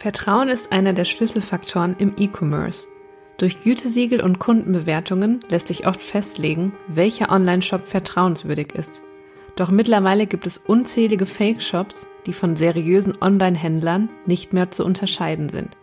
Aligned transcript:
Vertrauen 0.00 0.48
ist 0.48 0.72
einer 0.72 0.94
der 0.94 1.04
Schlüsselfaktoren 1.04 1.94
im 1.98 2.14
E-Commerce. 2.16 2.86
Durch 3.36 3.60
Gütesiegel 3.60 4.22
und 4.22 4.38
Kundenbewertungen 4.38 5.40
lässt 5.50 5.68
sich 5.68 5.86
oft 5.86 6.00
festlegen, 6.00 6.72
welcher 6.88 7.30
Online-Shop 7.30 7.86
vertrauenswürdig 7.86 8.74
ist. 8.74 9.02
Doch 9.56 9.70
mittlerweile 9.70 10.26
gibt 10.26 10.46
es 10.46 10.56
unzählige 10.56 11.26
Fake-Shops, 11.26 12.06
die 12.24 12.32
von 12.32 12.56
seriösen 12.56 13.20
Online-Händlern 13.20 14.08
nicht 14.24 14.54
mehr 14.54 14.70
zu 14.70 14.86
unterscheiden 14.86 15.50
sind. 15.50 15.76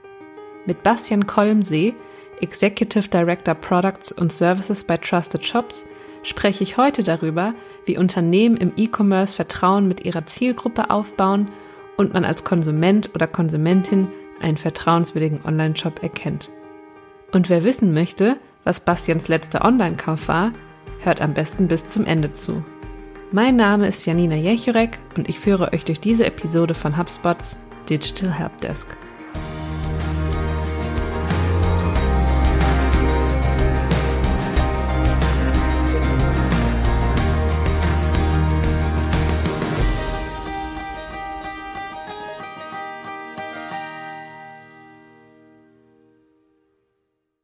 Mit 0.65 0.81
Bastian 0.81 1.27
Kolmsee, 1.27 1.93
Executive 2.41 3.09
Director 3.09 3.53
Products 3.53 4.11
und 4.11 4.33
Services 4.33 4.83
bei 4.83 4.97
Trusted 4.97 5.45
Shops, 5.45 5.85
spreche 6.23 6.63
ich 6.63 6.77
heute 6.77 7.03
darüber, 7.03 7.53
wie 7.85 7.99
Unternehmen 7.99 8.57
im 8.57 8.71
E-Commerce 8.77 9.35
Vertrauen 9.35 9.87
mit 9.87 10.05
ihrer 10.05 10.25
Zielgruppe 10.25 10.89
aufbauen 10.89 11.49
und 11.97 12.13
man 12.13 12.23
als 12.23 12.43
Konsument 12.43 13.11
oder 13.13 13.27
Konsumentin 13.27 14.07
einen 14.41 14.57
vertrauenswürdigen 14.57 15.41
Online-Shop 15.43 16.01
erkennt. 16.01 16.49
Und 17.31 17.49
wer 17.49 17.63
wissen 17.63 17.93
möchte, 17.93 18.37
was 18.63 18.81
Bastians 18.81 19.27
letzter 19.27 19.65
Online-Kauf 19.65 20.27
war, 20.27 20.53
hört 21.01 21.21
am 21.21 21.33
besten 21.33 21.67
bis 21.67 21.87
zum 21.87 22.05
Ende 22.05 22.31
zu. 22.31 22.63
Mein 23.31 23.57
Name 23.57 23.87
ist 23.87 24.05
Janina 24.05 24.35
Jechurek 24.35 24.99
und 25.17 25.27
ich 25.27 25.39
führe 25.39 25.73
euch 25.73 25.83
durch 25.83 25.99
diese 25.99 26.25
Episode 26.25 26.73
von 26.73 26.97
HubSpots 26.97 27.57
Digital 27.89 28.31
Helpdesk. 28.31 28.87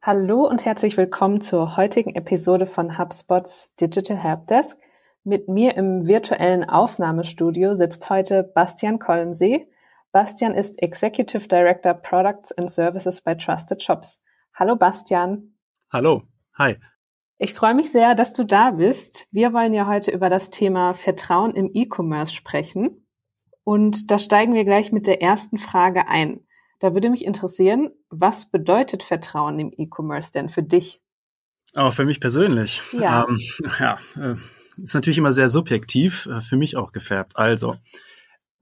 Hallo 0.06 0.46
und 0.46 0.66
herzlich 0.66 0.98
willkommen 0.98 1.40
zur 1.40 1.78
heutigen 1.78 2.14
Episode 2.14 2.66
von 2.66 2.98
HubSpots 2.98 3.74
Digital 3.76 4.18
Helpdesk. 4.18 4.78
Mit 5.22 5.48
mir 5.48 5.78
im 5.78 6.06
virtuellen 6.06 6.62
Aufnahmestudio 6.68 7.74
sitzt 7.74 8.10
heute 8.10 8.42
Bastian 8.42 8.98
Kolmsee. 8.98 9.66
Bastian 10.12 10.52
ist 10.52 10.82
Executive 10.82 11.48
Director 11.48 11.94
Products 11.94 12.52
and 12.52 12.70
Services 12.70 13.22
bei 13.22 13.34
Trusted 13.34 13.82
Shops. 13.82 14.20
Hallo 14.52 14.76
Bastian. 14.76 15.54
Hallo. 15.90 16.24
Hi. 16.58 16.76
Ich 17.38 17.54
freue 17.54 17.74
mich 17.74 17.90
sehr, 17.90 18.14
dass 18.14 18.34
du 18.34 18.44
da 18.44 18.72
bist. 18.72 19.26
Wir 19.30 19.54
wollen 19.54 19.72
ja 19.72 19.86
heute 19.86 20.10
über 20.10 20.28
das 20.28 20.50
Thema 20.50 20.92
Vertrauen 20.92 21.54
im 21.54 21.70
E-Commerce 21.72 22.34
sprechen. 22.34 23.06
Und 23.62 24.10
da 24.10 24.18
steigen 24.18 24.52
wir 24.52 24.64
gleich 24.64 24.92
mit 24.92 25.06
der 25.06 25.22
ersten 25.22 25.56
Frage 25.56 26.08
ein. 26.08 26.43
Da 26.80 26.94
würde 26.94 27.10
mich 27.10 27.24
interessieren, 27.24 27.90
was 28.10 28.50
bedeutet 28.50 29.02
Vertrauen 29.02 29.58
im 29.58 29.72
E-Commerce 29.76 30.32
denn 30.32 30.48
für 30.48 30.62
dich? 30.62 31.00
Auch 31.74 31.92
für 31.92 32.04
mich 32.04 32.20
persönlich. 32.20 32.82
Ja. 32.92 33.26
Ähm, 33.28 33.40
ja, 33.80 33.98
äh, 34.16 34.36
ist 34.82 34.94
natürlich 34.94 35.18
immer 35.18 35.32
sehr 35.32 35.48
subjektiv, 35.48 36.26
äh, 36.26 36.40
für 36.40 36.56
mich 36.56 36.76
auch 36.76 36.92
gefärbt. 36.92 37.36
Also, 37.36 37.76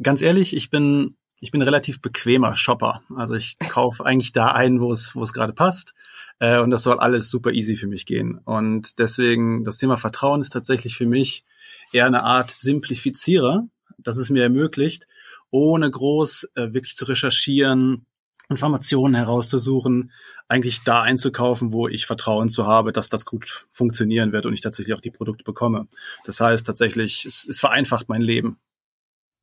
ganz 0.02 0.22
ehrlich, 0.22 0.56
ich 0.56 0.70
bin, 0.70 1.16
ich 1.41 1.50
bin 1.50 1.62
relativ 1.62 2.00
bequemer 2.00 2.56
Shopper. 2.56 3.02
Also 3.16 3.34
ich 3.34 3.58
kaufe 3.69 4.04
eigentlich 4.04 4.32
da 4.32 4.52
ein, 4.52 4.80
wo 4.80 4.92
es, 4.92 5.14
wo 5.14 5.22
es 5.22 5.32
gerade 5.32 5.52
passt. 5.52 5.94
Äh, 6.38 6.60
und 6.60 6.70
das 6.70 6.82
soll 6.82 6.98
alles 6.98 7.30
super 7.30 7.52
easy 7.52 7.76
für 7.76 7.86
mich 7.86 8.06
gehen. 8.06 8.38
Und 8.44 8.98
deswegen, 8.98 9.64
das 9.64 9.78
Thema 9.78 9.97
Vertrauen 9.97 10.41
ist 10.41 10.50
tatsächlich 10.50 10.97
für 10.97 11.06
mich 11.06 11.44
eher 11.92 12.06
eine 12.06 12.22
Art 12.22 12.50
Simplifizierer, 12.50 13.66
das 13.98 14.16
es 14.16 14.30
mir 14.30 14.42
ermöglicht, 14.42 15.06
ohne 15.53 15.89
groß 15.89 16.48
äh, 16.55 16.72
wirklich 16.72 16.97
zu 16.97 17.05
recherchieren, 17.05 18.06
Informationen 18.48 19.14
herauszusuchen, 19.14 20.11
eigentlich 20.48 20.83
da 20.83 21.03
einzukaufen, 21.03 21.72
wo 21.72 21.86
ich 21.89 22.06
Vertrauen 22.06 22.48
zu 22.48 22.67
habe, 22.67 22.92
dass 22.92 23.09
das 23.09 23.25
gut 23.25 23.69
funktionieren 23.70 24.32
wird 24.32 24.47
und 24.47 24.53
ich 24.53 24.60
tatsächlich 24.60 24.94
auch 24.97 25.00
die 25.00 25.10
Produkte 25.10 25.44
bekomme. 25.44 25.87
Das 26.25 26.41
heißt 26.41 26.66
tatsächlich, 26.66 27.25
es, 27.25 27.47
es 27.49 27.60
vereinfacht 27.60 28.09
mein 28.09 28.21
Leben. 28.21 28.59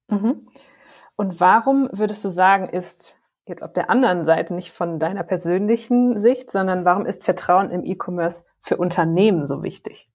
Mhm. 0.10 0.48
Und 1.16 1.40
warum 1.40 1.90
würdest 1.92 2.26
du 2.26 2.30
sagen, 2.30 2.68
ist 2.70 3.18
jetzt 3.46 3.64
auf 3.64 3.74
der 3.74 3.90
anderen 3.90 4.26
Seite 4.26 4.54
nicht 4.54 4.72
von 4.72 5.00
deiner 5.00 5.24
persönlichen 5.24 6.18
Sicht, 6.18 6.52
sondern 6.52 6.86
warum 6.86 7.06
ist 7.06 7.24
Vertrauen 7.24 7.72
im 7.72 7.84
E-Commerce 7.84 8.46
für 8.62 8.78
Unternehmen 8.78 9.46
so 9.46 9.64
wichtig? 9.64 10.10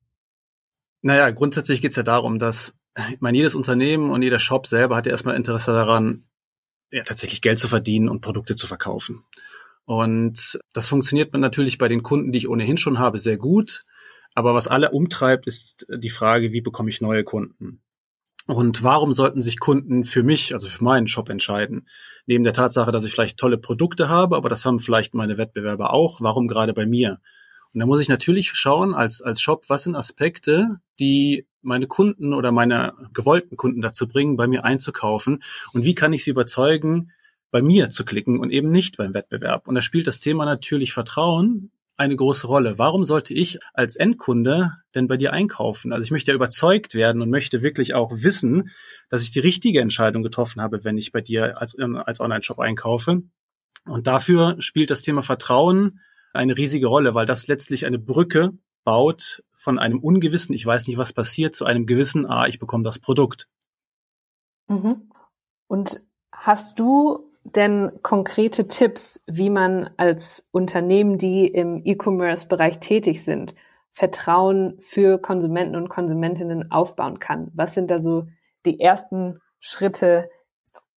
Naja, 1.03 1.31
grundsätzlich 1.31 1.83
geht 1.83 1.91
es 1.91 1.97
ja 1.97 2.03
darum, 2.03 2.39
dass 2.39 2.77
ich 3.12 3.21
meine, 3.21 3.37
jedes 3.37 3.55
Unternehmen 3.55 4.10
und 4.10 4.22
jeder 4.22 4.38
Shop 4.38 4.66
selber 4.66 4.97
hat 4.97 5.06
ja 5.06 5.12
erstmal 5.12 5.37
Interesse 5.37 5.72
daran, 5.72 6.25
ja, 6.91 7.03
tatsächlich 7.03 7.41
Geld 7.41 7.59
zu 7.59 7.69
verdienen 7.69 8.09
und 8.09 8.21
Produkte 8.21 8.56
zu 8.56 8.66
verkaufen. 8.66 9.25
Und 9.84 10.59
das 10.72 10.88
funktioniert 10.88 11.34
natürlich 11.34 11.78
bei 11.78 11.88
den 11.88 12.03
Kunden, 12.03 12.32
die 12.32 12.38
ich 12.38 12.49
ohnehin 12.49 12.77
schon 12.77 12.99
habe, 12.99 13.19
sehr 13.19 13.37
gut. 13.37 13.84
Aber 14.34 14.55
was 14.55 14.69
alle 14.69 14.91
umtreibt, 14.91 15.47
ist 15.47 15.87
die 15.88 16.10
Frage, 16.10 16.53
wie 16.53 16.60
bekomme 16.60 16.91
ich 16.91 17.00
neue 17.00 17.25
Kunden? 17.25 17.81
Und 18.47 18.82
warum 18.82 19.15
sollten 19.15 19.43
sich 19.43 19.59
Kunden 19.59 20.05
für 20.05 20.22
mich, 20.22 20.53
also 20.53 20.69
für 20.69 20.84
meinen 20.84 21.06
Shop 21.06 21.28
entscheiden? 21.31 21.88
Neben 22.26 22.44
der 22.44 22.53
Tatsache, 22.53 22.93
dass 22.93 23.05
ich 23.05 23.12
vielleicht 23.12 23.38
tolle 23.38 23.59
Produkte 23.59 24.09
habe, 24.09 24.37
aber 24.37 24.49
das 24.49 24.65
haben 24.65 24.81
vielleicht 24.81 25.15
meine 25.15 25.38
Wettbewerber 25.38 25.93
auch. 25.93 26.21
Warum 26.21 26.47
gerade 26.47 26.75
bei 26.75 26.87
mir? 26.87 27.21
Und 27.72 27.81
da 27.81 27.87
muss 27.87 28.00
ich 28.00 28.09
natürlich 28.09 28.50
schauen 28.55 28.94
als, 28.94 29.22
als 29.22 29.41
Shop, 29.41 29.65
was 29.69 29.84
sind 29.84 29.97
Aspekte, 29.97 30.81
die 31.00 31.47
meine 31.65 31.87
Kunden 31.87 32.33
oder 32.33 32.53
meine 32.53 32.95
gewollten 33.13 33.57
Kunden 33.57 33.83
dazu 33.83 34.07
bringen, 34.07 34.37
bei 34.37 34.47
mir 34.47 34.65
einzukaufen 34.65 35.43
und 35.73 35.85
wie 35.85 35.95
kann 35.95 36.13
ich 36.13 36.25
sie 36.25 36.31
überzeugen, 36.31 37.11
bei 37.51 37.63
mir 37.63 37.91
zu 37.91 38.05
klicken 38.05 38.41
und 38.41 38.51
eben 38.51 38.71
nicht 38.71 38.97
beim 38.97 39.15
Wettbewerb. 39.15 39.69
Und 39.69 39.77
da 39.77 39.83
spielt 39.83 40.07
das 40.07 40.21
Thema 40.21 40.45
natürlich 40.45 40.93
Vertrauen 40.93 41.71
eine 41.97 42.17
große 42.17 42.47
Rolle. 42.47 42.79
Warum 42.79 43.05
sollte 43.05 43.35
ich 43.35 43.61
als 43.73 43.97
Endkunde 43.97 44.73
denn 44.95 45.07
bei 45.07 45.17
dir 45.17 45.33
einkaufen? 45.33 45.93
Also 45.93 46.03
ich 46.03 46.11
möchte 46.11 46.33
ja 46.33 46.35
überzeugt 46.35 46.95
werden 46.95 47.23
und 47.23 47.31
möchte 47.31 47.63
wirklich 47.63 47.95
auch 47.95 48.11
wissen, 48.13 48.71
dass 49.09 49.23
ich 49.23 49.31
die 49.31 49.41
richtige 49.41 49.81
Entscheidung 49.81 50.23
getroffen 50.23 50.61
habe, 50.61 50.85
wenn 50.85 50.99
ich 50.99 51.13
bei 51.13 51.21
dir 51.21 51.61
als, 51.61 51.77
als 51.79 52.21
Online-Shop 52.21 52.59
einkaufe. 52.59 53.23
Und 53.87 54.07
dafür 54.07 54.57
spielt 54.59 54.91
das 54.91 55.03
Thema 55.03 55.23
Vertrauen 55.23 56.01
eine 56.33 56.57
riesige 56.57 56.89
Rolle, 56.89 57.15
weil 57.15 57.27
das 57.27 57.47
letztlich 57.47 57.87
eine 57.87 57.99
Brücke 57.99 58.53
baut 58.84 59.43
von 59.53 59.78
einem 59.78 59.99
ungewissen, 59.99 60.55
ich 60.55 60.65
weiß 60.65 60.87
nicht, 60.87 60.99
was 60.99 61.12
passiert, 61.12 61.55
zu 61.55 61.65
einem 61.65 61.87
gewissen, 61.87 62.27
ah, 62.27 62.47
ich 62.47 62.59
bekomme 62.59 62.84
das 62.84 62.99
Produkt. 62.99 63.49
Mhm. 64.69 65.11
Und 65.67 66.03
hast 66.33 66.78
du 66.78 67.31
denn 67.44 67.91
konkrete 68.03 68.69
Tipps, 68.69 69.23
wie 69.27 69.50
man 69.50 69.91
als 69.97 70.47
Unternehmen, 70.50 71.19
die 71.19 71.47
im 71.47 71.83
E-Commerce-Bereich 71.84 72.81
tätig 72.81 73.25
sind, 73.25 73.55
Vertrauen 73.93 74.77
für 74.81 75.19
Konsumenten 75.19 75.77
und 75.77 75.89
Konsumentinnen 75.89 76.71
aufbauen 76.71 77.19
kann? 77.19 77.50
Was 77.55 77.75
sind 77.75 77.91
da 77.91 77.99
so 77.99 78.27
die 78.67 78.81
ersten 78.81 79.41
Schritte 79.61 80.28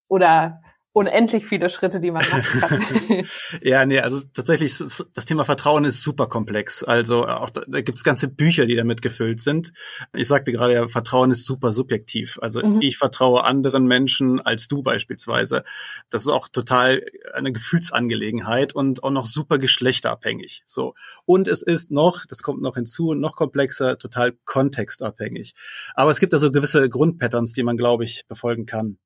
oder 0.08 0.62
unendlich 0.98 1.46
viele 1.46 1.70
Schritte, 1.70 2.00
die 2.00 2.10
man 2.10 2.24
machen 2.28 2.60
kann. 2.60 3.24
ja, 3.62 3.86
nee, 3.86 4.00
also 4.00 4.20
tatsächlich, 4.34 4.76
das 4.76 5.26
Thema 5.26 5.44
Vertrauen 5.44 5.84
ist 5.84 6.02
super 6.02 6.26
komplex. 6.26 6.82
Also 6.82 7.26
auch 7.26 7.50
da, 7.50 7.62
da 7.66 7.80
gibt 7.80 7.98
es 7.98 8.04
ganze 8.04 8.28
Bücher, 8.28 8.66
die 8.66 8.74
damit 8.74 9.00
gefüllt 9.00 9.40
sind. 9.40 9.72
Ich 10.12 10.28
sagte 10.28 10.52
gerade 10.52 10.74
ja, 10.74 10.88
Vertrauen 10.88 11.30
ist 11.30 11.44
super 11.44 11.72
subjektiv. 11.72 12.38
Also 12.42 12.62
mhm. 12.62 12.80
ich 12.82 12.98
vertraue 12.98 13.44
anderen 13.44 13.86
Menschen 13.86 14.40
als 14.40 14.68
du 14.68 14.82
beispielsweise. 14.82 15.64
Das 16.10 16.22
ist 16.22 16.28
auch 16.28 16.48
total 16.48 17.02
eine 17.32 17.52
Gefühlsangelegenheit 17.52 18.74
und 18.74 19.04
auch 19.04 19.10
noch 19.10 19.26
super 19.26 19.58
geschlechterabhängig. 19.58 20.62
So. 20.66 20.94
Und 21.24 21.48
es 21.48 21.62
ist 21.62 21.90
noch, 21.90 22.26
das 22.26 22.42
kommt 22.42 22.60
noch 22.62 22.74
hinzu, 22.74 23.14
noch 23.14 23.36
komplexer, 23.36 23.98
total 23.98 24.32
kontextabhängig. 24.44 25.54
Aber 25.94 26.10
es 26.10 26.18
gibt 26.18 26.34
also 26.34 26.50
gewisse 26.50 26.88
Grundpatterns, 26.88 27.52
die 27.52 27.62
man, 27.62 27.76
glaube 27.76 28.04
ich, 28.04 28.24
befolgen 28.28 28.66
kann. 28.66 28.98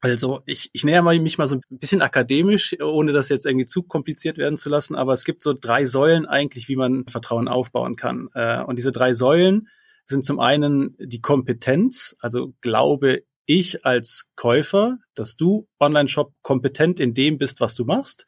Also 0.00 0.40
ich, 0.46 0.70
ich 0.72 0.84
näher 0.84 1.02
mich 1.02 1.36
mal 1.36 1.46
so 1.46 1.56
ein 1.56 1.78
bisschen 1.78 2.00
akademisch, 2.00 2.74
ohne 2.80 3.12
das 3.12 3.28
jetzt 3.28 3.44
irgendwie 3.44 3.66
zu 3.66 3.82
kompliziert 3.82 4.38
werden 4.38 4.56
zu 4.56 4.70
lassen, 4.70 4.94
aber 4.94 5.12
es 5.12 5.24
gibt 5.24 5.42
so 5.42 5.52
drei 5.52 5.84
Säulen 5.84 6.26
eigentlich, 6.26 6.68
wie 6.68 6.76
man 6.76 7.06
Vertrauen 7.06 7.48
aufbauen 7.48 7.96
kann. 7.96 8.28
Äh, 8.34 8.62
und 8.62 8.76
diese 8.76 8.92
drei 8.92 9.12
Säulen 9.12 9.68
sind 10.06 10.24
zum 10.24 10.40
einen 10.40 10.96
die 10.98 11.20
Kompetenz, 11.20 12.16
also 12.20 12.54
glaube 12.62 13.22
ich 13.44 13.84
als 13.84 14.28
Käufer, 14.36 14.98
dass 15.14 15.36
du 15.36 15.68
Online-Shop 15.80 16.32
kompetent 16.40 17.00
in 17.00 17.14
dem 17.14 17.36
bist, 17.36 17.60
was 17.60 17.74
du 17.74 17.84
machst. 17.84 18.26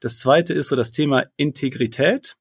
Das 0.00 0.18
zweite 0.18 0.52
ist 0.52 0.68
so 0.68 0.76
das 0.76 0.90
Thema 0.90 1.22
Integrität. 1.36 2.36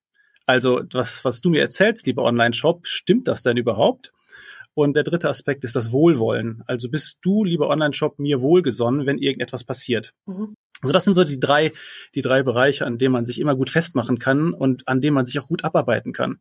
Also 0.46 0.82
was, 0.92 1.24
was 1.24 1.42
du 1.42 1.52
mir 1.52 1.62
erzählst, 1.62 2.06
lieber 2.06 2.24
Online-Shop, 2.24 2.86
stimmt 2.86 3.28
das 3.28 3.44
denn 3.44 3.56
überhaupt? 3.56 4.12
Und 4.76 4.96
der 4.96 5.04
dritte 5.04 5.30
Aspekt 5.30 5.64
ist 5.64 5.76
das 5.76 5.92
Wohlwollen. 5.92 6.64
Also 6.66 6.90
bist 6.90 7.18
du, 7.22 7.44
lieber 7.44 7.70
Online-Shop, 7.70 8.18
mir 8.18 8.42
wohlgesonnen, 8.42 9.06
wenn 9.06 9.20
irgendetwas 9.20 9.64
passiert. 9.64 10.14
Mhm. 10.26 10.56
Also 10.82 10.92
das 10.92 11.06
sind 11.06 11.14
so 11.14 11.24
die 11.24 11.40
drei, 11.40 11.72
die 12.16 12.22
drei 12.22 12.44
Bereiche, 12.44 12.86
an 12.86 12.98
denen 12.98 13.14
man 13.14 13.24
sich 13.24 13.40
immer 13.40 13.56
gut 13.56 13.70
festmachen 13.70 14.20
kann 14.20 14.54
und 14.54 14.88
an 14.88 15.00
denen 15.00 15.14
man 15.14 15.26
sich 15.26 15.40
auch 15.40 15.48
gut 15.48 15.64
abarbeiten 15.64 16.12
kann. 16.12 16.40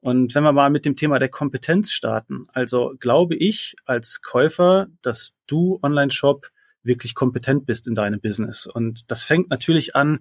Und 0.00 0.34
wenn 0.34 0.42
wir 0.42 0.52
mal 0.52 0.70
mit 0.70 0.84
dem 0.84 0.96
Thema 0.96 1.18
der 1.18 1.28
Kompetenz 1.28 1.92
starten, 1.92 2.46
also 2.52 2.94
glaube 2.98 3.36
ich 3.36 3.76
als 3.84 4.22
Käufer, 4.22 4.88
dass 5.02 5.34
du 5.46 5.78
Online-Shop 5.82 6.50
wirklich 6.82 7.14
kompetent 7.14 7.66
bist 7.66 7.86
in 7.88 7.94
deinem 7.94 8.20
Business. 8.20 8.66
Und 8.66 9.10
das 9.10 9.24
fängt 9.24 9.50
natürlich 9.50 9.96
an, 9.96 10.20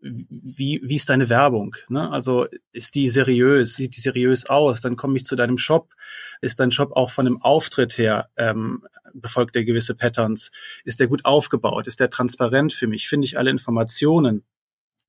wie, 0.00 0.80
wie 0.84 0.96
ist 0.96 1.08
deine 1.08 1.28
Werbung? 1.28 1.76
Ne? 1.88 2.10
Also 2.10 2.46
ist 2.72 2.94
die 2.94 3.08
seriös, 3.08 3.76
sieht 3.76 3.96
die 3.96 4.00
seriös 4.00 4.46
aus? 4.46 4.80
Dann 4.80 4.96
komme 4.96 5.16
ich 5.16 5.24
zu 5.24 5.36
deinem 5.36 5.58
Shop. 5.58 5.94
Ist 6.40 6.60
dein 6.60 6.70
Shop 6.70 6.92
auch 6.92 7.10
von 7.10 7.24
dem 7.24 7.40
Auftritt 7.42 7.98
her, 7.98 8.28
ähm, 8.36 8.84
befolgt 9.14 9.54
der 9.54 9.64
gewisse 9.64 9.94
Patterns? 9.94 10.50
Ist 10.84 11.00
der 11.00 11.08
gut 11.08 11.24
aufgebaut? 11.24 11.86
Ist 11.86 12.00
der 12.00 12.10
transparent 12.10 12.72
für 12.72 12.86
mich? 12.86 13.08
Finde 13.08 13.26
ich 13.26 13.38
alle 13.38 13.50
Informationen, 13.50 14.44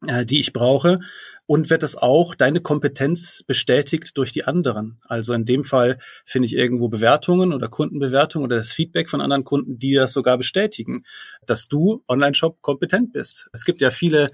äh, 0.05 0.25
die 0.25 0.39
ich 0.39 0.53
brauche? 0.53 0.99
Und 1.45 1.69
wird 1.69 1.81
das 1.81 1.95
auch 1.95 2.35
deine 2.35 2.59
Kompetenz 2.59 3.41
bestätigt 3.43 4.17
durch 4.17 4.33
die 4.33 4.43
anderen? 4.43 4.99
Also 5.05 5.33
in 5.33 5.45
dem 5.45 5.63
Fall 5.63 5.97
finde 6.25 6.45
ich 6.45 6.55
irgendwo 6.55 6.89
Bewertungen 6.89 7.53
oder 7.53 7.69
Kundenbewertungen 7.69 8.45
oder 8.45 8.57
das 8.57 8.73
Feedback 8.73 9.09
von 9.09 9.21
anderen 9.21 9.45
Kunden, 9.45 9.79
die 9.79 9.93
das 9.93 10.11
sogar 10.11 10.37
bestätigen, 10.37 11.05
dass 11.45 11.69
du 11.69 12.03
Online-Shop 12.09 12.61
kompetent 12.61 13.13
bist. 13.13 13.49
Es 13.53 13.63
gibt 13.63 13.79
ja 13.79 13.91
viele 13.91 14.29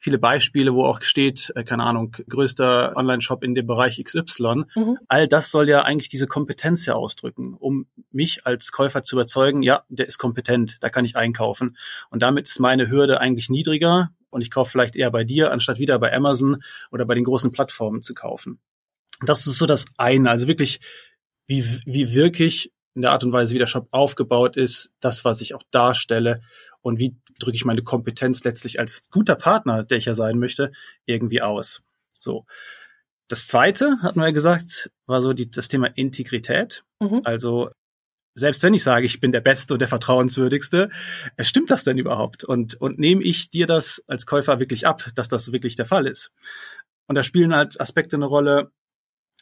viele 0.00 0.18
Beispiele, 0.18 0.74
wo 0.74 0.84
auch 0.84 1.02
steht, 1.02 1.52
äh, 1.54 1.62
keine 1.62 1.84
Ahnung, 1.84 2.16
größter 2.28 2.96
Online-Shop 2.96 3.44
in 3.44 3.54
dem 3.54 3.66
Bereich 3.66 4.02
XY. 4.02 4.64
Mhm. 4.74 4.98
All 5.06 5.28
das 5.28 5.50
soll 5.50 5.68
ja 5.68 5.82
eigentlich 5.82 6.08
diese 6.08 6.26
Kompetenz 6.26 6.86
ja 6.86 6.94
ausdrücken, 6.94 7.54
um 7.54 7.86
mich 8.10 8.46
als 8.46 8.72
Käufer 8.72 9.02
zu 9.02 9.16
überzeugen, 9.16 9.62
ja, 9.62 9.84
der 9.88 10.08
ist 10.08 10.18
kompetent, 10.18 10.82
da 10.82 10.88
kann 10.88 11.04
ich 11.04 11.16
einkaufen. 11.16 11.76
Und 12.08 12.22
damit 12.22 12.48
ist 12.48 12.58
meine 12.58 12.90
Hürde 12.90 13.20
eigentlich 13.20 13.50
niedriger 13.50 14.10
und 14.30 14.40
ich 14.40 14.50
kaufe 14.50 14.70
vielleicht 14.70 14.96
eher 14.96 15.10
bei 15.10 15.22
dir, 15.22 15.52
anstatt 15.52 15.78
wieder 15.78 15.98
bei 15.98 16.12
Amazon 16.12 16.56
oder 16.90 17.04
bei 17.04 17.14
den 17.14 17.24
großen 17.24 17.52
Plattformen 17.52 18.02
zu 18.02 18.14
kaufen. 18.14 18.58
Das 19.24 19.46
ist 19.46 19.56
so 19.56 19.66
das 19.66 19.84
eine, 19.98 20.30
also 20.30 20.48
wirklich, 20.48 20.80
wie, 21.46 21.62
wie 21.84 22.14
wirklich 22.14 22.72
in 22.94 23.02
der 23.02 23.12
Art 23.12 23.22
und 23.22 23.32
Weise, 23.32 23.54
wie 23.54 23.58
der 23.58 23.66
Shop 23.66 23.88
aufgebaut 23.90 24.56
ist, 24.56 24.92
das, 25.00 25.26
was 25.26 25.42
ich 25.42 25.54
auch 25.54 25.62
darstelle 25.70 26.40
und 26.80 26.98
wie 26.98 27.16
drücke 27.42 27.56
ich 27.56 27.64
meine 27.64 27.82
Kompetenz 27.82 28.44
letztlich 28.44 28.78
als 28.78 29.08
guter 29.10 29.36
Partner, 29.36 29.82
der 29.82 29.98
ich 29.98 30.04
ja 30.04 30.14
sein 30.14 30.38
möchte, 30.38 30.72
irgendwie 31.06 31.42
aus. 31.42 31.82
So. 32.18 32.46
Das 33.28 33.46
zweite, 33.46 33.98
hatten 34.02 34.18
wir 34.18 34.26
ja 34.26 34.32
gesagt, 34.32 34.90
war 35.06 35.22
so 35.22 35.32
die, 35.32 35.50
das 35.50 35.68
Thema 35.68 35.86
Integrität. 35.86 36.84
Mhm. 37.00 37.20
Also 37.24 37.70
selbst 38.34 38.62
wenn 38.62 38.74
ich 38.74 38.82
sage, 38.82 39.06
ich 39.06 39.20
bin 39.20 39.32
der 39.32 39.40
Beste 39.40 39.74
und 39.74 39.80
der 39.80 39.88
Vertrauenswürdigste, 39.88 40.90
äh, 41.36 41.44
stimmt 41.44 41.70
das 41.70 41.84
denn 41.84 41.98
überhaupt? 41.98 42.44
Und, 42.44 42.74
und 42.80 42.98
nehme 42.98 43.22
ich 43.22 43.50
dir 43.50 43.66
das 43.66 44.02
als 44.06 44.26
Käufer 44.26 44.60
wirklich 44.60 44.86
ab, 44.86 45.10
dass 45.14 45.28
das 45.28 45.52
wirklich 45.52 45.76
der 45.76 45.86
Fall 45.86 46.06
ist? 46.06 46.32
Und 47.06 47.16
da 47.16 47.22
spielen 47.22 47.54
halt 47.54 47.80
Aspekte 47.80 48.16
eine 48.16 48.26
Rolle. 48.26 48.70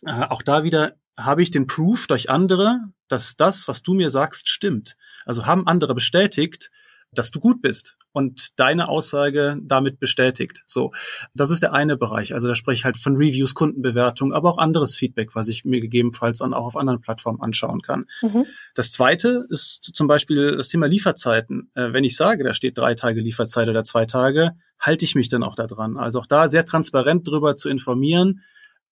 Äh, 0.05 0.25
auch 0.25 0.43
da 0.43 0.65
wieder 0.65 0.95
habe 1.19 1.43
ich 1.43 1.51
den 1.51 1.67
Proof 1.67 2.07
durch 2.07 2.31
andere, 2.31 2.81
dass 3.09 3.37
das, 3.37 3.69
was 3.69 3.83
du 3.83 3.95
mir 3.95 4.11
sagst, 4.11 4.49
stimmt. 4.49 4.97
Also 5.25 5.47
haben 5.47 5.67
andere 5.67 5.95
bestätigt, 5.95 6.71
dass 7.13 7.31
du 7.31 7.41
gut 7.41 7.63
bist 7.63 7.97
und 8.13 8.59
deine 8.59 8.89
Aussage 8.89 9.59
damit 9.63 9.99
bestätigt. 9.99 10.63
So, 10.67 10.93
das 11.35 11.51
ist 11.51 11.63
der 11.63 11.73
eine 11.73 11.97
Bereich. 11.97 12.35
Also 12.35 12.49
da 12.49 12.55
spreche 12.55 12.81
ich 12.81 12.85
halt 12.85 12.97
von 12.97 13.17
Reviews, 13.17 13.55
Kundenbewertung, 13.55 14.33
aber 14.33 14.51
auch 14.51 14.59
anderes 14.59 14.95
Feedback, 14.95 15.35
was 15.35 15.49
ich 15.49 15.65
mir 15.65 15.81
gegebenenfalls 15.81 16.39
dann 16.39 16.55
auch 16.55 16.67
auf 16.67 16.77
anderen 16.77 17.01
Plattformen 17.01 17.41
anschauen 17.41 17.81
kann. 17.81 18.07
Mhm. 18.23 18.45
Das 18.75 18.93
zweite 18.93 19.47
ist 19.51 19.91
zum 19.95 20.07
Beispiel 20.07 20.57
das 20.57 20.69
Thema 20.69 20.87
Lieferzeiten. 20.87 21.71
Äh, 21.75 21.93
wenn 21.93 22.05
ich 22.05 22.17
sage, 22.17 22.45
da 22.45 22.55
steht 22.55 22.77
drei 22.77 22.95
Tage 22.95 23.21
Lieferzeit 23.21 23.69
oder 23.69 23.85
zwei 23.85 24.05
Tage, 24.05 24.53
halte 24.79 25.05
ich 25.05 25.15
mich 25.15 25.29
dann 25.29 25.43
auch 25.43 25.55
daran. 25.55 25.97
Also 25.97 26.21
auch 26.21 26.27
da 26.27 26.49
sehr 26.49 26.65
transparent 26.65 27.27
darüber 27.27 27.57
zu 27.57 27.69
informieren, 27.69 28.43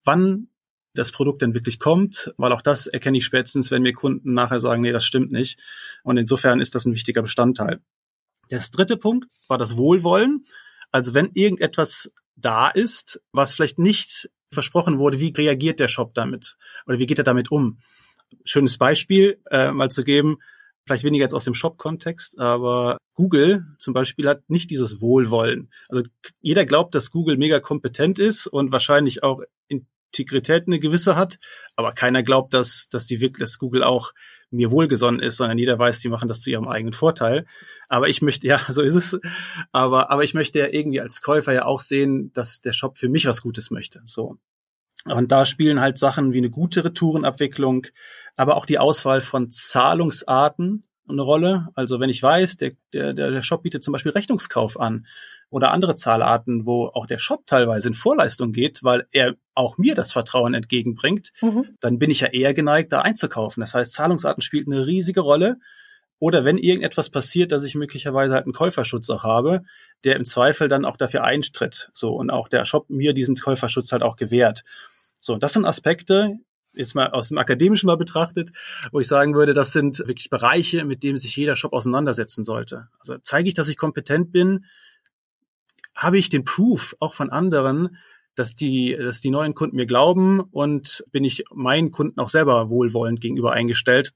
wann 0.04 0.48
das 0.94 1.12
Produkt 1.12 1.42
denn 1.42 1.54
wirklich 1.54 1.78
kommt, 1.78 2.32
weil 2.38 2.52
auch 2.52 2.62
das 2.62 2.86
erkenne 2.86 3.18
ich 3.18 3.26
spätestens, 3.26 3.70
wenn 3.70 3.82
mir 3.82 3.92
Kunden 3.92 4.32
nachher 4.32 4.60
sagen, 4.60 4.82
nee, 4.82 4.92
das 4.92 5.04
stimmt 5.04 5.30
nicht. 5.30 5.60
Und 6.02 6.16
insofern 6.16 6.60
ist 6.60 6.74
das 6.74 6.86
ein 6.86 6.94
wichtiger 6.94 7.22
Bestandteil. 7.22 7.80
Das 8.48 8.70
dritte 8.70 8.96
Punkt 8.96 9.26
war 9.48 9.58
das 9.58 9.76
Wohlwollen. 9.76 10.46
Also 10.90 11.14
wenn 11.14 11.30
irgendetwas 11.34 12.10
da 12.36 12.68
ist, 12.68 13.20
was 13.32 13.54
vielleicht 13.54 13.78
nicht 13.78 14.30
versprochen 14.48 14.98
wurde, 14.98 15.20
wie 15.20 15.32
reagiert 15.36 15.80
der 15.80 15.88
Shop 15.88 16.14
damit 16.14 16.56
oder 16.86 16.98
wie 16.98 17.06
geht 17.06 17.18
er 17.18 17.24
damit 17.24 17.50
um? 17.50 17.78
Schönes 18.44 18.78
Beispiel 18.78 19.40
äh, 19.50 19.70
mal 19.72 19.90
zu 19.90 20.04
geben, 20.04 20.38
vielleicht 20.84 21.04
weniger 21.04 21.24
jetzt 21.24 21.34
aus 21.34 21.44
dem 21.44 21.54
Shop-Kontext, 21.54 22.38
aber 22.38 22.98
Google 23.14 23.66
zum 23.78 23.94
Beispiel 23.94 24.28
hat 24.28 24.48
nicht 24.48 24.70
dieses 24.70 25.00
Wohlwollen. 25.00 25.70
Also 25.88 26.04
jeder 26.40 26.64
glaubt, 26.64 26.94
dass 26.94 27.10
Google 27.10 27.36
mega 27.36 27.60
kompetent 27.60 28.18
ist 28.18 28.46
und 28.46 28.72
wahrscheinlich 28.72 29.22
auch 29.22 29.42
Integrität 30.12 30.66
eine 30.66 30.78
gewisse 30.78 31.16
hat, 31.16 31.38
aber 31.74 31.92
keiner 31.92 32.22
glaubt, 32.22 32.54
dass, 32.54 32.88
dass 32.90 33.06
die 33.06 33.20
wirklich, 33.20 33.40
dass 33.40 33.58
Google 33.58 33.82
auch 33.82 34.12
mir 34.50 34.70
wohlgesonnen 34.70 35.20
ist, 35.20 35.36
sondern 35.36 35.58
jeder 35.58 35.78
weiß, 35.78 36.00
die 36.00 36.08
machen 36.08 36.28
das 36.28 36.40
zu 36.40 36.50
ihrem 36.50 36.68
eigenen 36.68 36.94
Vorteil. 36.94 37.46
Aber 37.88 38.08
ich 38.08 38.22
möchte, 38.22 38.46
ja, 38.46 38.60
so 38.68 38.82
ist 38.82 38.94
es. 38.94 39.18
Aber, 39.72 40.10
aber 40.10 40.24
ich 40.24 40.34
möchte 40.34 40.58
ja 40.58 40.68
irgendwie 40.68 41.00
als 41.00 41.22
Käufer 41.22 41.52
ja 41.52 41.64
auch 41.64 41.80
sehen, 41.80 42.32
dass 42.32 42.60
der 42.60 42.72
Shop 42.72 42.98
für 42.98 43.08
mich 43.08 43.26
was 43.26 43.42
Gutes 43.42 43.70
möchte. 43.70 44.02
So. 44.04 44.38
Und 45.04 45.30
da 45.30 45.46
spielen 45.46 45.80
halt 45.80 45.98
Sachen 45.98 46.32
wie 46.32 46.38
eine 46.38 46.50
gute 46.50 46.84
Retourenabwicklung, 46.84 47.86
aber 48.36 48.56
auch 48.56 48.66
die 48.66 48.78
Auswahl 48.78 49.20
von 49.20 49.50
Zahlungsarten 49.50 50.84
eine 51.08 51.22
Rolle. 51.22 51.68
Also 51.74 52.00
wenn 52.00 52.10
ich 52.10 52.22
weiß, 52.22 52.56
der, 52.56 52.72
der, 52.92 53.12
der 53.12 53.42
Shop 53.42 53.62
bietet 53.62 53.84
zum 53.84 53.92
Beispiel 53.92 54.12
Rechnungskauf 54.12 54.80
an 54.80 55.06
oder 55.56 55.70
andere 55.70 55.94
Zahlarten, 55.94 56.66
wo 56.66 56.88
auch 56.88 57.06
der 57.06 57.18
Shop 57.18 57.46
teilweise 57.46 57.88
in 57.88 57.94
Vorleistung 57.94 58.52
geht, 58.52 58.84
weil 58.84 59.06
er 59.10 59.36
auch 59.54 59.78
mir 59.78 59.94
das 59.94 60.12
Vertrauen 60.12 60.52
entgegenbringt, 60.52 61.30
mhm. 61.40 61.76
dann 61.80 61.98
bin 61.98 62.10
ich 62.10 62.20
ja 62.20 62.28
eher 62.28 62.52
geneigt, 62.52 62.92
da 62.92 63.00
einzukaufen. 63.00 63.62
Das 63.62 63.72
heißt, 63.72 63.94
Zahlungsarten 63.94 64.42
spielt 64.42 64.66
eine 64.66 64.86
riesige 64.86 65.22
Rolle. 65.22 65.56
Oder 66.18 66.44
wenn 66.44 66.58
irgendetwas 66.58 67.08
passiert, 67.08 67.52
dass 67.52 67.64
ich 67.64 67.74
möglicherweise 67.74 68.34
halt 68.34 68.44
einen 68.44 68.52
Käuferschutz 68.52 69.08
auch 69.08 69.22
habe, 69.22 69.62
der 70.04 70.16
im 70.16 70.26
Zweifel 70.26 70.68
dann 70.68 70.84
auch 70.84 70.98
dafür 70.98 71.24
eintritt. 71.24 71.88
So, 71.94 72.14
und 72.14 72.28
auch 72.28 72.48
der 72.48 72.66
Shop 72.66 72.90
mir 72.90 73.14
diesen 73.14 73.36
Käuferschutz 73.36 73.92
halt 73.92 74.02
auch 74.02 74.16
gewährt. 74.16 74.62
So, 75.18 75.38
das 75.38 75.54
sind 75.54 75.64
Aspekte, 75.64 76.36
jetzt 76.74 76.94
mal 76.94 77.08
aus 77.12 77.28
dem 77.28 77.38
Akademischen 77.38 77.86
mal 77.86 77.96
betrachtet, 77.96 78.50
wo 78.92 79.00
ich 79.00 79.08
sagen 79.08 79.34
würde, 79.34 79.54
das 79.54 79.72
sind 79.72 80.00
wirklich 80.00 80.28
Bereiche, 80.28 80.84
mit 80.84 81.02
denen 81.02 81.16
sich 81.16 81.34
jeder 81.34 81.56
Shop 81.56 81.72
auseinandersetzen 81.72 82.44
sollte. 82.44 82.88
Also 82.98 83.16
zeige 83.22 83.48
ich, 83.48 83.54
dass 83.54 83.68
ich 83.68 83.78
kompetent 83.78 84.32
bin, 84.32 84.66
habe 85.96 86.18
ich 86.18 86.28
den 86.28 86.44
Proof 86.44 86.94
auch 87.00 87.14
von 87.14 87.30
anderen, 87.30 87.96
dass 88.34 88.54
die, 88.54 88.96
dass 88.96 89.20
die 89.20 89.30
neuen 89.30 89.54
Kunden 89.54 89.76
mir 89.76 89.86
glauben 89.86 90.40
und 90.40 91.04
bin 91.10 91.24
ich 91.24 91.44
meinen 91.52 91.90
Kunden 91.90 92.20
auch 92.20 92.28
selber 92.28 92.68
wohlwollend 92.68 93.20
gegenüber 93.20 93.52
eingestellt 93.52 94.12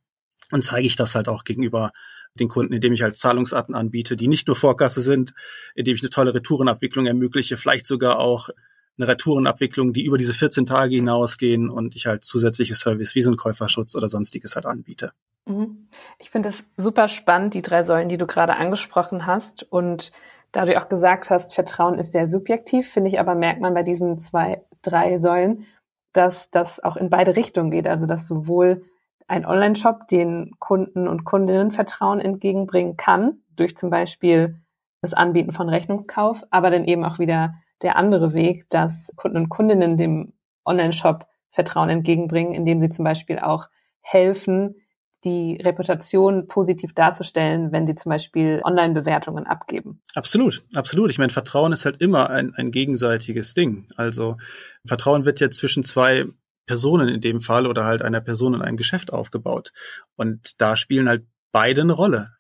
und 0.51 0.63
zeige 0.63 0.87
ich 0.87 0.97
das 0.97 1.15
halt 1.15 1.29
auch 1.29 1.45
gegenüber 1.45 1.91
den 2.35 2.49
Kunden, 2.49 2.73
indem 2.73 2.93
ich 2.93 3.03
halt 3.03 3.19
Zahlungsarten 3.19 3.75
anbiete, 3.75 4.17
die 4.17 4.29
nicht 4.29 4.47
nur 4.47 4.57
Vorkasse 4.57 5.03
sind, 5.03 5.33
indem 5.75 5.95
ich 5.95 6.03
eine 6.03 6.11
tolle 6.11 6.35
Retourenabwicklung 6.35 7.07
ermögliche, 7.07 7.57
vielleicht 7.57 7.87
sogar 7.87 8.19
auch 8.19 8.51
eine 8.99 9.09
Retourenabwicklung, 9.09 9.93
die 9.93 10.05
über 10.05 10.19
diese 10.19 10.35
14 10.35 10.67
Tage 10.67 10.97
hinausgehen 10.97 11.71
und 11.71 11.97
ich 11.97 12.07
halt 12.07 12.25
zusätzliche 12.25 12.75
Service 12.75 13.15
wie 13.15 13.23
so 13.23 13.31
ein 13.31 13.37
Käuferschutz 13.37 13.97
oder 13.97 14.09
sonstiges 14.09 14.55
halt 14.55 14.67
anbiete. 14.67 15.13
Mhm. 15.47 15.89
Ich 16.19 16.31
finde 16.31 16.51
es 16.51 16.63
super 16.77 17.09
spannend, 17.09 17.55
die 17.55 17.63
drei 17.63 17.83
Säulen, 17.83 18.09
die 18.09 18.19
du 18.19 18.27
gerade 18.27 18.57
angesprochen 18.57 19.27
hast 19.27 19.65
und 19.71 20.13
da 20.53 20.65
du 20.65 20.81
auch 20.81 20.89
gesagt 20.89 21.31
hast, 21.31 21.55
Vertrauen 21.55 21.99
ist 21.99 22.13
sehr 22.13 22.29
subjektiv, 22.29 22.91
finde 22.91 23.11
ich 23.11 23.21
aber 23.21 23.35
merkt 23.35 23.61
man 23.61 23.75
bei 23.75 23.83
diesen 23.83 24.19
zwei, 24.19 24.63
drei 24.83 25.19
Säulen, 25.19 25.67
dass 26.13 26.51
das 26.51 26.83
auch 26.83 26.97
in 26.97 27.11
beide 27.11 27.37
Richtungen 27.37 27.71
geht. 27.71 27.87
Also 27.87 28.07
dass 28.07 28.27
sowohl 28.27 28.83
ein 29.29 29.47
Online-Shop 29.47 30.09
den 30.09 30.57
Kunden 30.59 31.07
und 31.07 31.25
Kundinnen 31.25 31.71
Vertrauen 31.71 32.21
entgegenbringen 32.21 32.97
kann, 32.97 33.43
durch 33.55 33.77
zum 33.77 33.91
Beispiel 33.91 34.57
das 35.03 35.15
Anbieten 35.15 35.53
von 35.53 35.69
Rechnungskauf, 35.69 36.45
aber 36.51 36.71
dann 36.71 36.85
eben 36.85 37.05
auch 37.05 37.19
wieder 37.19 37.55
der 37.83 37.97
andere 37.97 38.35
Weg, 38.35 38.69
dass 38.71 39.13
Kunden 39.17 39.37
und 39.37 39.49
Kundinnen 39.49 39.97
dem 39.97 40.33
Online-Shop 40.65 41.27
Vertrauen 41.51 41.89
entgegenbringen, 41.89 42.55
indem 42.55 42.81
sie 42.81 42.89
zum 42.89 43.05
Beispiel 43.05 43.39
auch 43.39 43.69
helfen, 44.01 44.77
die 45.25 45.61
Reputation 45.61 46.47
positiv 46.47 46.95
darzustellen, 46.95 47.73
wenn 47.73 47.87
sie 47.87 47.95
zum 47.95 48.11
Beispiel 48.11 48.61
Online-Bewertungen 48.65 49.47
abgeben. 49.47 50.03
Absolut, 50.15 50.63
absolut. 50.75 51.11
Ich 51.11 51.19
meine, 51.19 51.33
Vertrauen 51.33 51.73
ist 51.73 51.85
halt 51.85 52.01
immer 52.01 52.31
ein, 52.31 52.55
ein 52.55 52.71
gegenseitiges 52.71 53.55
Ding. 53.55 53.89
Also 53.97 54.37
Vertrauen 54.85 55.25
wird 55.25 55.41
ja 55.41 55.51
zwischen 55.51 55.85
zwei 55.85 56.25
Personen 56.67 57.09
in 57.09 57.21
dem 57.21 57.41
Fall 57.41 57.67
oder 57.67 57.85
halt 57.85 58.03
einer 58.03 58.21
Person 58.21 58.55
in 58.55 58.63
einem 58.63 58.77
Geschäft 58.77 59.13
aufgebaut. 59.13 59.73
Und 60.17 60.61
da 60.61 60.77
spielen 60.77 61.09
halt 61.09 61.27
beide 61.53 61.83
eine 61.83 61.93
Rolle. 61.93 62.33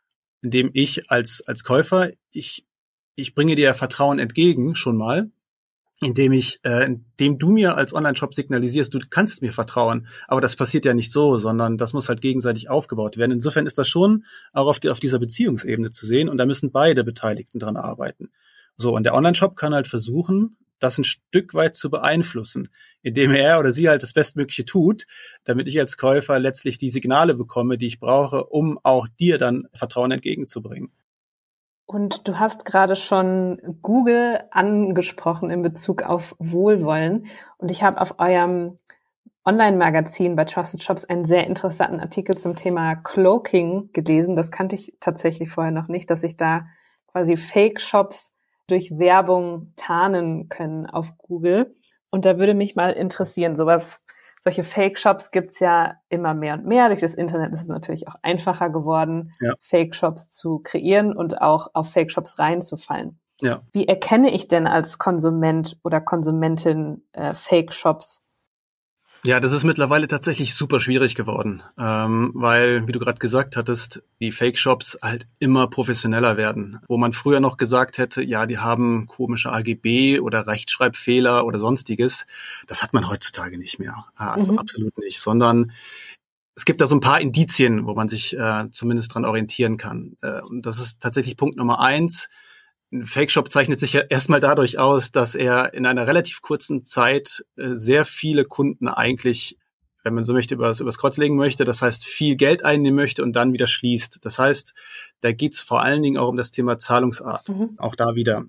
Indem 0.42 0.70
ich 0.72 1.10
als, 1.10 1.42
als 1.46 1.64
Käufer, 1.64 2.10
ich, 2.30 2.66
ich 3.14 3.34
bringe 3.34 3.56
dir 3.56 3.74
Vertrauen 3.74 4.18
entgegen 4.18 4.74
schon 4.74 4.96
mal, 4.96 5.30
indem 6.02 6.32
ich, 6.32 6.60
äh, 6.64 6.86
indem 6.86 7.38
du 7.38 7.50
mir 7.50 7.76
als 7.76 7.94
Online-Shop 7.94 8.34
signalisierst, 8.34 8.92
du 8.92 9.00
kannst 9.10 9.42
mir 9.42 9.52
vertrauen. 9.52 10.06
Aber 10.28 10.40
das 10.40 10.56
passiert 10.56 10.84
ja 10.84 10.94
nicht 10.94 11.12
so, 11.12 11.36
sondern 11.36 11.76
das 11.76 11.92
muss 11.92 12.08
halt 12.08 12.22
gegenseitig 12.22 12.70
aufgebaut 12.70 13.18
werden. 13.18 13.32
Insofern 13.32 13.66
ist 13.66 13.78
das 13.78 13.88
schon 13.88 14.24
auch 14.52 14.66
auf, 14.66 14.80
die, 14.80 14.88
auf 14.88 15.00
dieser 15.00 15.18
Beziehungsebene 15.18 15.90
zu 15.90 16.06
sehen 16.06 16.28
und 16.28 16.38
da 16.38 16.46
müssen 16.46 16.72
beide 16.72 17.04
Beteiligten 17.04 17.58
dran 17.58 17.76
arbeiten. 17.76 18.30
So, 18.76 18.96
und 18.96 19.04
der 19.04 19.14
Online-Shop 19.14 19.56
kann 19.56 19.74
halt 19.74 19.88
versuchen, 19.88 20.56
das 20.78 20.96
ein 20.96 21.04
Stück 21.04 21.52
weit 21.52 21.76
zu 21.76 21.90
beeinflussen, 21.90 22.70
indem 23.02 23.32
er 23.32 23.58
oder 23.58 23.70
sie 23.70 23.90
halt 23.90 24.02
das 24.02 24.14
Bestmögliche 24.14 24.64
tut, 24.64 25.04
damit 25.44 25.68
ich 25.68 25.78
als 25.78 25.98
Käufer 25.98 26.38
letztlich 26.38 26.78
die 26.78 26.88
Signale 26.88 27.34
bekomme, 27.34 27.76
die 27.76 27.86
ich 27.86 28.00
brauche, 28.00 28.44
um 28.44 28.78
auch 28.82 29.06
dir 29.20 29.36
dann 29.36 29.68
Vertrauen 29.74 30.10
entgegenzubringen. 30.10 30.90
Und 31.92 32.28
du 32.28 32.38
hast 32.38 32.64
gerade 32.64 32.94
schon 32.94 33.60
Google 33.82 34.44
angesprochen 34.52 35.50
in 35.50 35.60
Bezug 35.60 36.04
auf 36.04 36.36
Wohlwollen. 36.38 37.26
Und 37.58 37.72
ich 37.72 37.82
habe 37.82 38.00
auf 38.00 38.20
eurem 38.20 38.76
Online-Magazin 39.44 40.36
bei 40.36 40.44
Trusted 40.44 40.84
Shops 40.84 41.04
einen 41.04 41.24
sehr 41.24 41.48
interessanten 41.48 41.98
Artikel 41.98 42.38
zum 42.38 42.54
Thema 42.54 42.94
Cloaking 42.94 43.90
gelesen. 43.92 44.36
Das 44.36 44.52
kannte 44.52 44.76
ich 44.76 44.94
tatsächlich 45.00 45.50
vorher 45.50 45.72
noch 45.72 45.88
nicht, 45.88 46.08
dass 46.10 46.20
sich 46.20 46.36
da 46.36 46.66
quasi 47.08 47.36
Fake-Shops 47.36 48.34
durch 48.68 48.96
Werbung 48.96 49.72
tarnen 49.74 50.48
können 50.48 50.86
auf 50.86 51.18
Google. 51.18 51.74
Und 52.10 52.24
da 52.24 52.38
würde 52.38 52.54
mich 52.54 52.76
mal 52.76 52.92
interessieren, 52.92 53.56
sowas, 53.56 53.98
solche 54.42 54.64
Fake-Shops 54.64 55.30
gibt's 55.30 55.60
ja 55.60 55.94
immer 56.08 56.34
mehr 56.34 56.54
und 56.54 56.66
mehr. 56.66 56.88
Durch 56.88 57.00
das 57.00 57.14
Internet 57.14 57.52
ist 57.52 57.62
es 57.62 57.68
natürlich 57.68 58.08
auch 58.08 58.16
einfacher 58.22 58.70
geworden, 58.70 59.32
ja. 59.40 59.54
Fake-Shops 59.60 60.30
zu 60.30 60.60
kreieren 60.60 61.14
und 61.14 61.40
auch 61.40 61.68
auf 61.74 61.90
Fake-Shops 61.90 62.38
reinzufallen. 62.38 63.18
Ja. 63.40 63.62
Wie 63.72 63.88
erkenne 63.88 64.30
ich 64.30 64.48
denn 64.48 64.66
als 64.66 64.98
Konsument 64.98 65.78
oder 65.82 66.00
Konsumentin 66.00 67.04
äh, 67.12 67.34
Fake-Shops? 67.34 68.26
Ja, 69.26 69.38
das 69.38 69.52
ist 69.52 69.64
mittlerweile 69.64 70.08
tatsächlich 70.08 70.54
super 70.54 70.80
schwierig 70.80 71.14
geworden, 71.14 71.62
ähm, 71.78 72.30
weil, 72.34 72.86
wie 72.86 72.92
du 72.92 72.98
gerade 72.98 73.18
gesagt 73.18 73.54
hattest, 73.54 74.02
die 74.18 74.32
Fake-Shops 74.32 74.98
halt 75.02 75.26
immer 75.38 75.68
professioneller 75.68 76.38
werden. 76.38 76.80
Wo 76.88 76.96
man 76.96 77.12
früher 77.12 77.40
noch 77.40 77.58
gesagt 77.58 77.98
hätte, 77.98 78.22
ja, 78.22 78.46
die 78.46 78.58
haben 78.58 79.06
komische 79.08 79.52
AGB 79.52 80.20
oder 80.20 80.46
Rechtschreibfehler 80.46 81.44
oder 81.44 81.58
sonstiges, 81.58 82.26
das 82.66 82.82
hat 82.82 82.94
man 82.94 83.08
heutzutage 83.08 83.58
nicht 83.58 83.78
mehr. 83.78 84.06
Also 84.16 84.52
mhm. 84.52 84.58
absolut 84.58 84.96
nicht, 84.96 85.20
sondern 85.20 85.72
es 86.54 86.64
gibt 86.64 86.80
da 86.80 86.86
so 86.86 86.96
ein 86.96 87.00
paar 87.00 87.20
Indizien, 87.20 87.86
wo 87.86 87.94
man 87.94 88.08
sich 88.08 88.36
äh, 88.38 88.70
zumindest 88.70 89.14
dran 89.14 89.26
orientieren 89.26 89.76
kann. 89.76 90.16
Äh, 90.22 90.40
und 90.40 90.64
das 90.64 90.78
ist 90.78 91.00
tatsächlich 91.00 91.36
Punkt 91.36 91.58
Nummer 91.58 91.80
eins 91.80 92.30
ein 92.92 93.06
Fake-Shop 93.06 93.50
zeichnet 93.52 93.78
sich 93.80 93.92
ja 93.92 94.00
erstmal 94.00 94.40
dadurch 94.40 94.78
aus, 94.78 95.12
dass 95.12 95.34
er 95.34 95.74
in 95.74 95.86
einer 95.86 96.06
relativ 96.06 96.42
kurzen 96.42 96.84
Zeit 96.84 97.44
äh, 97.56 97.74
sehr 97.74 98.04
viele 98.04 98.44
Kunden 98.44 98.88
eigentlich, 98.88 99.56
wenn 100.02 100.14
man 100.14 100.24
so 100.24 100.32
möchte, 100.32 100.54
übers, 100.54 100.80
übers 100.80 100.98
Kreuz 100.98 101.16
legen 101.16 101.36
möchte. 101.36 101.64
Das 101.64 101.82
heißt, 101.82 102.04
viel 102.04 102.36
Geld 102.36 102.64
einnehmen 102.64 102.96
möchte 102.96 103.22
und 103.22 103.34
dann 103.34 103.52
wieder 103.52 103.66
schließt. 103.66 104.18
Das 104.22 104.38
heißt, 104.38 104.74
da 105.20 105.32
geht's 105.32 105.60
vor 105.60 105.82
allen 105.82 106.02
Dingen 106.02 106.18
auch 106.18 106.28
um 106.28 106.36
das 106.36 106.50
Thema 106.50 106.78
Zahlungsart. 106.78 107.48
Mhm. 107.48 107.76
Auch 107.78 107.94
da 107.94 108.14
wieder. 108.14 108.44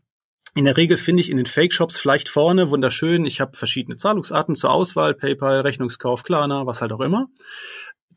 In 0.54 0.66
der 0.66 0.76
Regel 0.76 0.98
finde 0.98 1.22
ich 1.22 1.30
in 1.30 1.38
den 1.38 1.46
Fake-Shops 1.46 1.98
vielleicht 1.98 2.28
vorne 2.28 2.72
wunderschön. 2.72 3.26
Ich 3.26 3.40
habe 3.40 3.56
verschiedene 3.56 3.96
Zahlungsarten 3.96 4.56
zur 4.56 4.72
Auswahl, 4.72 5.14
PayPal, 5.14 5.62
Rechnungskauf, 5.62 6.24
Klarna, 6.24 6.66
was 6.66 6.82
halt 6.82 6.92
auch 6.92 7.00
immer. 7.00 7.28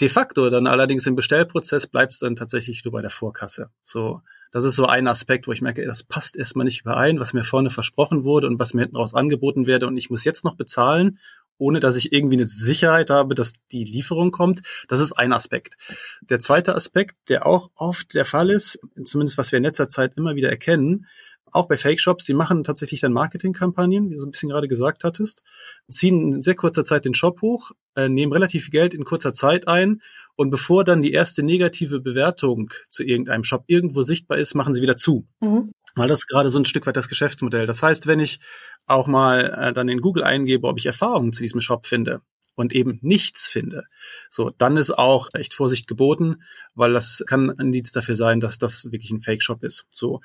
De 0.01 0.09
facto 0.09 0.51
dann 0.51 0.67
allerdings 0.67 1.07
im 1.07 1.15
Bestellprozess 1.15 1.87
bleibt 1.87 2.15
es 2.15 2.19
dann 2.19 2.35
tatsächlich 2.35 2.85
nur 2.85 2.91
bei 2.91 3.03
der 3.03 3.11
Vorkasse. 3.11 3.71
So, 3.85 4.23
das 4.55 4.63
ist 4.63 4.77
so 4.77 4.87
ein 4.87 5.09
Aspekt, 5.09 5.49
wo 5.49 5.53
ich 5.53 5.63
merke, 5.63 5.85
das 5.85 6.05
passt 6.05 6.37
erstmal 6.37 6.65
nicht 6.65 6.83
überein, 6.83 7.19
was 7.19 7.33
mir 7.33 7.43
vorne 7.43 7.71
versprochen 7.71 8.23
wurde 8.23 8.47
und 8.47 8.61
was 8.61 8.73
mir 8.73 8.83
hinten 8.83 8.97
raus 8.97 9.13
angeboten 9.13 9.67
werde 9.67 9.89
und 9.89 9.97
ich 9.97 10.11
muss 10.11 10.25
jetzt 10.25 10.45
noch 10.45 10.55
bezahlen, 10.55 11.19
ohne 11.59 11.81
dass 11.81 11.97
ich 11.97 12.13
irgendwie 12.13 12.37
eine 12.37 12.47
Sicherheit 12.47 13.11
habe, 13.11 13.35
dass 13.35 13.55
die 13.73 13.83
Lieferung 13.83 14.31
kommt. 14.31 14.63
Das 14.87 15.01
ist 15.01 15.11
ein 15.11 15.33
Aspekt. 15.33 15.75
Der 16.21 16.39
zweite 16.39 16.77
Aspekt, 16.77 17.17
der 17.29 17.47
auch 17.47 17.73
oft 17.75 18.15
der 18.15 18.25
Fall 18.25 18.49
ist, 18.49 18.79
zumindest 19.03 19.39
was 19.39 19.51
wir 19.51 19.57
in 19.57 19.65
letzter 19.65 19.89
Zeit 19.89 20.15
immer 20.17 20.37
wieder 20.37 20.51
erkennen, 20.51 21.07
auch 21.55 21.67
bei 21.67 21.77
Fake 21.77 22.01
Shops, 22.01 22.25
die 22.25 22.35
machen 22.35 22.65
tatsächlich 22.65 23.01
dann 23.01 23.13
Marketingkampagnen, 23.13 24.11
wie 24.11 24.15
du 24.15 24.21
so 24.21 24.27
ein 24.27 24.33
bisschen 24.33 24.49
gerade 24.49 24.69
gesagt 24.69 25.05
hattest, 25.05 25.43
ziehen 25.89 26.35
in 26.35 26.43
sehr 26.43 26.57
kurzer 26.57 26.85
Zeit 26.85 27.05
den 27.05 27.15
Shop 27.15 27.41
hoch, 27.43 27.71
äh, 27.95 28.09
nehmen 28.09 28.33
relativ 28.33 28.65
viel 28.65 28.73
Geld 28.73 28.95
in 28.95 29.05
kurzer 29.05 29.33
Zeit 29.33 29.69
ein 29.69 30.03
und 30.37 30.51
bevor 30.51 30.85
dann 30.85 31.01
die 31.01 31.13
erste 31.13 31.43
negative 31.43 32.01
Bewertung 32.01 32.73
zu 32.91 33.05
irgendeinem 33.05 33.45
Shop 33.45 33.65
irgendwo 33.69 34.03
sichtbar 34.03 34.39
ist, 34.39 34.55
machen 34.55 34.75
sie 34.75 34.83
wieder 34.83 34.97
zu. 34.97 35.27
Mhm. 35.41 35.73
Weil 35.95 36.09
das 36.09 36.21
ist 36.21 36.27
gerade 36.27 36.51
so 36.51 36.59
ein 36.59 36.65
Stück 36.65 36.87
weit 36.87 36.97
das 36.97 37.09
Geschäftsmodell. 37.09 37.67
Das 37.67 37.83
heißt, 37.83 38.09
wenn 38.09 38.19
ich 38.19 38.41
auch 38.87 39.07
mal 39.07 39.55
äh, 39.57 39.73
dann 39.73 39.89
in 39.89 40.01
Google 40.01 40.25
eingebe, 40.25 40.67
ob 40.67 40.77
ich 40.79 40.87
Erfahrungen 40.87 41.33
zu 41.33 41.41
diesem 41.41 41.61
Shop 41.61 41.87
finde, 41.87 42.21
und 42.57 42.73
eben 42.73 43.01
nichts 43.03 43.49
finde, 43.49 43.83
so, 44.31 44.51
dann 44.51 44.77
ist 44.77 44.93
auch 44.93 45.29
echt 45.33 45.55
Vorsicht 45.55 45.89
geboten, 45.89 46.37
weil 46.75 46.93
das 46.93 47.25
kann 47.27 47.51
ein 47.51 47.67
Indiz 47.67 47.91
dafür 47.91 48.15
sein, 48.15 48.39
dass 48.39 48.59
das 48.59 48.85
wirklich 48.93 49.11
ein 49.11 49.21
Fake-Shop 49.21 49.65
ist. 49.65 49.87
So. 49.91 50.21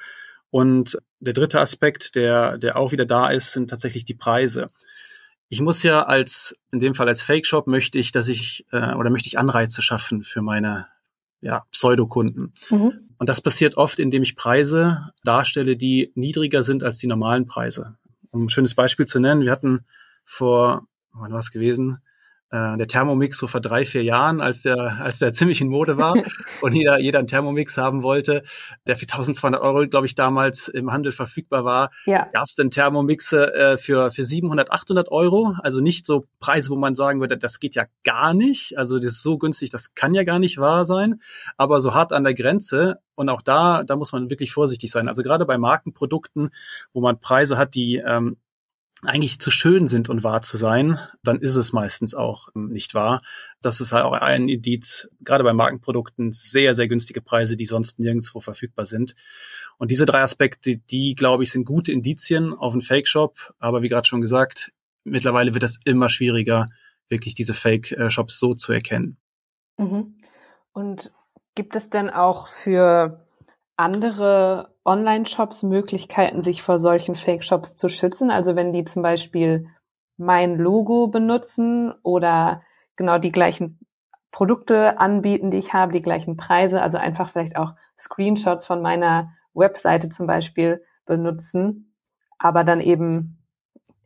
Und 0.51 0.97
der 1.19 1.33
dritte 1.33 1.59
Aspekt, 1.59 2.15
der, 2.15 2.57
der 2.57 2.77
auch 2.77 2.91
wieder 2.91 3.05
da 3.05 3.29
ist, 3.29 3.51
sind 3.51 3.69
tatsächlich 3.69 4.05
die 4.05 4.15
Preise. 4.15 4.67
Ich 5.47 5.61
muss 5.61 5.83
ja 5.83 6.03
als, 6.03 6.55
in 6.71 6.79
dem 6.79 6.95
Fall 6.95 7.07
als 7.07 7.21
Fake-Shop 7.21 7.67
möchte 7.67 7.99
ich, 7.99 8.11
dass 8.11 8.27
ich, 8.27 8.65
äh, 8.71 8.93
oder 8.93 9.09
möchte 9.09 9.27
ich 9.27 9.37
Anreize 9.37 9.81
schaffen 9.81 10.23
für 10.23 10.41
meine, 10.41 10.87
ja, 11.41 11.65
Pseudokunden. 11.71 12.53
Mhm. 12.69 13.09
Und 13.17 13.29
das 13.29 13.41
passiert 13.41 13.77
oft, 13.77 13.99
indem 13.99 14.23
ich 14.23 14.35
Preise 14.35 15.11
darstelle, 15.23 15.75
die 15.75 16.11
niedriger 16.15 16.63
sind 16.63 16.83
als 16.83 16.97
die 16.99 17.07
normalen 17.07 17.45
Preise. 17.45 17.97
Um 18.31 18.45
ein 18.45 18.49
schönes 18.49 18.75
Beispiel 18.75 19.05
zu 19.05 19.19
nennen, 19.19 19.41
wir 19.41 19.51
hatten 19.51 19.85
vor, 20.25 20.87
wann 21.13 21.31
war 21.31 21.39
es 21.39 21.51
gewesen? 21.51 21.99
Äh, 22.51 22.77
der 22.77 22.87
Thermomix 22.87 23.37
so 23.37 23.47
vor 23.47 23.61
drei, 23.61 23.85
vier 23.85 24.03
Jahren, 24.03 24.41
als 24.41 24.63
der, 24.63 24.99
als 25.01 25.19
der 25.19 25.33
ziemlich 25.33 25.61
in 25.61 25.69
Mode 25.69 25.97
war 25.97 26.15
und 26.61 26.73
jeder, 26.73 26.99
jeder 26.99 27.19
einen 27.19 27.27
Thermomix 27.27 27.77
haben 27.77 28.03
wollte, 28.03 28.43
der 28.87 28.95
für 28.95 29.03
1200 29.03 29.61
Euro, 29.61 29.87
glaube 29.87 30.07
ich, 30.07 30.15
damals 30.15 30.67
im 30.67 30.91
Handel 30.91 31.11
verfügbar 31.11 31.65
war, 31.65 31.91
ja. 32.05 32.27
gab 32.33 32.45
es 32.45 32.55
dann 32.55 32.69
Thermomixe 32.69 33.53
äh, 33.53 33.77
für, 33.77 34.11
für 34.11 34.23
700, 34.23 34.71
800 34.71 35.11
Euro. 35.11 35.55
Also 35.59 35.79
nicht 35.79 36.05
so 36.05 36.27
Preise, 36.39 36.69
wo 36.69 36.75
man 36.75 36.95
sagen 36.95 37.19
würde, 37.19 37.37
das 37.37 37.59
geht 37.59 37.75
ja 37.75 37.85
gar 38.03 38.33
nicht. 38.33 38.77
Also 38.77 38.97
das 38.97 39.05
ist 39.05 39.23
so 39.23 39.37
günstig, 39.37 39.69
das 39.69 39.93
kann 39.93 40.13
ja 40.13 40.23
gar 40.23 40.39
nicht 40.39 40.57
wahr 40.57 40.85
sein. 40.85 41.21
Aber 41.57 41.81
so 41.81 41.93
hart 41.93 42.13
an 42.13 42.23
der 42.23 42.33
Grenze. 42.33 42.99
Und 43.15 43.27
auch 43.27 43.41
da, 43.41 43.83
da 43.83 43.97
muss 43.97 44.13
man 44.13 44.29
wirklich 44.29 44.53
vorsichtig 44.53 44.91
sein. 44.91 45.09
Also 45.09 45.23
gerade 45.23 45.45
bei 45.45 45.57
Markenprodukten, 45.57 46.51
wo 46.93 47.01
man 47.01 47.19
Preise 47.19 47.57
hat, 47.57 47.75
die 47.75 47.97
ähm, 47.97 48.37
eigentlich 49.03 49.39
zu 49.39 49.49
schön 49.51 49.87
sind 49.87 50.09
und 50.09 50.23
wahr 50.23 50.41
zu 50.41 50.57
sein, 50.57 50.99
dann 51.23 51.39
ist 51.39 51.55
es 51.55 51.71
meistens 51.71 52.15
auch 52.15 52.49
ähm, 52.55 52.69
nicht 52.69 52.93
wahr. 52.93 53.21
Das 53.61 53.79
ist 53.79 53.93
halt 53.93 54.03
auch 54.03 54.13
ein 54.13 54.49
Indiz, 54.49 55.09
gerade 55.21 55.43
bei 55.43 55.53
Markenprodukten, 55.53 56.31
sehr, 56.31 56.75
sehr 56.75 56.87
günstige 56.87 57.21
Preise, 57.21 57.55
die 57.55 57.65
sonst 57.65 57.99
nirgendwo 57.99 58.39
verfügbar 58.41 58.85
sind. 58.85 59.15
Und 59.77 59.91
diese 59.91 60.05
drei 60.05 60.21
Aspekte, 60.21 60.77
die, 60.77 61.15
glaube 61.15 61.43
ich, 61.43 61.51
sind 61.51 61.65
gute 61.65 61.91
Indizien 61.91 62.53
auf 62.53 62.73
einen 62.73 62.81
Fake-Shop. 62.81 63.53
Aber 63.59 63.81
wie 63.81 63.89
gerade 63.89 64.07
schon 64.07 64.21
gesagt, 64.21 64.71
mittlerweile 65.05 65.53
wird 65.53 65.63
es 65.63 65.79
immer 65.85 66.09
schwieriger, 66.09 66.67
wirklich 67.07 67.35
diese 67.35 67.53
Fake-Shops 67.53 68.39
so 68.39 68.53
zu 68.53 68.73
erkennen. 68.73 69.17
Mhm. 69.77 70.15
Und 70.73 71.13
gibt 71.55 71.75
es 71.75 71.89
denn 71.89 72.09
auch 72.09 72.47
für 72.47 73.25
andere 73.79 74.75
Online-Shops 74.83 75.63
Möglichkeiten, 75.63 76.43
sich 76.43 76.61
vor 76.61 76.79
solchen 76.79 77.15
Fake-Shops 77.15 77.75
zu 77.77 77.87
schützen? 77.89 78.29
Also 78.29 78.55
wenn 78.55 78.71
die 78.71 78.83
zum 78.83 79.01
Beispiel 79.01 79.67
mein 80.17 80.57
Logo 80.57 81.07
benutzen 81.07 81.93
oder 82.03 82.61
genau 82.97 83.17
die 83.17 83.31
gleichen 83.31 83.79
Produkte 84.31 84.99
anbieten, 84.99 85.49
die 85.49 85.57
ich 85.57 85.73
habe, 85.73 85.93
die 85.93 86.01
gleichen 86.01 86.35
Preise, 86.35 86.81
also 86.81 86.97
einfach 86.97 87.29
vielleicht 87.29 87.55
auch 87.55 87.73
Screenshots 87.97 88.65
von 88.65 88.81
meiner 88.81 89.31
Webseite 89.53 90.09
zum 90.09 90.27
Beispiel 90.27 90.83
benutzen, 91.05 91.95
aber 92.37 92.63
dann 92.63 92.81
eben 92.81 93.39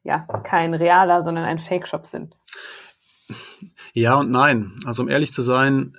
ja 0.04 0.20
kein 0.44 0.76
realer, 0.76 1.24
sondern 1.24 1.46
ein 1.46 1.60
Fake-Shop 1.60 2.06
sind. 2.06 2.36
Ja 3.94 4.16
und 4.16 4.30
nein. 4.30 4.78
Also 4.86 5.04
um 5.04 5.10
ehrlich 5.10 5.32
zu 5.32 5.42
sein, 5.42 5.98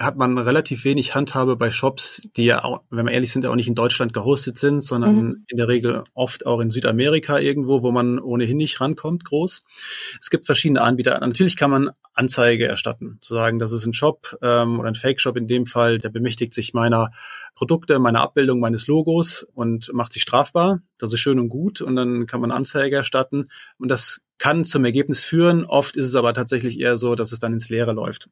hat 0.00 0.16
man 0.16 0.38
relativ 0.38 0.84
wenig 0.84 1.14
Handhabe 1.14 1.56
bei 1.56 1.70
Shops, 1.70 2.28
die 2.36 2.46
ja, 2.46 2.64
auch, 2.64 2.80
wenn 2.88 3.04
wir 3.04 3.12
ehrlich 3.12 3.32
sind, 3.32 3.44
auch 3.44 3.54
nicht 3.54 3.68
in 3.68 3.74
Deutschland 3.74 4.14
gehostet 4.14 4.58
sind, 4.58 4.82
sondern 4.82 5.14
mhm. 5.14 5.44
in 5.46 5.58
der 5.58 5.68
Regel 5.68 6.04
oft 6.14 6.46
auch 6.46 6.60
in 6.60 6.70
Südamerika 6.70 7.38
irgendwo, 7.38 7.82
wo 7.82 7.92
man 7.92 8.18
ohnehin 8.18 8.56
nicht 8.56 8.80
rankommt, 8.80 9.24
groß. 9.26 9.62
Es 10.18 10.30
gibt 10.30 10.46
verschiedene 10.46 10.80
Anbieter. 10.80 11.20
Natürlich 11.20 11.56
kann 11.56 11.70
man 11.70 11.90
Anzeige 12.14 12.66
erstatten, 12.66 13.18
zu 13.20 13.34
sagen, 13.34 13.58
das 13.58 13.72
ist 13.72 13.86
ein 13.86 13.92
Shop 13.92 14.38
ähm, 14.42 14.80
oder 14.80 14.88
ein 14.88 14.94
Fake-Shop 14.94 15.36
in 15.36 15.46
dem 15.46 15.66
Fall, 15.66 15.98
der 15.98 16.08
bemächtigt 16.08 16.54
sich 16.54 16.72
meiner 16.72 17.12
Produkte, 17.54 17.98
meiner 17.98 18.22
Abbildung, 18.22 18.58
meines 18.58 18.86
Logos 18.86 19.46
und 19.54 19.92
macht 19.92 20.14
sich 20.14 20.22
strafbar. 20.22 20.80
Das 20.98 21.12
ist 21.12 21.20
schön 21.20 21.38
und 21.38 21.50
gut 21.50 21.82
und 21.82 21.94
dann 21.96 22.26
kann 22.26 22.40
man 22.40 22.50
Anzeige 22.50 22.96
erstatten 22.96 23.48
und 23.78 23.88
das 23.88 24.20
kann 24.38 24.64
zum 24.64 24.84
Ergebnis 24.84 25.24
führen. 25.24 25.64
Oft 25.64 25.96
ist 25.96 26.06
es 26.06 26.14
aber 26.14 26.32
tatsächlich 26.32 26.80
eher 26.80 26.96
so, 26.96 27.14
dass 27.14 27.32
es 27.32 27.38
dann 27.38 27.52
ins 27.52 27.68
Leere 27.68 27.92
läuft. 27.92 28.28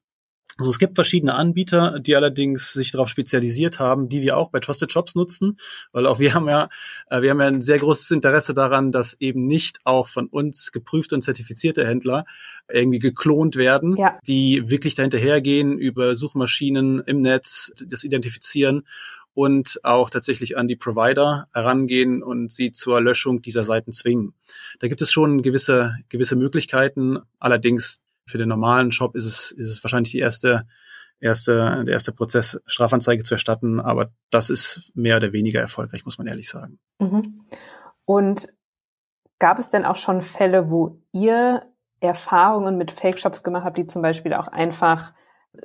Also 0.58 0.70
es 0.70 0.80
gibt 0.80 0.96
verschiedene 0.96 1.34
Anbieter, 1.34 2.00
die 2.00 2.16
allerdings 2.16 2.72
sich 2.72 2.90
darauf 2.90 3.08
spezialisiert 3.08 3.78
haben, 3.78 4.08
die 4.08 4.22
wir 4.22 4.36
auch 4.36 4.50
bei 4.50 4.58
Trusted 4.58 4.92
Shops 4.92 5.14
nutzen, 5.14 5.56
weil 5.92 6.04
auch 6.04 6.18
wir 6.18 6.34
haben 6.34 6.48
ja, 6.48 6.68
äh, 7.10 7.22
wir 7.22 7.30
haben 7.30 7.40
ja 7.40 7.46
ein 7.46 7.62
sehr 7.62 7.78
großes 7.78 8.10
Interesse 8.10 8.54
daran, 8.54 8.90
dass 8.90 9.14
eben 9.20 9.46
nicht 9.46 9.78
auch 9.84 10.08
von 10.08 10.26
uns 10.26 10.72
geprüfte 10.72 11.14
und 11.14 11.22
zertifizierte 11.22 11.86
Händler 11.86 12.24
irgendwie 12.68 12.98
geklont 12.98 13.54
werden, 13.54 13.96
ja. 13.96 14.18
die 14.26 14.68
wirklich 14.68 14.96
dahinterhergehen, 14.96 15.78
über 15.78 16.16
Suchmaschinen 16.16 17.00
im 17.06 17.22
Netz 17.22 17.72
das 17.86 18.02
identifizieren 18.02 18.82
und 19.34 19.78
auch 19.84 20.10
tatsächlich 20.10 20.58
an 20.58 20.66
die 20.66 20.74
Provider 20.74 21.46
herangehen 21.52 22.24
und 22.24 22.50
sie 22.52 22.72
zur 22.72 23.00
Löschung 23.00 23.40
dieser 23.42 23.62
Seiten 23.62 23.92
zwingen. 23.92 24.34
Da 24.80 24.88
gibt 24.88 25.00
es 25.00 25.12
schon 25.12 25.42
gewisse, 25.42 25.94
gewisse 26.08 26.34
Möglichkeiten. 26.34 27.20
Allerdings 27.38 28.00
für 28.28 28.38
den 28.38 28.48
normalen 28.48 28.92
Shop 28.92 29.16
ist 29.16 29.26
es, 29.26 29.50
ist 29.50 29.70
es 29.70 29.82
wahrscheinlich 29.82 30.12
die 30.12 30.20
erste 30.20 30.66
erste, 31.20 31.82
der 31.84 31.94
erste 31.94 32.12
Prozess, 32.12 32.60
Strafanzeige 32.66 33.22
zu 33.22 33.34
erstatten. 33.34 33.80
Aber 33.80 34.10
das 34.30 34.50
ist 34.50 34.92
mehr 34.94 35.16
oder 35.16 35.32
weniger 35.32 35.60
erfolgreich, 35.60 36.04
muss 36.04 36.18
man 36.18 36.26
ehrlich 36.26 36.48
sagen. 36.48 36.78
Mhm. 36.98 37.44
Und 38.04 38.48
gab 39.38 39.58
es 39.58 39.68
denn 39.68 39.84
auch 39.84 39.96
schon 39.96 40.22
Fälle, 40.22 40.70
wo 40.70 41.00
ihr 41.12 41.62
Erfahrungen 42.00 42.76
mit 42.76 42.90
Fake-Shops 42.90 43.42
gemacht 43.42 43.64
habt, 43.64 43.78
die 43.78 43.86
zum 43.86 44.02
Beispiel 44.02 44.34
auch 44.34 44.48
einfach 44.48 45.12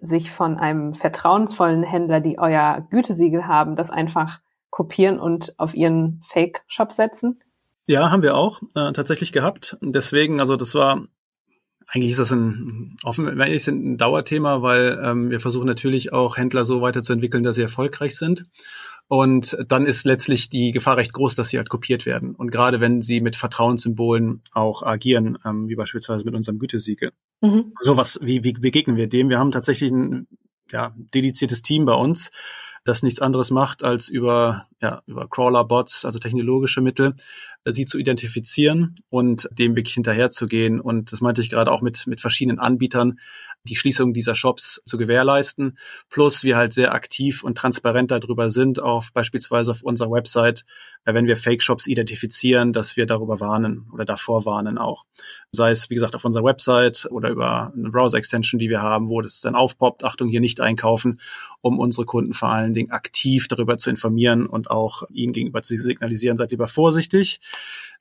sich 0.01 0.31
von 0.31 0.57
einem 0.57 0.93
vertrauensvollen 0.93 1.83
Händler, 1.83 2.19
die 2.19 2.39
euer 2.39 2.87
Gütesiegel 2.89 3.45
haben, 3.45 3.75
das 3.75 3.91
einfach 3.91 4.39
kopieren 4.69 5.19
und 5.19 5.53
auf 5.59 5.75
ihren 5.75 6.21
Fake-Shop 6.25 6.91
setzen? 6.91 7.39
Ja, 7.85 8.09
haben 8.11 8.23
wir 8.23 8.35
auch 8.35 8.61
äh, 8.75 8.91
tatsächlich 8.93 9.33
gehabt. 9.33 9.77
Deswegen, 9.81 10.39
also 10.39 10.55
das 10.55 10.73
war 10.73 11.05
eigentlich 11.87 12.11
ist 12.11 12.19
das 12.19 12.31
ein 12.31 12.97
offen, 13.03 13.25
wenn 13.25 13.39
ehrlich 13.39 13.63
sind, 13.63 13.83
ein 13.83 13.97
Dauerthema, 13.97 14.61
weil 14.61 14.99
ähm, 15.03 15.29
wir 15.29 15.39
versuchen 15.39 15.67
natürlich 15.67 16.13
auch 16.13 16.37
Händler 16.37 16.65
so 16.65 16.81
weiterzuentwickeln, 16.81 17.43
dass 17.43 17.55
sie 17.55 17.61
erfolgreich 17.61 18.15
sind. 18.15 18.43
Und 19.07 19.57
dann 19.67 19.85
ist 19.85 20.05
letztlich 20.05 20.49
die 20.49 20.71
Gefahr 20.71 20.97
recht 20.97 21.13
groß, 21.13 21.35
dass 21.35 21.49
sie 21.49 21.57
halt 21.57 21.69
kopiert 21.69 22.05
werden. 22.05 22.35
Und 22.35 22.51
gerade 22.51 22.79
wenn 22.79 23.01
sie 23.01 23.21
mit 23.21 23.35
Vertrauenssymbolen 23.35 24.41
auch 24.53 24.81
agieren, 24.81 25.37
ähm, 25.45 25.67
wie 25.67 25.75
beispielsweise 25.75 26.25
mit 26.25 26.33
unserem 26.33 26.57
Gütesiegel. 26.57 27.11
Mhm. 27.41 27.73
Sowas, 27.81 28.19
wie, 28.23 28.43
wie 28.43 28.53
begegnen 28.53 28.95
wir 28.95 29.07
dem? 29.07 29.29
Wir 29.29 29.39
haben 29.39 29.51
tatsächlich 29.51 29.91
ein 29.91 30.27
ja, 30.71 30.93
dediziertes 31.13 31.61
Team 31.61 31.85
bei 31.85 31.93
uns, 31.93 32.31
das 32.85 33.03
nichts 33.03 33.21
anderes 33.21 33.51
macht, 33.51 33.83
als 33.83 34.09
über, 34.09 34.67
ja, 34.81 35.03
über 35.05 35.27
Crawler-Bots, 35.27 36.05
also 36.05 36.19
technologische 36.19 36.81
Mittel, 36.81 37.15
sie 37.65 37.85
zu 37.85 37.97
identifizieren 37.97 38.95
und 39.09 39.47
dem 39.51 39.75
wirklich 39.75 39.93
hinterherzugehen. 39.93 40.79
Und 40.79 41.11
das 41.11 41.21
meinte 41.21 41.41
ich 41.41 41.49
gerade 41.49 41.71
auch 41.71 41.81
mit, 41.81 42.07
mit 42.07 42.21
verschiedenen 42.21 42.59
Anbietern, 42.59 43.19
die 43.65 43.75
Schließung 43.75 44.13
dieser 44.13 44.35
Shops 44.35 44.81
zu 44.85 44.97
gewährleisten. 44.97 45.77
Plus 46.09 46.43
wir 46.43 46.57
halt 46.57 46.73
sehr 46.73 46.93
aktiv 46.93 47.43
und 47.43 47.57
transparent 47.57 48.11
darüber 48.11 48.51
sind, 48.51 48.81
auf 48.81 49.13
beispielsweise 49.13 49.71
auf 49.71 49.83
unserer 49.83 50.11
Website, 50.11 50.65
äh, 51.05 51.13
wenn 51.13 51.27
wir 51.27 51.37
Fake-Shops 51.37 51.87
identifizieren, 51.87 52.73
dass 52.73 52.97
wir 52.97 53.05
darüber 53.05 53.39
warnen 53.39 53.87
oder 53.93 54.03
davor 54.03 54.45
warnen 54.45 54.77
auch. 54.77 55.05
Sei 55.51 55.71
es, 55.71 55.89
wie 55.89 55.95
gesagt, 55.95 56.15
auf 56.15 56.25
unserer 56.25 56.43
Website 56.43 57.07
oder 57.09 57.29
über 57.29 57.71
eine 57.73 57.89
Browser-Extension, 57.89 58.59
die 58.59 58.69
wir 58.69 58.81
haben, 58.81 59.07
wo 59.07 59.21
das 59.21 59.39
dann 59.39 59.55
aufpoppt, 59.55 60.03
Achtung, 60.03 60.27
hier 60.27 60.41
nicht 60.41 60.59
einkaufen, 60.59 61.21
um 61.61 61.79
unsere 61.79 62.05
Kunden 62.05 62.33
vor 62.33 62.49
allen 62.49 62.73
Dingen 62.73 62.91
aktiv 62.91 63.47
darüber 63.47 63.77
zu 63.77 63.89
informieren 63.89 64.45
und 64.45 64.69
auch 64.69 65.03
ihnen 65.09 65.31
gegenüber 65.31 65.63
zu 65.63 65.77
signalisieren, 65.77 66.35
seid 66.35 66.51
lieber 66.51 66.67
vorsichtig. 66.67 67.39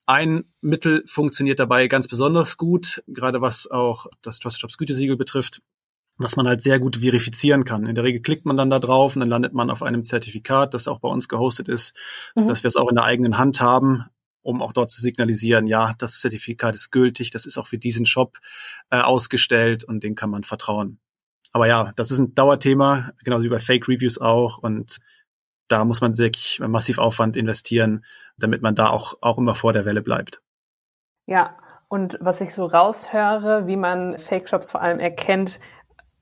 Ein 0.06 0.44
Mittel 0.60 1.04
funktioniert 1.06 1.60
dabei 1.60 1.86
ganz 1.86 2.08
besonders 2.08 2.56
gut, 2.56 3.02
gerade 3.06 3.40
was 3.40 3.70
auch 3.70 4.06
das 4.20 4.38
Trusted 4.40 4.62
Shops 4.62 4.78
Gütesiegel 4.78 5.16
betrifft, 5.16 5.62
dass 6.18 6.36
man 6.36 6.46
halt 6.46 6.62
sehr 6.62 6.78
gut 6.78 6.96
verifizieren 6.96 7.64
kann. 7.64 7.86
In 7.86 7.94
der 7.94 8.04
Regel 8.04 8.20
klickt 8.20 8.44
man 8.44 8.56
dann 8.56 8.70
da 8.70 8.78
drauf 8.78 9.16
und 9.16 9.20
dann 9.20 9.28
landet 9.28 9.54
man 9.54 9.70
auf 9.70 9.82
einem 9.82 10.04
Zertifikat, 10.04 10.74
das 10.74 10.88
auch 10.88 11.00
bei 11.00 11.08
uns 11.08 11.28
gehostet 11.28 11.68
ist, 11.68 11.94
mhm. 12.34 12.46
dass 12.46 12.62
wir 12.62 12.68
es 12.68 12.76
auch 12.76 12.88
in 12.88 12.96
der 12.96 13.04
eigenen 13.04 13.38
Hand 13.38 13.60
haben, 13.60 14.04
um 14.42 14.60
auch 14.60 14.72
dort 14.72 14.90
zu 14.90 15.00
signalisieren, 15.00 15.66
ja, 15.66 15.94
das 15.98 16.20
Zertifikat 16.20 16.74
ist 16.74 16.90
gültig, 16.90 17.30
das 17.30 17.46
ist 17.46 17.56
auch 17.56 17.66
für 17.66 17.78
diesen 17.78 18.06
Shop 18.06 18.38
äh, 18.90 19.00
ausgestellt 19.00 19.84
und 19.84 20.02
dem 20.02 20.14
kann 20.14 20.30
man 20.30 20.42
vertrauen. 20.44 20.98
Aber 21.52 21.68
ja, 21.68 21.92
das 21.96 22.10
ist 22.10 22.18
ein 22.18 22.34
Dauerthema, 22.34 23.12
genauso 23.24 23.44
wie 23.44 23.50
bei 23.50 23.60
Fake 23.60 23.88
Reviews 23.88 24.18
auch 24.18 24.58
und 24.58 24.98
da 25.72 25.84
muss 25.84 26.00
man 26.00 26.18
wirklich 26.18 26.60
massiv 26.60 26.98
Aufwand 26.98 27.36
investieren, 27.36 28.04
damit 28.36 28.62
man 28.62 28.74
da 28.74 28.90
auch, 28.90 29.14
auch 29.20 29.38
immer 29.38 29.54
vor 29.54 29.72
der 29.72 29.84
Welle 29.84 30.02
bleibt. 30.02 30.42
Ja, 31.26 31.56
und 31.88 32.18
was 32.20 32.40
ich 32.40 32.54
so 32.54 32.66
raushöre, 32.66 33.66
wie 33.66 33.76
man 33.76 34.18
Fake-Shops 34.18 34.70
vor 34.70 34.82
allem 34.82 34.98
erkennt, 34.98 35.58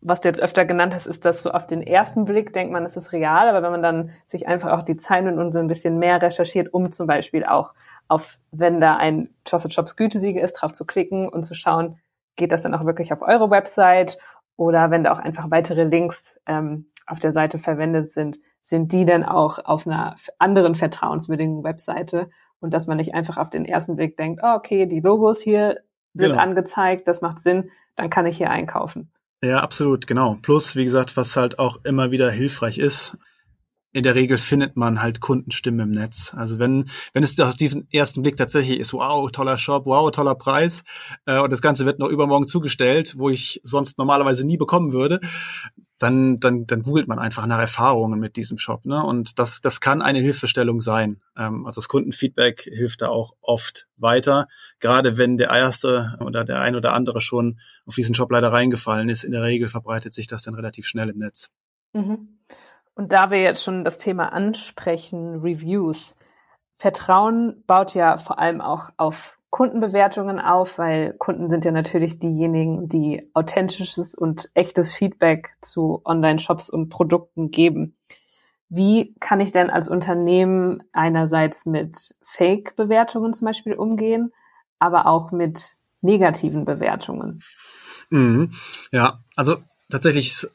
was 0.00 0.20
du 0.20 0.28
jetzt 0.28 0.40
öfter 0.40 0.64
genannt 0.64 0.94
hast, 0.94 1.06
ist, 1.06 1.24
dass 1.24 1.42
so 1.42 1.50
auf 1.50 1.66
den 1.66 1.82
ersten 1.82 2.24
Blick 2.24 2.52
denkt 2.52 2.72
man, 2.72 2.84
es 2.84 2.96
ist 2.96 3.12
real, 3.12 3.48
aber 3.48 3.62
wenn 3.62 3.72
man 3.72 3.82
dann 3.82 4.10
sich 4.26 4.48
einfach 4.48 4.72
auch 4.72 4.82
die 4.82 4.96
nimmt 5.22 5.38
und 5.38 5.52
so 5.52 5.58
ein 5.58 5.66
bisschen 5.66 5.98
mehr 5.98 6.22
recherchiert, 6.22 6.72
um 6.72 6.90
zum 6.90 7.06
Beispiel 7.06 7.44
auch 7.44 7.74
auf, 8.08 8.38
wenn 8.50 8.80
da 8.80 8.96
ein 8.96 9.34
Trusted 9.44 9.74
Shops 9.74 9.96
Gütesiegel 9.96 10.42
ist, 10.42 10.54
drauf 10.54 10.72
zu 10.72 10.86
klicken 10.86 11.28
und 11.28 11.44
zu 11.44 11.54
schauen, 11.54 11.98
geht 12.36 12.52
das 12.52 12.62
dann 12.62 12.74
auch 12.74 12.86
wirklich 12.86 13.12
auf 13.12 13.20
eure 13.22 13.50
Website 13.50 14.18
oder 14.56 14.90
wenn 14.90 15.04
da 15.04 15.12
auch 15.12 15.18
einfach 15.18 15.50
weitere 15.50 15.84
Links 15.84 16.40
ähm, 16.46 16.86
auf 17.06 17.18
der 17.18 17.32
Seite 17.32 17.58
verwendet 17.58 18.10
sind, 18.10 18.40
sind 18.62 18.92
die 18.92 19.04
dann 19.04 19.24
auch 19.24 19.58
auf 19.64 19.86
einer 19.86 20.16
anderen 20.38 20.74
vertrauenswürdigen 20.74 21.64
Webseite 21.64 22.30
und 22.60 22.74
dass 22.74 22.86
man 22.86 22.98
nicht 22.98 23.14
einfach 23.14 23.38
auf 23.38 23.50
den 23.50 23.64
ersten 23.64 23.96
Blick 23.96 24.16
denkt, 24.16 24.40
oh, 24.44 24.54
okay, 24.54 24.86
die 24.86 25.00
Logos 25.00 25.40
hier 25.40 25.80
sind 26.14 26.30
genau. 26.30 26.42
angezeigt, 26.42 27.08
das 27.08 27.22
macht 27.22 27.40
Sinn, 27.40 27.70
dann 27.96 28.10
kann 28.10 28.26
ich 28.26 28.36
hier 28.36 28.50
einkaufen. 28.50 29.10
Ja, 29.42 29.60
absolut, 29.60 30.06
genau. 30.06 30.36
Plus, 30.42 30.76
wie 30.76 30.84
gesagt, 30.84 31.16
was 31.16 31.36
halt 31.36 31.58
auch 31.58 31.78
immer 31.84 32.10
wieder 32.10 32.30
hilfreich 32.30 32.78
ist, 32.78 33.16
in 33.92 34.02
der 34.04 34.14
Regel 34.14 34.38
findet 34.38 34.76
man 34.76 35.02
halt 35.02 35.20
Kundenstimmen 35.20 35.80
im 35.80 35.90
Netz. 35.90 36.32
Also 36.36 36.58
wenn, 36.58 36.88
wenn 37.12 37.24
es 37.24 37.38
auf 37.40 37.56
diesen 37.56 37.88
ersten 37.90 38.22
Blick 38.22 38.36
tatsächlich 38.36 38.78
ist, 38.78 38.92
wow, 38.92 39.30
toller 39.30 39.58
Shop, 39.58 39.86
wow, 39.86 40.10
toller 40.10 40.36
Preis, 40.36 40.84
äh, 41.26 41.40
und 41.40 41.52
das 41.52 41.60
Ganze 41.60 41.86
wird 41.86 41.98
noch 41.98 42.08
übermorgen 42.08 42.46
zugestellt, 42.46 43.14
wo 43.16 43.30
ich 43.30 43.60
sonst 43.64 43.98
normalerweise 43.98 44.46
nie 44.46 44.56
bekommen 44.56 44.92
würde, 44.92 45.20
dann, 45.98 46.40
dann, 46.40 46.66
dann 46.66 46.82
googelt 46.82 47.08
man 47.08 47.18
einfach 47.18 47.46
nach 47.46 47.58
Erfahrungen 47.58 48.20
mit 48.20 48.36
diesem 48.36 48.58
Shop. 48.58 48.86
Ne? 48.86 49.02
Und 49.02 49.38
das, 49.38 49.60
das 49.60 49.80
kann 49.80 50.00
eine 50.02 50.20
Hilfestellung 50.20 50.80
sein. 50.80 51.20
Ähm, 51.36 51.66
also 51.66 51.80
das 51.80 51.88
Kundenfeedback 51.88 52.62
hilft 52.62 53.02
da 53.02 53.08
auch 53.08 53.34
oft 53.42 53.86
weiter. 53.96 54.46
Gerade 54.78 55.18
wenn 55.18 55.36
der 55.36 55.50
erste 55.50 56.16
oder 56.20 56.44
der 56.44 56.60
ein 56.60 56.76
oder 56.76 56.94
andere 56.94 57.20
schon 57.20 57.60
auf 57.84 57.96
diesen 57.96 58.14
Shop 58.14 58.30
leider 58.30 58.52
reingefallen 58.52 59.08
ist, 59.08 59.24
in 59.24 59.32
der 59.32 59.42
Regel 59.42 59.68
verbreitet 59.68 60.14
sich 60.14 60.26
das 60.26 60.42
dann 60.42 60.54
relativ 60.54 60.86
schnell 60.86 61.10
im 61.10 61.18
Netz. 61.18 61.50
Mhm. 61.92 62.38
Und 62.94 63.12
da 63.12 63.30
wir 63.30 63.40
jetzt 63.40 63.62
schon 63.62 63.84
das 63.84 63.98
Thema 63.98 64.32
ansprechen, 64.32 65.40
Reviews. 65.40 66.16
Vertrauen 66.74 67.62
baut 67.66 67.94
ja 67.94 68.18
vor 68.18 68.38
allem 68.38 68.60
auch 68.60 68.90
auf 68.96 69.38
Kundenbewertungen 69.50 70.38
auf, 70.38 70.78
weil 70.78 71.12
Kunden 71.14 71.50
sind 71.50 71.64
ja 71.64 71.72
natürlich 71.72 72.18
diejenigen, 72.18 72.88
die 72.88 73.28
authentisches 73.34 74.14
und 74.14 74.48
echtes 74.54 74.92
Feedback 74.92 75.56
zu 75.60 76.00
Online-Shops 76.04 76.70
und 76.70 76.88
Produkten 76.88 77.50
geben. 77.50 77.96
Wie 78.68 79.16
kann 79.18 79.40
ich 79.40 79.50
denn 79.50 79.68
als 79.68 79.88
Unternehmen 79.88 80.84
einerseits 80.92 81.66
mit 81.66 82.14
Fake-Bewertungen 82.22 83.34
zum 83.34 83.46
Beispiel 83.46 83.74
umgehen, 83.74 84.32
aber 84.78 85.06
auch 85.06 85.32
mit 85.32 85.76
negativen 86.00 86.64
Bewertungen? 86.64 87.40
Mhm. 88.10 88.52
Ja, 88.92 89.24
also 89.34 89.56
tatsächlich 89.90 90.46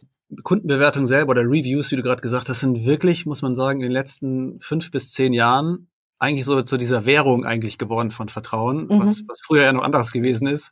Kundenbewertungen 0.44 1.08
selber 1.08 1.32
oder 1.32 1.42
Reviews, 1.42 1.92
wie 1.92 1.96
du 1.96 2.04
gerade 2.04 2.22
gesagt 2.22 2.50
hast, 2.50 2.62
sind 2.62 2.86
wirklich, 2.86 3.26
muss 3.26 3.42
man 3.42 3.56
sagen, 3.56 3.80
in 3.80 3.88
den 3.88 3.92
letzten 3.92 4.60
fünf 4.60 4.92
bis 4.92 5.12
zehn 5.12 5.34
Jahren 5.34 5.88
eigentlich 6.20 6.46
so 6.46 6.62
zu 6.62 6.78
dieser 6.78 7.06
Währung 7.06 7.46
eigentlich 7.46 7.78
geworden 7.78 8.12
von 8.12 8.30
Vertrauen, 8.30 8.88
mhm. 8.88 9.06
was, 9.06 9.24
was 9.28 9.42
früher 9.42 9.64
ja 9.64 9.74
noch 9.74 9.84
anderes 9.84 10.12
gewesen 10.12 10.48
ist, 10.48 10.72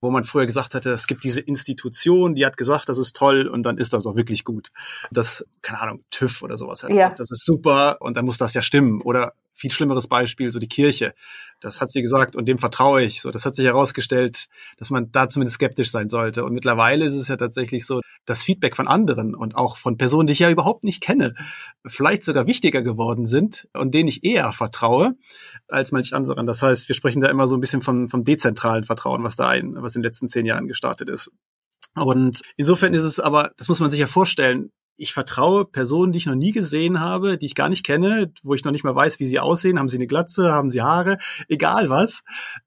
wo 0.00 0.10
man 0.10 0.24
früher 0.24 0.46
gesagt 0.46 0.74
hatte, 0.74 0.90
es 0.90 1.06
gibt 1.06 1.24
diese 1.24 1.40
Institution, 1.40 2.34
die 2.34 2.46
hat 2.46 2.56
gesagt, 2.56 2.88
das 2.88 2.98
ist 2.98 3.14
toll 3.14 3.48
und 3.48 3.64
dann 3.64 3.78
ist 3.78 3.92
das 3.92 4.06
auch 4.06 4.16
wirklich 4.16 4.44
gut. 4.44 4.70
Das, 5.10 5.44
keine 5.62 5.80
Ahnung, 5.80 6.04
TÜV 6.10 6.42
oder 6.42 6.56
sowas 6.56 6.82
hat 6.82 6.90
ja. 6.90 7.10
das 7.10 7.30
ist 7.30 7.44
super 7.44 7.98
und 8.00 8.16
dann 8.16 8.24
muss 8.24 8.38
das 8.38 8.54
ja 8.54 8.62
stimmen. 8.62 9.02
Oder 9.02 9.34
viel 9.58 9.72
schlimmeres 9.72 10.06
Beispiel, 10.06 10.52
so 10.52 10.60
die 10.60 10.68
Kirche. 10.68 11.14
Das 11.60 11.80
hat 11.80 11.90
sie 11.90 12.00
gesagt 12.00 12.36
und 12.36 12.46
dem 12.46 12.58
vertraue 12.58 13.02
ich. 13.02 13.20
So, 13.20 13.30
das 13.30 13.44
hat 13.44 13.56
sich 13.56 13.66
herausgestellt, 13.66 14.46
dass 14.78 14.90
man 14.90 15.10
da 15.10 15.28
zumindest 15.28 15.56
skeptisch 15.56 15.90
sein 15.90 16.08
sollte. 16.08 16.44
Und 16.44 16.54
mittlerweile 16.54 17.04
ist 17.04 17.14
es 17.14 17.28
ja 17.28 17.36
tatsächlich 17.36 17.84
so, 17.84 18.00
dass 18.24 18.44
Feedback 18.44 18.76
von 18.76 18.86
anderen 18.86 19.34
und 19.34 19.56
auch 19.56 19.76
von 19.76 19.98
Personen, 19.98 20.28
die 20.28 20.34
ich 20.34 20.38
ja 20.38 20.50
überhaupt 20.50 20.84
nicht 20.84 21.02
kenne, 21.02 21.34
vielleicht 21.84 22.22
sogar 22.22 22.46
wichtiger 22.46 22.82
geworden 22.82 23.26
sind 23.26 23.68
und 23.72 23.94
denen 23.94 24.08
ich 24.08 24.22
eher 24.22 24.52
vertraue 24.78 25.14
als 25.68 25.92
manch 25.92 26.14
anderen. 26.14 26.46
Das 26.46 26.62
heißt, 26.62 26.88
wir 26.88 26.94
sprechen 26.94 27.20
da 27.20 27.28
immer 27.28 27.48
so 27.48 27.56
ein 27.56 27.60
bisschen 27.60 27.82
vom, 27.82 28.08
vom 28.08 28.24
dezentralen 28.24 28.84
Vertrauen, 28.84 29.22
was 29.22 29.36
da 29.36 29.48
ein, 29.48 29.74
was 29.76 29.94
in 29.94 30.02
den 30.02 30.06
letzten 30.06 30.28
zehn 30.28 30.46
Jahren 30.46 30.68
gestartet 30.68 31.08
ist. 31.08 31.30
Und 31.94 32.42
insofern 32.56 32.94
ist 32.94 33.02
es 33.02 33.18
aber, 33.18 33.52
das 33.56 33.68
muss 33.68 33.80
man 33.80 33.90
sich 33.90 34.00
ja 34.00 34.06
vorstellen, 34.06 34.70
ich 34.96 35.12
vertraue 35.12 35.64
Personen, 35.64 36.12
die 36.12 36.18
ich 36.18 36.26
noch 36.26 36.34
nie 36.34 36.50
gesehen 36.50 37.00
habe, 37.00 37.38
die 37.38 37.46
ich 37.46 37.54
gar 37.54 37.68
nicht 37.68 37.84
kenne, 37.84 38.32
wo 38.42 38.54
ich 38.54 38.64
noch 38.64 38.72
nicht 38.72 38.82
mal 38.82 38.96
weiß, 38.96 39.20
wie 39.20 39.26
sie 39.26 39.38
aussehen. 39.38 39.78
Haben 39.78 39.88
sie 39.88 39.96
eine 39.96 40.08
Glatze, 40.08 40.50
haben 40.50 40.70
sie 40.70 40.82
Haare, 40.82 41.18
egal 41.48 41.88
was. 41.88 42.24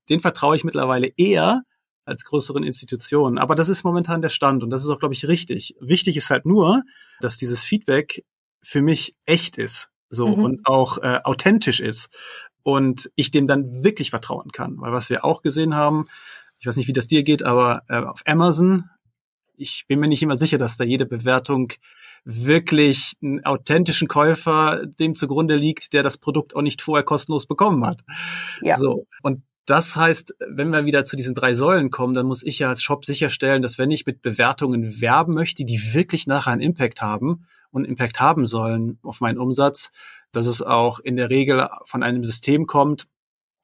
Den 0.08 0.21
vertraue 0.21 0.56
ich 0.56 0.63
mittlerweile 0.63 1.12
eher 1.17 1.63
als 2.06 2.24
größeren 2.24 2.63
Institutionen. 2.63 3.38
Aber 3.38 3.56
das 3.56 3.67
ist 3.67 3.84
momentan 3.84 4.21
der 4.21 4.30
Stand 4.30 4.63
und 4.63 4.69
das 4.69 4.84
ist 4.84 4.89
auch, 4.89 5.00
glaube 5.00 5.13
ich, 5.13 5.28
richtig. 5.28 5.76
Wichtig 5.82 6.15
ist 6.15 6.30
halt 6.30 6.45
nur, 6.45 6.84
dass 7.19 7.36
dieses 7.36 7.63
Feedback 7.63 8.24
für 8.62 8.82
mich 8.82 9.13
echt 9.26 9.58
ist, 9.58 9.91
so 10.12 10.28
mhm. 10.28 10.43
und 10.43 10.67
auch 10.67 11.00
äh, 11.00 11.19
authentisch 11.24 11.80
ist 11.80 12.10
und 12.63 13.10
ich 13.15 13.32
dem 13.32 13.47
dann 13.47 13.84
wirklich 13.84 14.12
vertrauen 14.12 14.52
kann. 14.52 14.80
Weil 14.80 14.91
was 14.91 15.10
wir 15.10 15.26
auch 15.26 15.41
gesehen 15.41 15.74
haben, 15.74 16.08
ich 16.60 16.67
weiß 16.67 16.76
nicht, 16.76 16.88
wie 16.88 16.93
das 16.93 17.08
dir 17.08 17.24
geht, 17.24 17.41
aber 17.41 17.82
äh, 17.88 17.97
auf 17.97 18.21
Amazon, 18.26 18.89
ich 19.58 19.86
bin 19.88 20.00
mir 20.00 20.08
nicht 20.08 20.21
immer 20.21 20.38
sicher, 20.38 20.58
dass 20.58 20.78
da 20.78 20.84
jede 20.84 21.06
Bewertung 21.06 21.74
wirklich 22.24 23.13
einen 23.21 23.43
authentischen 23.45 24.08
Käufer 24.08 24.86
dem 24.86 25.15
zugrunde 25.15 25.56
liegt, 25.56 25.93
der 25.93 26.04
das 26.04 26.17
Produkt 26.17 26.56
auch 26.56 26.62
nicht 26.62 26.82
vorher 26.82 27.04
kostenlos 27.04 27.47
bekommen 27.47 27.86
hat. 27.86 28.02
Ja. 28.62 28.78
So. 28.78 29.08
Und 29.24 29.41
das 29.65 29.95
heißt, 29.95 30.36
wenn 30.50 30.69
wir 30.71 30.86
wieder 30.86 31.06
zu 31.06 31.15
diesen 31.15 31.36
drei 31.36 31.54
Säulen 31.54 31.91
kommen, 31.91 32.13
dann 32.13 32.26
muss 32.26 32.43
ich 32.43 32.60
ja 32.60 32.69
als 32.69 32.82
Shop 32.82 33.06
sicherstellen, 33.06 33.62
dass 33.62 33.78
wenn 33.78 33.91
ich 33.91 34.06
mit 34.06 34.21
Bewertungen 34.21 35.02
werben 35.02 35.34
möchte, 35.34 35.65
die 35.65 35.93
wirklich 35.93 36.26
nachher 36.28 36.52
einen 36.52 36.62
Impact 36.62 37.02
haben 37.02 37.45
und 37.69 37.86
Impact 37.86 38.19
haben 38.19 38.45
sollen 38.45 39.00
auf 39.04 39.21
meinen 39.21 39.38
Umsatz, 39.38 39.91
dass 40.32 40.47
es 40.47 40.62
auch 40.62 41.00
in 41.00 41.15
der 41.15 41.30
Regel 41.30 41.69
von 41.86 42.04
einem 42.04 42.24
System 42.24 42.65
kommt, 42.65 43.08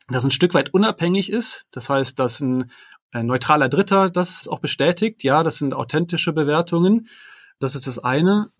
das 0.07 0.23
ein 0.23 0.31
Stück 0.31 0.53
weit 0.53 0.73
unabhängig 0.73 1.31
ist. 1.31 1.65
Das 1.71 1.89
heißt, 1.89 2.17
dass 2.19 2.39
ein, 2.39 2.71
ein 3.12 3.25
neutraler 3.25 3.67
Dritter 3.67 4.10
das 4.10 4.47
auch 4.47 4.60
bestätigt. 4.60 5.23
Ja, 5.23 5.43
das 5.43 5.57
sind 5.57 5.73
authentische 5.73 6.31
Bewertungen. 6.31 7.07
Das 7.60 7.75
ist 7.75 7.88
das 7.88 7.99
eine. 7.99 8.51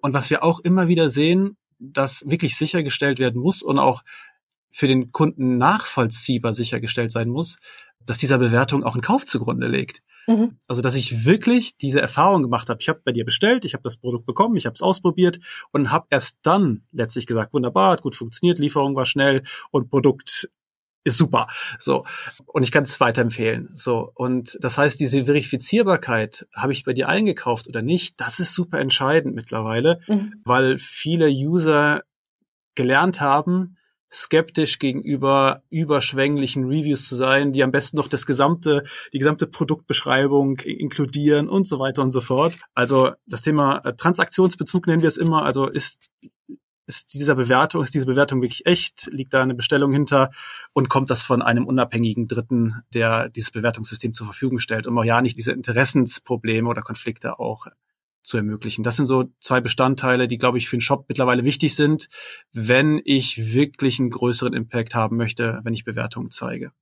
Und 0.00 0.14
was 0.14 0.30
wir 0.30 0.44
auch 0.44 0.60
immer 0.60 0.88
wieder 0.88 1.08
sehen, 1.08 1.56
dass 1.78 2.24
wirklich 2.26 2.56
sichergestellt 2.56 3.18
werden 3.18 3.40
muss 3.40 3.62
und 3.62 3.78
auch 3.78 4.02
für 4.72 4.88
den 4.88 5.12
Kunden 5.12 5.58
nachvollziehbar 5.58 6.54
sichergestellt 6.54 7.12
sein 7.12 7.28
muss, 7.28 7.58
dass 8.04 8.18
dieser 8.18 8.38
Bewertung 8.38 8.82
auch 8.82 8.96
ein 8.96 9.02
Kauf 9.02 9.24
zugrunde 9.24 9.68
legt. 9.68 10.02
Mhm. 10.26 10.58
Also 10.66 10.82
dass 10.82 10.94
ich 10.94 11.24
wirklich 11.24 11.76
diese 11.76 12.00
Erfahrung 12.00 12.42
gemacht 12.42 12.68
habe. 12.68 12.80
Ich 12.80 12.88
habe 12.88 13.02
bei 13.04 13.12
dir 13.12 13.24
bestellt, 13.24 13.64
ich 13.64 13.74
habe 13.74 13.82
das 13.82 13.96
Produkt 13.96 14.26
bekommen, 14.26 14.56
ich 14.56 14.66
habe 14.66 14.74
es 14.74 14.82
ausprobiert 14.82 15.38
und 15.72 15.90
habe 15.90 16.06
erst 16.10 16.38
dann 16.42 16.82
letztlich 16.92 17.26
gesagt, 17.26 17.52
wunderbar, 17.52 17.92
hat 17.92 18.02
gut 18.02 18.16
funktioniert, 18.16 18.58
Lieferung 18.58 18.96
war 18.96 19.06
schnell 19.06 19.42
und 19.70 19.90
Produkt 19.90 20.48
ist 21.04 21.18
super. 21.18 21.48
So. 21.78 22.04
Und 22.46 22.62
ich 22.62 22.70
kann 22.70 22.84
es 22.84 23.00
weiterempfehlen. 23.00 23.70
So. 23.74 24.12
Und 24.14 24.56
das 24.60 24.78
heißt, 24.78 25.00
diese 25.00 25.24
Verifizierbarkeit, 25.24 26.46
habe 26.54 26.72
ich 26.72 26.84
bei 26.84 26.92
dir 26.92 27.08
eingekauft 27.08 27.68
oder 27.68 27.82
nicht, 27.82 28.20
das 28.20 28.38
ist 28.38 28.54
super 28.54 28.78
entscheidend 28.78 29.34
mittlerweile, 29.34 30.00
mhm. 30.06 30.34
weil 30.44 30.78
viele 30.78 31.28
User 31.28 32.02
gelernt 32.74 33.20
haben, 33.20 33.76
skeptisch 34.12 34.78
gegenüber 34.78 35.62
überschwänglichen 35.70 36.66
Reviews 36.66 37.08
zu 37.08 37.16
sein, 37.16 37.52
die 37.52 37.62
am 37.62 37.72
besten 37.72 37.96
noch 37.96 38.08
das 38.08 38.26
gesamte, 38.26 38.84
die 39.12 39.18
gesamte 39.18 39.46
Produktbeschreibung 39.46 40.58
inkludieren 40.58 41.48
und 41.48 41.66
so 41.66 41.78
weiter 41.78 42.02
und 42.02 42.10
so 42.10 42.20
fort. 42.20 42.58
Also 42.74 43.12
das 43.26 43.40
Thema 43.42 43.78
äh, 43.78 43.94
Transaktionsbezug 43.94 44.86
nennen 44.86 45.02
wir 45.02 45.08
es 45.08 45.16
immer. 45.16 45.44
Also 45.44 45.66
ist 45.66 45.98
ist 46.86 47.14
dieser 47.14 47.36
Bewertung, 47.36 47.82
ist 47.82 47.94
diese 47.94 48.06
Bewertung 48.06 48.42
wirklich 48.42 48.66
echt? 48.66 49.08
Liegt 49.12 49.32
da 49.32 49.42
eine 49.42 49.54
Bestellung 49.54 49.92
hinter? 49.92 50.30
Und 50.72 50.88
kommt 50.88 51.10
das 51.10 51.22
von 51.22 51.40
einem 51.40 51.66
unabhängigen 51.66 52.28
Dritten, 52.28 52.82
der 52.92 53.28
dieses 53.28 53.52
Bewertungssystem 53.52 54.14
zur 54.14 54.26
Verfügung 54.26 54.58
stellt, 54.58 54.86
um 54.86 54.98
auch 54.98 55.04
ja 55.04 55.22
nicht 55.22 55.38
diese 55.38 55.52
Interessensprobleme 55.52 56.68
oder 56.68 56.82
Konflikte 56.82 57.38
auch 57.38 57.66
zu 58.22 58.36
ermöglichen. 58.36 58.82
Das 58.82 58.96
sind 58.96 59.06
so 59.06 59.24
zwei 59.40 59.60
Bestandteile, 59.60 60.28
die, 60.28 60.38
glaube 60.38 60.58
ich, 60.58 60.68
für 60.68 60.74
einen 60.76 60.80
Shop 60.80 61.06
mittlerweile 61.08 61.44
wichtig 61.44 61.74
sind, 61.74 62.08
wenn 62.52 63.00
ich 63.04 63.54
wirklich 63.54 63.98
einen 63.98 64.10
größeren 64.10 64.54
Impact 64.54 64.94
haben 64.94 65.16
möchte, 65.16 65.60
wenn 65.64 65.74
ich 65.74 65.84
Bewertungen 65.84 66.30
zeige. 66.30 66.72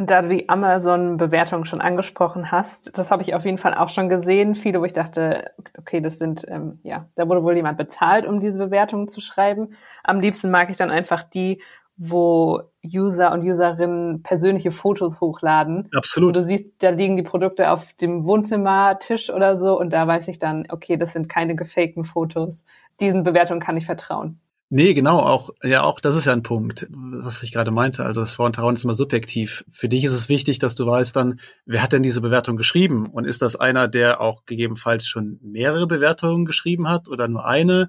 Und 0.00 0.08
da 0.08 0.22
du 0.22 0.30
die 0.30 0.48
Amazon-Bewertung 0.48 1.66
schon 1.66 1.82
angesprochen 1.82 2.50
hast, 2.50 2.96
das 2.96 3.10
habe 3.10 3.22
ich 3.22 3.34
auf 3.34 3.44
jeden 3.44 3.58
Fall 3.58 3.74
auch 3.74 3.90
schon 3.90 4.08
gesehen. 4.08 4.54
Viele, 4.54 4.80
wo 4.80 4.86
ich 4.86 4.94
dachte, 4.94 5.50
okay, 5.76 6.00
das 6.00 6.16
sind, 6.16 6.46
ähm, 6.48 6.78
ja, 6.82 7.10
da 7.16 7.28
wurde 7.28 7.42
wohl 7.42 7.54
jemand 7.54 7.76
bezahlt, 7.76 8.24
um 8.24 8.40
diese 8.40 8.58
Bewertungen 8.58 9.08
zu 9.08 9.20
schreiben. 9.20 9.74
Am 10.02 10.20
liebsten 10.20 10.50
mag 10.50 10.70
ich 10.70 10.78
dann 10.78 10.88
einfach 10.88 11.22
die, 11.22 11.60
wo 12.02 12.62
User 12.82 13.30
und 13.30 13.42
Userinnen 13.42 14.22
persönliche 14.22 14.70
Fotos 14.70 15.20
hochladen. 15.20 15.90
Absolut. 15.94 16.28
Und 16.28 16.36
du 16.36 16.42
siehst, 16.42 16.64
da 16.78 16.88
liegen 16.88 17.18
die 17.18 17.22
Produkte 17.22 17.70
auf 17.70 17.92
dem 17.92 18.24
Wohnzimmertisch 18.24 19.28
oder 19.28 19.58
so 19.58 19.78
und 19.78 19.92
da 19.92 20.06
weiß 20.06 20.28
ich 20.28 20.38
dann, 20.38 20.66
okay, 20.70 20.96
das 20.96 21.12
sind 21.12 21.28
keine 21.28 21.56
gefakten 21.56 22.04
Fotos. 22.04 22.64
Diesen 23.00 23.22
Bewertungen 23.22 23.60
kann 23.60 23.76
ich 23.76 23.84
vertrauen. 23.84 24.40
Nee, 24.72 24.94
genau, 24.94 25.18
auch, 25.18 25.50
ja, 25.62 25.82
auch 25.82 26.00
das 26.00 26.16
ist 26.16 26.26
ja 26.26 26.32
ein 26.32 26.44
Punkt, 26.44 26.86
was 26.90 27.42
ich 27.42 27.52
gerade 27.52 27.72
meinte. 27.72 28.04
Also 28.04 28.20
das 28.20 28.34
Vertrauen 28.34 28.76
ist 28.76 28.84
immer 28.84 28.94
subjektiv. 28.94 29.64
Für 29.72 29.88
dich 29.88 30.04
ist 30.04 30.12
es 30.12 30.28
wichtig, 30.28 30.60
dass 30.60 30.76
du 30.76 30.86
weißt 30.86 31.14
dann, 31.14 31.40
wer 31.66 31.82
hat 31.82 31.92
denn 31.92 32.04
diese 32.04 32.20
Bewertung 32.20 32.56
geschrieben? 32.56 33.08
Und 33.08 33.26
ist 33.26 33.42
das 33.42 33.56
einer, 33.56 33.88
der 33.88 34.20
auch 34.20 34.44
gegebenenfalls 34.46 35.06
schon 35.06 35.38
mehrere 35.42 35.88
Bewertungen 35.88 36.44
geschrieben 36.44 36.88
hat 36.88 37.08
oder 37.08 37.26
nur 37.26 37.44
eine? 37.44 37.88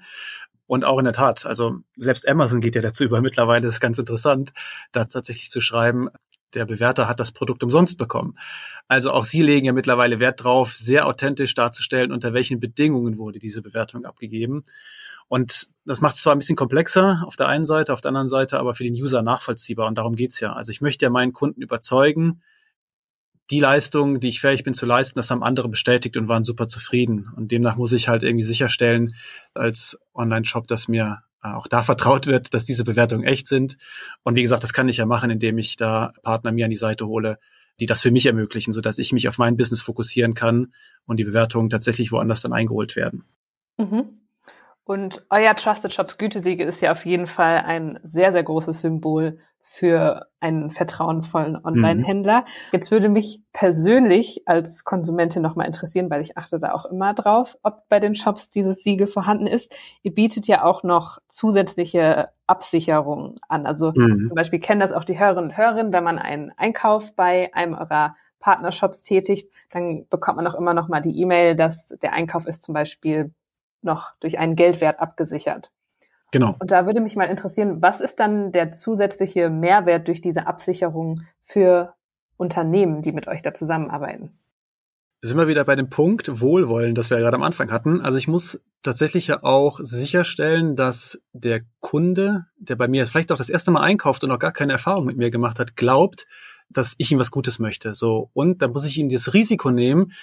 Und 0.71 0.85
auch 0.85 0.99
in 0.99 1.03
der 1.03 1.13
Tat, 1.13 1.45
also 1.45 1.79
selbst 1.97 2.25
Amazon 2.25 2.61
geht 2.61 2.75
ja 2.75 2.81
dazu 2.81 3.03
über 3.03 3.19
mittlerweile, 3.19 3.67
ist 3.67 3.81
ganz 3.81 3.99
interessant, 3.99 4.53
da 4.93 5.03
tatsächlich 5.03 5.51
zu 5.51 5.59
schreiben, 5.59 6.07
der 6.53 6.65
Bewerter 6.65 7.09
hat 7.09 7.19
das 7.19 7.33
Produkt 7.33 7.61
umsonst 7.61 7.97
bekommen. 7.97 8.35
Also 8.87 9.11
auch 9.11 9.25
Sie 9.25 9.41
legen 9.41 9.65
ja 9.65 9.73
mittlerweile 9.73 10.21
Wert 10.21 10.45
drauf, 10.45 10.73
sehr 10.73 11.07
authentisch 11.07 11.55
darzustellen, 11.55 12.13
unter 12.13 12.33
welchen 12.33 12.61
Bedingungen 12.61 13.17
wurde 13.17 13.39
diese 13.39 13.61
Bewertung 13.61 14.05
abgegeben. 14.05 14.63
Und 15.27 15.67
das 15.83 15.99
macht 15.99 16.15
es 16.15 16.21
zwar 16.21 16.33
ein 16.35 16.39
bisschen 16.39 16.55
komplexer 16.55 17.21
auf 17.27 17.35
der 17.35 17.49
einen 17.49 17.65
Seite, 17.65 17.91
auf 17.91 17.99
der 17.99 18.07
anderen 18.07 18.29
Seite 18.29 18.57
aber 18.57 18.73
für 18.73 18.85
den 18.85 18.93
User 18.93 19.21
nachvollziehbar. 19.21 19.89
Und 19.89 19.97
darum 19.97 20.15
geht's 20.15 20.39
ja. 20.39 20.53
Also 20.53 20.71
ich 20.71 20.79
möchte 20.79 21.03
ja 21.03 21.09
meinen 21.09 21.33
Kunden 21.33 21.61
überzeugen, 21.61 22.43
die 23.51 23.59
Leistung, 23.59 24.19
die 24.19 24.29
ich 24.29 24.39
fähig 24.39 24.63
bin 24.63 24.73
zu 24.73 24.85
leisten, 24.85 25.19
das 25.19 25.29
haben 25.29 25.43
andere 25.43 25.67
bestätigt 25.67 26.15
und 26.15 26.29
waren 26.29 26.45
super 26.45 26.67
zufrieden. 26.67 27.29
Und 27.35 27.51
demnach 27.51 27.75
muss 27.75 27.91
ich 27.91 28.07
halt 28.07 28.23
irgendwie 28.23 28.45
sicherstellen 28.45 29.13
als 29.53 29.99
Online-Shop, 30.15 30.67
dass 30.67 30.87
mir 30.87 31.19
äh, 31.43 31.49
auch 31.49 31.67
da 31.67 31.83
vertraut 31.83 32.27
wird, 32.27 32.53
dass 32.53 32.65
diese 32.65 32.85
Bewertungen 32.85 33.25
echt 33.25 33.47
sind. 33.47 33.77
Und 34.23 34.35
wie 34.35 34.41
gesagt, 34.41 34.63
das 34.63 34.73
kann 34.73 34.87
ich 34.87 34.97
ja 34.97 35.05
machen, 35.05 35.29
indem 35.29 35.57
ich 35.57 35.75
da 35.75 36.13
Partner 36.23 36.53
mir 36.53 36.65
an 36.65 36.71
die 36.71 36.77
Seite 36.77 37.07
hole, 37.07 37.39
die 37.79 37.85
das 37.85 38.01
für 38.01 38.11
mich 38.11 38.25
ermöglichen, 38.25 38.71
sodass 38.71 38.99
ich 38.99 39.11
mich 39.11 39.27
auf 39.27 39.37
mein 39.37 39.57
Business 39.57 39.81
fokussieren 39.81 40.33
kann 40.33 40.73
und 41.05 41.17
die 41.17 41.25
Bewertungen 41.25 41.69
tatsächlich 41.69 42.11
woanders 42.11 42.41
dann 42.41 42.53
eingeholt 42.53 42.95
werden. 42.95 43.25
Mhm. 43.77 44.21
Und 44.83 45.25
euer 45.29 45.55
Trusted 45.55 45.93
Shops 45.93 46.17
Gütesiegel 46.17 46.67
ist 46.67 46.81
ja 46.81 46.91
auf 46.91 47.05
jeden 47.05 47.27
Fall 47.27 47.59
ein 47.59 47.99
sehr, 48.03 48.31
sehr 48.31 48.43
großes 48.43 48.81
Symbol 48.81 49.39
für 49.63 50.27
einen 50.39 50.71
vertrauensvollen 50.71 51.57
Online-Händler. 51.63 52.41
Mhm. 52.41 52.45
Jetzt 52.71 52.91
würde 52.91 53.09
mich 53.09 53.41
persönlich 53.53 54.43
als 54.45 54.83
Konsumentin 54.83 55.41
nochmal 55.41 55.67
interessieren, 55.67 56.09
weil 56.09 56.21
ich 56.21 56.37
achte 56.37 56.59
da 56.59 56.73
auch 56.73 56.85
immer 56.85 57.13
drauf, 57.13 57.57
ob 57.63 57.87
bei 57.87 57.99
den 57.99 58.15
Shops 58.15 58.49
dieses 58.49 58.83
Siegel 58.83 59.07
vorhanden 59.07 59.47
ist. 59.47 59.75
Ihr 60.01 60.13
bietet 60.13 60.47
ja 60.47 60.63
auch 60.63 60.83
noch 60.83 61.19
zusätzliche 61.27 62.29
Absicherungen 62.47 63.35
an. 63.47 63.65
Also 63.65 63.91
mhm. 63.95 64.27
zum 64.27 64.35
Beispiel 64.35 64.59
kennen 64.59 64.81
das 64.81 64.93
auch 64.93 65.05
die 65.05 65.19
Hörerinnen 65.19 65.51
und 65.51 65.57
Hörer, 65.57 65.93
wenn 65.93 66.03
man 66.03 66.19
einen 66.19 66.51
Einkauf 66.57 67.15
bei 67.15 67.53
einem 67.53 67.73
eurer 67.73 68.15
Partnershops 68.41 69.03
tätigt, 69.03 69.49
dann 69.69 70.07
bekommt 70.09 70.37
man 70.37 70.47
auch 70.47 70.55
immer 70.55 70.73
noch 70.73 70.89
mal 70.89 70.99
die 70.99 71.17
E-Mail, 71.21 71.55
dass 71.55 71.95
der 72.01 72.11
Einkauf 72.13 72.45
ist 72.47 72.63
zum 72.63 72.73
Beispiel 72.73 73.33
noch 73.81 74.13
durch 74.19 74.37
einen 74.37 74.55
Geldwert 74.55 74.99
abgesichert. 74.99 75.71
Genau. 76.31 76.55
Und 76.59 76.71
da 76.71 76.85
würde 76.85 77.01
mich 77.01 77.15
mal 77.15 77.25
interessieren, 77.25 77.81
was 77.81 77.99
ist 78.01 78.19
dann 78.19 78.51
der 78.51 78.69
zusätzliche 78.71 79.49
Mehrwert 79.49 80.07
durch 80.07 80.21
diese 80.21 80.47
Absicherung 80.47 81.21
für 81.43 81.93
Unternehmen, 82.37 83.01
die 83.01 83.11
mit 83.11 83.27
euch 83.27 83.41
da 83.41 83.53
zusammenarbeiten? 83.53 84.31
Sind 85.21 85.37
wir 85.37 85.47
wieder 85.47 85.65
bei 85.65 85.75
dem 85.75 85.89
Punkt 85.89 86.41
Wohlwollen, 86.41 86.95
das 86.95 87.11
wir 87.11 87.17
ja 87.17 87.23
gerade 87.23 87.35
am 87.35 87.43
Anfang 87.43 87.71
hatten. 87.71 88.01
Also 88.01 88.17
ich 88.17 88.27
muss 88.27 88.59
tatsächlich 88.81 89.27
ja 89.27 89.43
auch 89.43 89.79
sicherstellen, 89.83 90.75
dass 90.75 91.21
der 91.33 91.61
Kunde, 91.79 92.45
der 92.57 92.75
bei 92.75 92.87
mir 92.87 93.05
vielleicht 93.05 93.31
auch 93.31 93.37
das 93.37 93.51
erste 93.51 93.69
Mal 93.69 93.81
einkauft 93.81 94.23
und 94.23 94.29
noch 94.29 94.39
gar 94.39 94.53
keine 94.53 94.71
Erfahrung 94.71 95.05
mit 95.05 95.17
mir 95.17 95.29
gemacht 95.29 95.59
hat, 95.59 95.75
glaubt, 95.75 96.25
dass 96.69 96.95
ich 96.97 97.11
ihm 97.11 97.19
was 97.19 97.29
Gutes 97.29 97.59
möchte. 97.59 97.93
So. 97.93 98.31
Und 98.33 98.63
dann 98.63 98.71
muss 98.71 98.87
ich 98.87 98.97
ihm 98.97 99.09
das 99.09 99.33
Risiko 99.35 99.69
nehmen, 99.69 100.13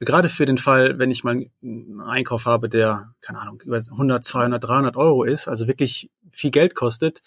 gerade 0.00 0.28
für 0.28 0.46
den 0.46 0.58
Fall, 0.58 0.98
wenn 0.98 1.10
ich 1.10 1.24
mal 1.24 1.46
einen 1.62 2.00
Einkauf 2.00 2.46
habe, 2.46 2.68
der, 2.68 3.14
keine 3.20 3.40
Ahnung, 3.40 3.60
über 3.64 3.76
100, 3.78 4.24
200, 4.24 4.62
300 4.62 4.96
Euro 4.96 5.24
ist, 5.24 5.48
also 5.48 5.66
wirklich 5.66 6.10
viel 6.32 6.50
Geld 6.50 6.74
kostet, 6.74 7.22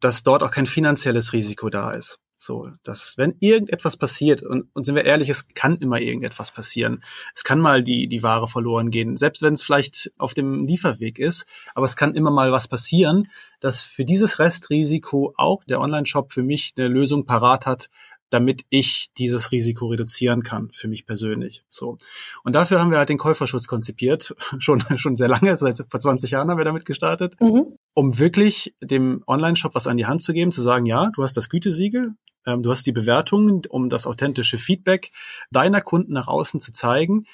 dass 0.00 0.22
dort 0.22 0.42
auch 0.42 0.50
kein 0.50 0.66
finanzielles 0.66 1.32
Risiko 1.32 1.70
da 1.70 1.92
ist. 1.92 2.18
So, 2.38 2.68
dass 2.82 3.16
wenn 3.16 3.34
irgendetwas 3.40 3.96
passiert, 3.96 4.42
und, 4.42 4.68
und 4.74 4.84
sind 4.84 4.94
wir 4.94 5.06
ehrlich, 5.06 5.30
es 5.30 5.48
kann 5.54 5.78
immer 5.78 6.00
irgendetwas 6.00 6.50
passieren. 6.50 7.02
Es 7.34 7.44
kann 7.44 7.58
mal 7.58 7.82
die, 7.82 8.08
die 8.08 8.22
Ware 8.22 8.46
verloren 8.46 8.90
gehen, 8.90 9.16
selbst 9.16 9.40
wenn 9.40 9.54
es 9.54 9.62
vielleicht 9.62 10.12
auf 10.18 10.34
dem 10.34 10.66
Lieferweg 10.66 11.18
ist, 11.18 11.46
aber 11.74 11.86
es 11.86 11.96
kann 11.96 12.14
immer 12.14 12.30
mal 12.30 12.52
was 12.52 12.68
passieren, 12.68 13.28
dass 13.60 13.80
für 13.80 14.04
dieses 14.04 14.38
Restrisiko 14.38 15.32
auch 15.38 15.64
der 15.64 15.80
Online-Shop 15.80 16.30
für 16.30 16.42
mich 16.42 16.74
eine 16.76 16.88
Lösung 16.88 17.24
parat 17.24 17.64
hat, 17.64 17.88
damit 18.30 18.62
ich 18.70 19.10
dieses 19.18 19.52
Risiko 19.52 19.86
reduzieren 19.86 20.42
kann, 20.42 20.70
für 20.72 20.88
mich 20.88 21.06
persönlich. 21.06 21.64
So. 21.68 21.98
Und 22.42 22.54
dafür 22.54 22.80
haben 22.80 22.90
wir 22.90 22.98
halt 22.98 23.08
den 23.08 23.18
Käuferschutz 23.18 23.66
konzipiert, 23.66 24.34
schon, 24.58 24.82
schon 24.98 25.16
sehr 25.16 25.28
lange, 25.28 25.56
seit 25.56 25.84
vor 25.88 26.00
20 26.00 26.30
Jahren 26.30 26.50
haben 26.50 26.58
wir 26.58 26.64
damit 26.64 26.84
gestartet, 26.84 27.34
mhm. 27.40 27.76
um 27.94 28.18
wirklich 28.18 28.74
dem 28.80 29.22
Online-Shop 29.26 29.74
was 29.74 29.86
an 29.86 29.96
die 29.96 30.06
Hand 30.06 30.22
zu 30.22 30.32
geben, 30.32 30.52
zu 30.52 30.62
sagen, 30.62 30.86
ja, 30.86 31.10
du 31.14 31.22
hast 31.22 31.36
das 31.36 31.48
Gütesiegel, 31.48 32.14
ähm, 32.46 32.62
du 32.62 32.70
hast 32.70 32.86
die 32.86 32.92
Bewertungen, 32.92 33.62
um 33.68 33.88
das 33.88 34.06
authentische 34.06 34.58
Feedback 34.58 35.12
deiner 35.50 35.80
Kunden 35.80 36.12
nach 36.12 36.28
außen 36.28 36.60
zu 36.60 36.72
zeigen 36.72 37.26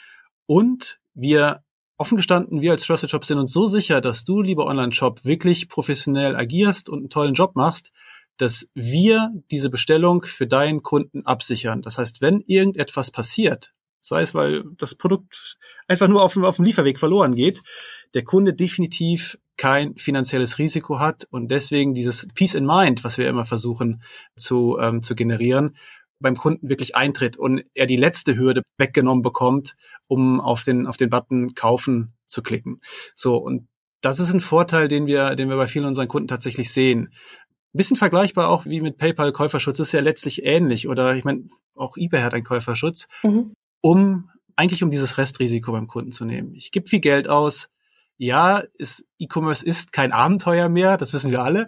und 0.46 0.98
wir 1.14 1.62
offen 2.02 2.16
gestanden, 2.16 2.62
wir 2.62 2.72
als 2.72 2.84
Trusted 2.84 3.10
Shop 3.10 3.24
sind 3.24 3.38
uns 3.38 3.52
so 3.52 3.66
sicher, 3.66 4.00
dass 4.00 4.24
du, 4.24 4.42
lieber 4.42 4.66
Online-Shop, 4.66 5.24
wirklich 5.24 5.68
professionell 5.68 6.34
agierst 6.34 6.88
und 6.88 6.98
einen 6.98 7.10
tollen 7.10 7.34
Job 7.34 7.54
machst, 7.54 7.92
dass 8.38 8.68
wir 8.74 9.30
diese 9.50 9.70
Bestellung 9.70 10.22
für 10.24 10.46
deinen 10.46 10.82
Kunden 10.82 11.24
absichern. 11.26 11.82
Das 11.82 11.98
heißt, 11.98 12.20
wenn 12.20 12.40
irgendetwas 12.40 13.10
passiert, 13.10 13.72
sei 14.00 14.22
es, 14.22 14.34
weil 14.34 14.64
das 14.76 14.94
Produkt 14.94 15.56
einfach 15.86 16.08
nur 16.08 16.22
auf 16.22 16.34
dem, 16.34 16.44
auf 16.44 16.56
dem 16.56 16.64
Lieferweg 16.64 16.98
verloren 16.98 17.34
geht, 17.34 17.62
der 18.14 18.24
Kunde 18.24 18.54
definitiv 18.54 19.38
kein 19.56 19.96
finanzielles 19.96 20.58
Risiko 20.58 20.98
hat 20.98 21.26
und 21.30 21.50
deswegen 21.50 21.94
dieses 21.94 22.26
Peace 22.34 22.54
in 22.54 22.66
Mind, 22.66 23.04
was 23.04 23.18
wir 23.18 23.28
immer 23.28 23.44
versuchen 23.44 24.02
zu, 24.36 24.78
ähm, 24.80 25.02
zu 25.02 25.14
generieren, 25.14 25.76
beim 26.22 26.36
Kunden 26.36 26.68
wirklich 26.68 26.96
eintritt 26.96 27.36
und 27.36 27.64
er 27.74 27.86
die 27.86 27.96
letzte 27.96 28.36
Hürde 28.36 28.62
weggenommen 28.78 29.22
bekommt, 29.22 29.76
um 30.08 30.40
auf 30.40 30.64
den, 30.64 30.86
auf 30.86 30.96
den 30.96 31.10
Button 31.10 31.54
kaufen 31.54 32.14
zu 32.26 32.42
klicken. 32.42 32.80
So. 33.14 33.36
Und 33.36 33.68
das 34.00 34.18
ist 34.18 34.32
ein 34.32 34.40
Vorteil, 34.40 34.88
den 34.88 35.06
wir, 35.06 35.36
den 35.36 35.48
wir 35.48 35.56
bei 35.56 35.68
vielen 35.68 35.84
unseren 35.84 36.08
Kunden 36.08 36.28
tatsächlich 36.28 36.72
sehen. 36.72 37.12
Ein 37.74 37.78
bisschen 37.78 37.96
vergleichbar 37.96 38.48
auch 38.48 38.66
wie 38.66 38.80
mit 38.80 38.98
PayPal 38.98 39.32
Käuferschutz 39.32 39.78
ist 39.78 39.92
ja 39.92 40.00
letztlich 40.00 40.44
ähnlich 40.44 40.88
oder 40.88 41.14
ich 41.14 41.24
meine, 41.24 41.48
auch 41.74 41.96
eBay 41.96 42.22
hat 42.22 42.34
einen 42.34 42.44
Käuferschutz, 42.44 43.08
mhm. 43.22 43.54
um 43.80 44.30
eigentlich 44.56 44.82
um 44.82 44.90
dieses 44.90 45.16
Restrisiko 45.16 45.72
beim 45.72 45.86
Kunden 45.86 46.12
zu 46.12 46.24
nehmen. 46.24 46.54
Ich 46.54 46.70
gebe 46.70 46.88
viel 46.88 47.00
Geld 47.00 47.28
aus. 47.28 47.68
Ja, 48.18 48.62
E-Commerce 49.18 49.64
ist 49.64 49.92
kein 49.92 50.12
Abenteuer 50.12 50.68
mehr, 50.68 50.96
das 50.96 51.12
wissen 51.14 51.30
wir 51.30 51.42
alle. 51.42 51.66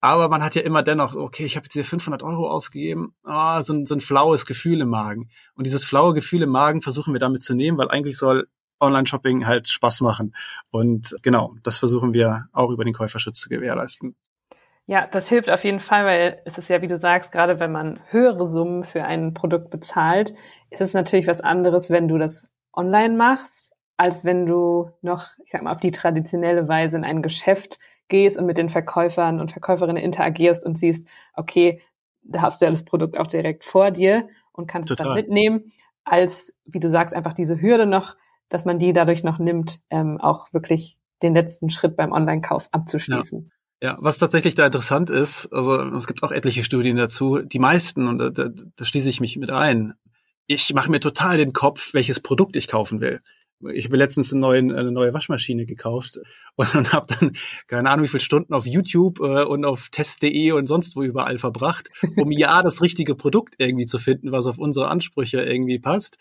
Aber 0.00 0.28
man 0.28 0.42
hat 0.42 0.54
ja 0.54 0.62
immer 0.62 0.82
dennoch, 0.82 1.14
okay, 1.14 1.44
ich 1.44 1.56
habe 1.56 1.64
jetzt 1.64 1.72
hier 1.72 1.84
500 1.84 2.22
Euro 2.22 2.50
ausgegeben, 2.50 3.14
oh, 3.24 3.60
so, 3.62 3.72
ein, 3.72 3.86
so 3.86 3.94
ein 3.94 4.00
flaues 4.00 4.46
Gefühl 4.46 4.80
im 4.80 4.90
Magen. 4.90 5.30
Und 5.54 5.64
dieses 5.64 5.84
flaue 5.84 6.12
Gefühl 6.12 6.42
im 6.42 6.50
Magen 6.50 6.82
versuchen 6.82 7.14
wir 7.14 7.18
damit 7.18 7.42
zu 7.42 7.54
nehmen, 7.54 7.78
weil 7.78 7.88
eigentlich 7.88 8.18
soll 8.18 8.46
Online-Shopping 8.78 9.46
halt 9.46 9.68
Spaß 9.68 10.02
machen. 10.02 10.34
Und 10.70 11.16
genau, 11.22 11.56
das 11.62 11.78
versuchen 11.78 12.12
wir 12.14 12.46
auch 12.52 12.70
über 12.70 12.84
den 12.84 12.92
Käuferschutz 12.92 13.40
zu 13.40 13.48
gewährleisten. 13.48 14.16
Ja, 14.88 15.06
das 15.08 15.28
hilft 15.28 15.50
auf 15.50 15.64
jeden 15.64 15.80
Fall, 15.80 16.04
weil 16.04 16.42
es 16.44 16.58
ist 16.58 16.68
ja, 16.68 16.80
wie 16.80 16.86
du 16.86 16.96
sagst, 16.96 17.32
gerade 17.32 17.58
wenn 17.58 17.72
man 17.72 17.98
höhere 18.10 18.46
Summen 18.46 18.84
für 18.84 19.02
ein 19.02 19.34
Produkt 19.34 19.70
bezahlt, 19.70 20.32
ist 20.70 20.80
es 20.80 20.94
natürlich 20.94 21.26
was 21.26 21.40
anderes, 21.40 21.90
wenn 21.90 22.06
du 22.06 22.18
das 22.18 22.50
online 22.72 23.16
machst, 23.16 23.72
als 23.96 24.24
wenn 24.24 24.46
du 24.46 24.90
noch, 25.02 25.30
ich 25.44 25.50
sag 25.50 25.62
mal, 25.62 25.72
auf 25.72 25.80
die 25.80 25.90
traditionelle 25.90 26.68
Weise 26.68 26.96
in 26.96 27.04
ein 27.04 27.20
Geschäft 27.20 27.80
gehst 28.08 28.38
und 28.38 28.46
mit 28.46 28.58
den 28.58 28.68
Verkäufern 28.68 29.40
und 29.40 29.50
Verkäuferinnen 29.50 30.02
interagierst 30.02 30.64
und 30.64 30.78
siehst, 30.78 31.08
okay, 31.34 31.82
da 32.22 32.42
hast 32.42 32.60
du 32.60 32.66
ja 32.66 32.70
das 32.70 32.84
Produkt 32.84 33.18
auch 33.18 33.26
direkt 33.26 33.64
vor 33.64 33.90
dir 33.90 34.28
und 34.52 34.68
kannst 34.68 34.88
Total. 34.88 35.06
es 35.06 35.08
dann 35.08 35.14
mitnehmen, 35.16 35.72
als, 36.04 36.54
wie 36.64 36.80
du 36.80 36.90
sagst, 36.90 37.14
einfach 37.14 37.34
diese 37.34 37.60
Hürde 37.60 37.86
noch, 37.86 38.16
dass 38.48 38.64
man 38.64 38.78
die 38.78 38.92
dadurch 38.92 39.24
noch 39.24 39.40
nimmt, 39.40 39.80
ähm, 39.90 40.20
auch 40.20 40.52
wirklich 40.52 40.98
den 41.22 41.34
letzten 41.34 41.70
Schritt 41.70 41.96
beim 41.96 42.12
Online-Kauf 42.12 42.68
abzuschließen. 42.70 43.50
Ja. 43.50 43.55
Ja, 43.82 43.98
was 44.00 44.16
tatsächlich 44.16 44.54
da 44.54 44.64
interessant 44.64 45.10
ist, 45.10 45.52
also 45.52 45.82
es 45.82 46.06
gibt 46.06 46.22
auch 46.22 46.32
etliche 46.32 46.64
Studien 46.64 46.96
dazu, 46.96 47.40
die 47.42 47.58
meisten, 47.58 48.08
und 48.08 48.18
da, 48.18 48.30
da, 48.30 48.48
da 48.48 48.84
schließe 48.84 49.08
ich 49.08 49.20
mich 49.20 49.36
mit 49.36 49.50
ein, 49.50 49.94
ich 50.46 50.72
mache 50.72 50.90
mir 50.90 51.00
total 51.00 51.36
den 51.36 51.52
Kopf, 51.52 51.92
welches 51.92 52.20
Produkt 52.20 52.56
ich 52.56 52.68
kaufen 52.68 53.00
will. 53.00 53.20
Ich 53.72 53.86
habe 53.86 53.96
letztens 53.96 54.32
eine 54.32 54.40
neue, 54.40 54.58
eine 54.58 54.92
neue 54.92 55.14
Waschmaschine 55.14 55.64
gekauft 55.64 56.18
und, 56.56 56.74
und 56.74 56.92
habe 56.92 57.06
dann 57.06 57.32
keine 57.66 57.90
Ahnung 57.90 58.04
wie 58.04 58.08
viele 58.08 58.20
Stunden 58.20 58.52
auf 58.54 58.66
YouTube 58.66 59.20
äh, 59.20 59.44
und 59.44 59.64
auf 59.64 59.88
test.de 59.90 60.52
und 60.52 60.66
sonst 60.66 60.94
wo 60.94 61.02
überall 61.02 61.38
verbracht, 61.38 61.90
um 62.16 62.30
ja 62.32 62.62
das 62.62 62.82
richtige 62.82 63.14
Produkt 63.14 63.54
irgendwie 63.58 63.86
zu 63.86 63.98
finden, 63.98 64.30
was 64.30 64.46
auf 64.46 64.58
unsere 64.58 64.88
Ansprüche 64.88 65.42
irgendwie 65.42 65.78
passt. 65.78 66.18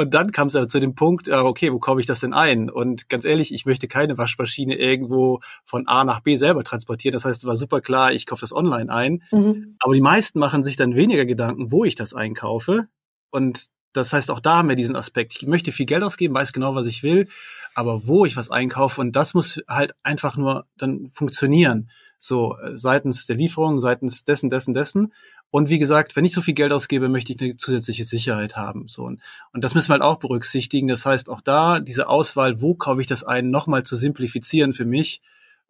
Und 0.00 0.14
dann 0.14 0.32
kam 0.32 0.48
es 0.48 0.54
ja 0.54 0.66
zu 0.66 0.80
dem 0.80 0.94
Punkt, 0.94 1.28
äh, 1.28 1.32
okay, 1.32 1.70
wo 1.74 1.78
kaufe 1.78 2.00
ich 2.00 2.06
das 2.06 2.20
denn 2.20 2.32
ein? 2.32 2.70
Und 2.70 3.10
ganz 3.10 3.26
ehrlich, 3.26 3.52
ich 3.52 3.66
möchte 3.66 3.86
keine 3.86 4.16
Waschmaschine 4.16 4.76
irgendwo 4.76 5.40
von 5.66 5.86
A 5.88 6.04
nach 6.04 6.20
B 6.20 6.38
selber 6.38 6.64
transportieren. 6.64 7.12
Das 7.12 7.26
heißt, 7.26 7.40
es 7.40 7.46
war 7.46 7.54
super 7.54 7.82
klar, 7.82 8.10
ich 8.10 8.24
kaufe 8.24 8.40
das 8.40 8.54
online 8.54 8.90
ein. 8.90 9.22
Mhm. 9.30 9.76
Aber 9.78 9.92
die 9.92 10.00
meisten 10.00 10.38
machen 10.38 10.64
sich 10.64 10.76
dann 10.76 10.94
weniger 10.94 11.26
Gedanken, 11.26 11.70
wo 11.70 11.84
ich 11.84 11.96
das 11.96 12.14
einkaufe. 12.14 12.88
Und 13.28 13.66
das 13.92 14.14
heißt, 14.14 14.30
auch 14.30 14.40
da 14.40 14.56
haben 14.56 14.70
wir 14.70 14.76
diesen 14.76 14.96
Aspekt. 14.96 15.36
Ich 15.36 15.46
möchte 15.46 15.70
viel 15.70 15.84
Geld 15.84 16.02
ausgeben, 16.02 16.34
weiß 16.34 16.54
genau, 16.54 16.74
was 16.74 16.86
ich 16.86 17.02
will, 17.02 17.28
aber 17.74 18.06
wo 18.06 18.24
ich 18.24 18.38
was 18.38 18.50
einkaufe 18.50 19.02
und 19.02 19.14
das 19.14 19.34
muss 19.34 19.60
halt 19.68 19.92
einfach 20.02 20.38
nur 20.38 20.64
dann 20.78 21.10
funktionieren. 21.12 21.90
So 22.18 22.56
äh, 22.56 22.78
seitens 22.78 23.26
der 23.26 23.36
Lieferung, 23.36 23.80
seitens 23.80 24.24
dessen, 24.24 24.48
dessen, 24.48 24.72
dessen. 24.72 25.12
Und 25.50 25.68
wie 25.68 25.78
gesagt, 25.78 26.14
wenn 26.14 26.24
ich 26.24 26.32
so 26.32 26.42
viel 26.42 26.54
Geld 26.54 26.72
ausgebe, 26.72 27.08
möchte 27.08 27.32
ich 27.32 27.40
eine 27.40 27.56
zusätzliche 27.56 28.04
Sicherheit 28.04 28.56
haben. 28.56 28.86
So 28.86 29.04
und, 29.04 29.20
und 29.52 29.64
das 29.64 29.74
müssen 29.74 29.88
wir 29.88 29.94
halt 29.94 30.02
auch 30.02 30.18
berücksichtigen. 30.18 30.86
Das 30.86 31.04
heißt, 31.04 31.28
auch 31.28 31.40
da 31.40 31.80
diese 31.80 32.08
Auswahl, 32.08 32.60
wo 32.60 32.74
kaufe 32.74 33.00
ich 33.00 33.06
das 33.06 33.24
ein, 33.24 33.50
nochmal 33.50 33.82
zu 33.82 33.96
simplifizieren 33.96 34.72
für 34.72 34.84
mich, 34.84 35.20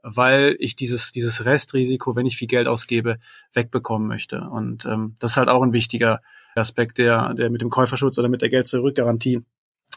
weil 0.02 0.56
ich 0.58 0.76
dieses 0.76 1.12
dieses 1.12 1.44
Restrisiko, 1.44 2.14
wenn 2.16 2.26
ich 2.26 2.36
viel 2.36 2.48
Geld 2.48 2.68
ausgebe, 2.68 3.18
wegbekommen 3.54 4.06
möchte. 4.06 4.42
Und 4.42 4.84
ähm, 4.84 5.16
das 5.18 5.32
ist 5.32 5.36
halt 5.36 5.48
auch 5.48 5.62
ein 5.62 5.72
wichtiger 5.72 6.20
Aspekt, 6.54 6.98
der 6.98 7.32
der 7.34 7.50
mit 7.50 7.62
dem 7.62 7.70
Käuferschutz 7.70 8.18
oder 8.18 8.28
mit 8.28 8.42
der 8.42 8.50
Geld-zurück-Garantie 8.50 9.42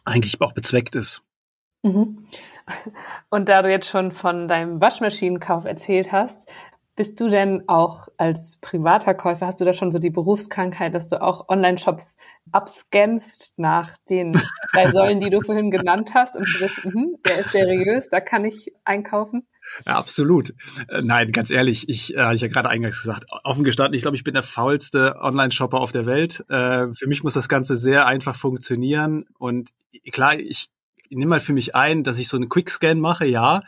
eigentlich 0.06 0.40
auch 0.42 0.54
bezweckt 0.54 0.96
ist. 0.96 1.24
Mhm. 1.84 2.26
Und 3.30 3.50
da 3.50 3.62
du 3.62 3.70
jetzt 3.70 3.90
schon 3.90 4.12
von 4.12 4.48
deinem 4.48 4.80
Waschmaschinenkauf 4.80 5.66
erzählt 5.66 6.12
hast, 6.12 6.48
bist 6.96 7.20
du 7.20 7.30
denn 7.30 7.64
auch 7.68 8.08
als 8.18 8.58
privater 8.62 9.14
Käufer, 9.14 9.48
hast 9.48 9.60
du 9.60 9.66
da 9.66 9.74
schon 9.74 9.92
so 9.92 10.00
die 10.00 10.12
Berufskrankheit, 10.12 10.94
dass 10.94 11.08
du 11.08 11.22
auch 11.22 11.50
Online-Shops 11.50 12.18
abscannst 12.52 13.54
nach 13.58 13.98
den 14.10 14.34
drei 14.74 14.92
Säulen, 14.92 15.20
die 15.20 15.30
du 15.30 15.42
vorhin 15.42 15.72
genannt 15.72 16.12
hast 16.14 16.38
und 16.38 16.48
du 16.48 16.60
sagst, 16.60 16.86
mh, 16.86 17.18
der 17.26 17.40
ist 17.40 17.52
seriös, 17.52 18.10
da 18.10 18.20
kann 18.20 18.46
ich 18.46 18.74
einkaufen? 18.84 19.48
Ja, 19.88 19.98
absolut. 19.98 20.54
Äh, 20.90 21.02
nein, 21.02 21.32
ganz 21.32 21.50
ehrlich, 21.50 21.90
ich 21.90 22.16
äh, 22.16 22.20
hatte 22.20 22.36
ich 22.36 22.42
ja 22.42 22.48
gerade 22.48 22.70
eingangs 22.70 23.02
gesagt, 23.02 23.26
offen 23.44 23.64
gestanden, 23.64 23.96
ich 23.96 24.04
glaube, 24.04 24.18
ich 24.18 24.24
bin 24.24 24.34
der 24.36 24.44
faulste 24.44 25.16
Online-Shopper 25.20 25.80
auf 25.80 25.92
der 25.92 26.06
Welt. 26.06 26.44
Äh, 26.50 26.94
für 26.94 27.08
mich 27.08 27.24
muss 27.24 27.34
das 27.34 27.50
Ganze 27.50 27.78
sehr 27.78 28.06
einfach 28.06 28.36
funktionieren 28.36 29.26
und 29.40 29.72
klar, 30.12 30.38
ich, 30.38 30.70
ich 31.10 31.18
nehme 31.18 31.30
mal 31.30 31.40
für 31.40 31.54
mich 31.54 31.76
ein, 31.76 32.04
dass 32.04 32.20
ich 32.20 32.28
so 32.28 32.38
einen 32.38 32.50
Quick-Scan 32.50 32.96
mache, 32.96 33.26
ja, 33.26 33.64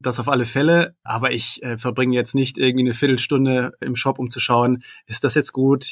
das 0.00 0.20
auf 0.20 0.28
alle 0.28 0.44
Fälle, 0.44 0.94
aber 1.02 1.32
ich 1.32 1.62
äh, 1.62 1.76
verbringe 1.76 2.14
jetzt 2.14 2.34
nicht 2.34 2.56
irgendwie 2.56 2.84
eine 2.84 2.94
Viertelstunde 2.94 3.72
im 3.80 3.96
Shop, 3.96 4.18
um 4.18 4.30
zu 4.30 4.38
schauen, 4.38 4.84
ist 5.06 5.24
das 5.24 5.34
jetzt 5.34 5.52
gut? 5.52 5.90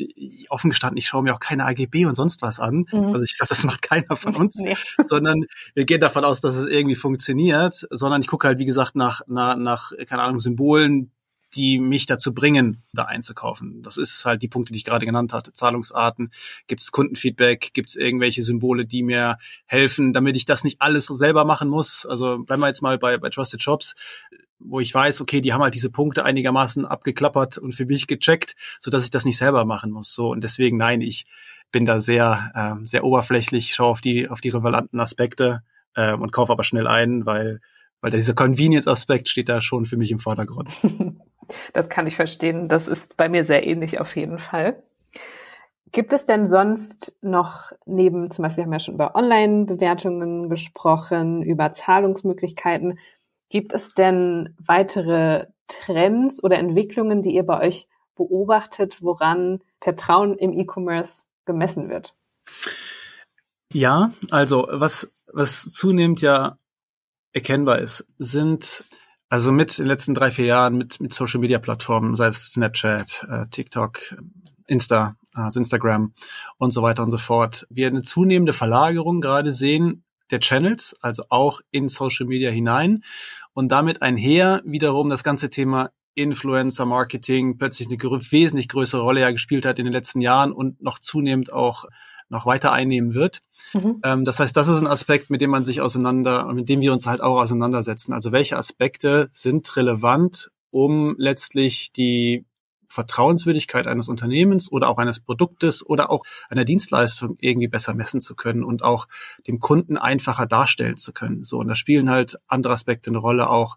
Offen 0.49 0.71
gestanden, 0.71 0.97
ich 0.97 1.09
schaue 1.09 1.23
mir 1.23 1.35
auch 1.35 1.41
keine 1.41 1.65
AGB 1.65 2.07
und 2.07 2.15
sonst 2.15 2.43
was 2.43 2.61
an. 2.61 2.87
Mhm. 2.93 3.13
Also 3.13 3.25
ich 3.25 3.37
glaube, 3.37 3.49
das 3.49 3.65
macht 3.65 3.83
keiner 3.83 4.17
von 4.17 4.37
uns, 4.37 4.61
nee. 4.61 4.77
sondern 5.05 5.45
wir 5.75 5.85
gehen 5.85 6.01
davon 6.01 6.25
aus, 6.25 6.41
dass 6.41 6.57
es 6.57 6.67
irgendwie 6.67 6.95
funktioniert, 6.95 7.87
sondern 7.91 8.21
ich 8.21 8.29
gucke 8.29 8.47
halt, 8.47 8.59
wie 8.59 8.65
gesagt, 8.65 8.95
nach, 8.95 9.23
nach, 9.27 9.57
nach 9.57 9.93
keine 10.07 10.23
Ahnung, 10.23 10.41
Symbolen, 10.41 11.11
die 11.55 11.79
mich 11.79 12.07
dazu 12.07 12.35
bringen, 12.35 12.83
da 12.93 13.05
einzukaufen. 13.05 13.83
Das 13.83 13.97
ist 13.97 14.25
halt 14.25 14.43
die 14.43 14.49
Punkte, 14.49 14.73
die 14.73 14.79
ich 14.79 14.85
gerade 14.85 15.07
genannt 15.07 15.33
hatte. 15.33 15.53
Zahlungsarten, 15.53 16.33
gibt 16.67 16.83
es 16.83 16.93
Kundenfeedback, 16.93 17.71
gibt 17.73 17.91
es 17.91 17.97
irgendwelche 17.97 18.43
Symbole, 18.43 18.87
die 18.87 19.03
mir 19.03 19.39
helfen, 19.67 20.13
damit 20.13 20.37
ich 20.37 20.45
das 20.45 20.65
nicht 20.65 20.83
alles 20.83 21.07
selber 21.07 21.45
machen 21.45 21.69
muss. 21.69 22.05
Also 22.05 22.39
bleiben 22.39 22.63
wir 22.63 22.69
jetzt 22.69 22.83
mal 22.83 22.99
bei, 22.99 23.17
bei 23.19 23.31
Trusted 23.31 23.63
Shops, 23.63 23.95
wo 24.59 24.81
ich 24.81 24.93
weiß, 24.93 25.21
okay, 25.21 25.41
die 25.41 25.53
haben 25.53 25.63
halt 25.63 25.75
diese 25.75 25.91
Punkte 25.91 26.25
einigermaßen 26.25 26.85
abgeklappert 26.85 27.59
und 27.59 27.75
für 27.75 27.87
mich 27.87 28.07
gecheckt, 28.07 28.57
so 28.81 28.91
dass 28.91 29.05
ich 29.05 29.11
das 29.11 29.25
nicht 29.25 29.37
selber 29.37 29.65
machen 29.65 29.91
muss. 29.91 30.15
So 30.15 30.31
und 30.31 30.43
deswegen 30.43 30.77
nein, 30.77 31.01
ich 31.01 31.27
bin 31.73 31.85
da 31.85 32.01
sehr 32.01 32.53
äh, 32.55 32.87
sehr 32.87 33.05
oberflächlich, 33.05 33.75
schaue 33.75 33.91
auf 33.91 34.01
die 34.01 34.29
auf 34.29 34.41
die 34.41 34.51
relevanten 34.51 35.01
Aspekte 35.01 35.63
äh, 35.95 36.13
und 36.13 36.33
kaufe 36.33 36.53
aber 36.53 36.65
schnell 36.65 36.87
ein, 36.87 37.27
weil 37.27 37.61
weil 38.01 38.11
dieser 38.11 38.35
Convenience-Aspekt 38.35 39.29
steht 39.29 39.49
da 39.49 39.61
schon 39.61 39.85
für 39.85 39.97
mich 39.97 40.11
im 40.11 40.21
Vordergrund. 40.21 40.71
Das 41.73 41.89
kann 41.89 42.07
ich 42.07 42.17
verstehen. 42.17 42.69
Das 42.69 42.89
ist 42.89 43.17
bei 43.17 43.29
mir 43.29 43.45
sehr 43.45 43.67
ähnlich 43.67 44.01
auf 44.01 44.17
jeden 44.17 44.39
Fall. 44.39 44.83
Gibt 45.93 46.13
es 46.13 46.25
denn 46.25 46.47
sonst 46.47 47.17
noch 47.23 47.73
neben, 47.87 48.31
zum 48.31 48.43
Beispiel 48.43 48.65
haben 48.65 48.71
wir 48.71 48.77
ja 48.77 48.81
schon 48.81 48.95
über 48.95 49.15
Online-Bewertungen 49.15 50.51
gesprochen, 50.51 51.43
über 51.43 51.73
Zahlungsmöglichkeiten, 51.73 52.99
gibt 53.49 53.73
es 53.73 53.95
denn 53.95 54.55
weitere 54.59 55.47
Trends 55.69 56.43
oder 56.43 56.59
Entwicklungen, 56.59 57.23
die 57.23 57.35
ihr 57.35 57.45
bei 57.45 57.61
euch 57.61 57.89
beobachtet, 58.15 59.03
woran 59.03 59.61
Vertrauen 59.81 60.37
im 60.37 60.53
E-Commerce 60.53 61.25
gemessen 61.45 61.89
wird? 61.89 62.15
Ja, 63.73 64.13
also 64.31 64.67
was, 64.71 65.13
was 65.33 65.73
zunehmend 65.73 66.21
ja 66.21 66.59
erkennbar 67.33 67.79
ist, 67.79 68.07
sind 68.19 68.85
also 69.29 69.53
mit 69.53 69.79
den 69.79 69.87
letzten 69.87 70.15
drei, 70.15 70.31
vier 70.31 70.47
Jahren 70.47 70.77
mit, 70.77 71.01
mit 71.01 71.13
Social 71.13 71.41
Media 71.41 71.59
Plattformen, 71.59 72.15
sei 72.15 72.27
es 72.27 72.53
Snapchat, 72.53 73.27
äh, 73.29 73.47
TikTok, 73.51 74.17
Insta, 74.67 75.17
also 75.33 75.61
Instagram 75.61 76.13
und 76.59 76.73
so 76.73 76.83
weiter 76.83 77.03
und 77.03 77.11
so 77.11 77.19
fort, 77.19 77.67
wir 77.71 77.89
eine 77.89 78.03
zunehmende 78.03 78.53
Verlagerung 78.53 79.21
gerade 79.21 79.53
sehen 79.53 80.05
der 80.31 80.41
Channels, 80.41 80.97
also 81.03 81.25
auch 81.29 81.61
in 81.71 81.89
Social 81.89 82.27
Media 82.27 82.51
hinein 82.51 83.03
und 83.53 83.71
damit 83.71 84.03
einher 84.03 84.63
wiederum 84.65 85.09
das 85.09 85.23
ganze 85.23 85.51
Thema 85.51 85.91
Influencer 86.15 86.87
Marketing 86.87 87.59
plötzlich 87.59 87.89
eine 87.89 87.99
wesentlich 87.99 88.69
größere 88.69 89.03
Rolle 89.03 89.21
ja 89.21 89.31
gespielt 89.31 89.67
hat 89.67 89.79
in 89.79 89.85
den 89.85 89.93
letzten 89.93 90.21
Jahren 90.21 90.53
und 90.53 90.83
noch 90.83 90.99
zunehmend 90.99 91.53
auch 91.53 91.85
noch 92.29 92.47
weiter 92.47 92.73
einnehmen 92.73 93.15
wird. 93.15 93.43
Mhm. 93.73 94.01
Ähm, 94.03 94.25
das 94.25 94.41
heißt, 94.41 94.57
das 94.57 94.69
ist 94.69 94.81
ein 94.81 94.87
Aspekt, 94.87 95.31
mit 95.31 95.41
dem 95.41 95.51
man 95.51 95.65
sich 95.65 95.81
auseinander, 95.81 96.53
mit 96.53 96.69
dem 96.69 96.81
wir 96.81 96.93
uns 96.93 97.07
halt 97.07 97.21
auch 97.21 97.41
auseinandersetzen. 97.41 98.13
Also 98.13 98.33
welche 98.33 98.57
Aspekte 98.57 99.29
sind 99.33 99.77
relevant, 99.77 100.51
um 100.71 101.15
letztlich 101.19 101.93
die 101.93 102.45
Vertrauenswürdigkeit 102.89 103.87
eines 103.87 104.09
Unternehmens 104.09 104.71
oder 104.71 104.89
auch 104.89 104.99
eines 104.99 105.21
Produktes 105.21 105.87
oder 105.87 106.11
auch 106.11 106.25
einer 106.49 106.65
Dienstleistung 106.65 107.37
irgendwie 107.41 107.69
besser 107.69 107.95
messen 107.95 108.21
zu 108.21 108.35
können 108.35 108.65
und 108.65 108.83
auch 108.83 109.07
dem 109.47 109.61
Kunden 109.61 109.97
einfacher 109.97 110.47
darstellen 110.47 110.97
zu 110.97 111.13
können. 111.13 111.45
So, 111.45 111.59
und 111.59 111.69
da 111.69 111.75
spielen 111.75 112.11
halt 112.11 112.39
andere 112.47 112.73
Aspekte 112.73 113.11
eine 113.11 113.19
Rolle 113.19 113.51
auch. 113.51 113.77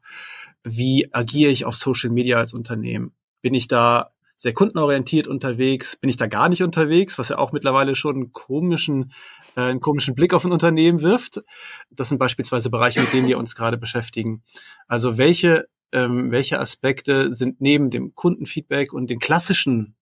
Wie 0.64 1.14
agiere 1.14 1.52
ich 1.52 1.66
auf 1.66 1.76
Social 1.76 2.10
Media 2.10 2.38
als 2.38 2.54
Unternehmen? 2.54 3.14
Bin 3.42 3.54
ich 3.54 3.68
da 3.68 4.12
sehr 4.40 4.54
kundenorientiert 4.54 5.28
unterwegs, 5.28 5.98
bin 5.98 6.10
ich 6.10 6.16
da 6.16 6.28
gar 6.28 6.48
nicht 6.48 6.64
unterwegs, 6.64 7.20
was 7.20 7.28
ja 7.28 7.38
auch 7.38 7.52
mittlerweile 7.52 7.94
schon 7.94 8.16
einen 8.16 8.32
komischen, 8.32 9.12
äh, 9.58 9.62
einen 9.62 9.82
komischen 9.82 10.16
Blick 10.16 10.34
auf 10.34 10.46
ein 10.46 10.54
Unternehmen 10.54 11.02
wirft. 11.02 11.44
Das 11.92 12.08
sind 12.08 12.20
beispielsweise 12.20 12.70
Bereiche, 12.70 13.02
mit 13.02 13.12
denen 13.12 13.28
wir 13.28 13.38
uns 13.38 13.54
gerade 13.54 13.78
beschäftigen. 13.78 14.42
Also 14.88 15.18
welche, 15.18 15.68
ähm, 15.92 16.32
welche 16.32 16.58
Aspekte 16.58 17.34
sind 17.34 17.60
neben 17.60 17.90
dem 17.90 18.16
Kundenfeedback 18.16 18.94
und 18.94 19.10
den 19.10 19.20
klassischen 19.20 19.98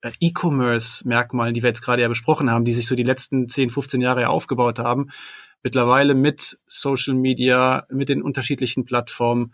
äh, 0.00 0.10
E-Commerce-Merkmalen, 0.20 1.52
die 1.52 1.62
wir 1.62 1.68
jetzt 1.68 1.82
gerade 1.82 2.00
ja 2.00 2.08
besprochen 2.08 2.50
haben, 2.50 2.64
die 2.64 2.72
sich 2.72 2.86
so 2.86 2.94
die 2.94 3.02
letzten 3.02 3.46
10, 3.46 3.68
15 3.68 4.00
Jahre 4.00 4.22
ja 4.22 4.28
aufgebaut 4.28 4.78
haben, 4.78 5.10
mittlerweile 5.62 6.14
mit 6.14 6.58
Social 6.64 7.14
Media, 7.14 7.84
mit 7.90 8.08
den 8.08 8.22
unterschiedlichen 8.22 8.86
Plattformen 8.86 9.52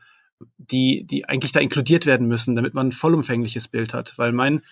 die, 0.59 1.05
die 1.05 1.29
eigentlich 1.29 1.53
da 1.53 1.61
inkludiert 1.61 2.07
werden 2.07 2.27
müssen, 2.27 2.55
damit 2.55 2.75
man 2.75 2.89
ein 2.89 2.93
vollumfängliches 2.93 3.69
Bild 3.69 3.95
hat. 3.95 4.15
Weil 4.17 4.33
mein 4.33 4.63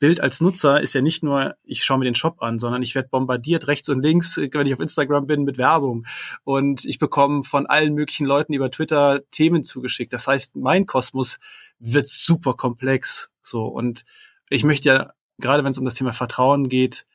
Bild 0.00 0.20
als 0.20 0.40
Nutzer 0.40 0.80
ist 0.80 0.94
ja 0.94 1.02
nicht 1.02 1.22
nur, 1.22 1.56
ich 1.62 1.84
schaue 1.84 1.98
mir 1.98 2.06
den 2.06 2.14
Shop 2.14 2.42
an, 2.42 2.58
sondern 2.58 2.82
ich 2.82 2.94
werde 2.94 3.10
bombardiert 3.10 3.68
rechts 3.68 3.88
und 3.90 4.02
links, 4.02 4.38
wenn 4.38 4.66
ich 4.66 4.72
auf 4.72 4.80
Instagram 4.80 5.26
bin, 5.26 5.44
mit 5.44 5.58
Werbung. 5.58 6.06
Und 6.42 6.86
ich 6.86 6.98
bekomme 6.98 7.44
von 7.44 7.66
allen 7.66 7.94
möglichen 7.94 8.26
Leuten 8.26 8.54
über 8.54 8.70
Twitter 8.70 9.20
Themen 9.30 9.62
zugeschickt. 9.62 10.12
Das 10.12 10.26
heißt, 10.26 10.56
mein 10.56 10.86
Kosmos 10.86 11.38
wird 11.78 12.08
super 12.08 12.54
komplex. 12.54 13.30
So. 13.42 13.66
Und 13.66 14.04
ich 14.48 14.64
möchte 14.64 14.88
ja, 14.88 15.12
gerade 15.38 15.64
wenn 15.64 15.72
es 15.72 15.78
um 15.78 15.84
das 15.84 15.94
Thema 15.94 16.14
Vertrauen 16.14 16.70
geht, 16.70 17.06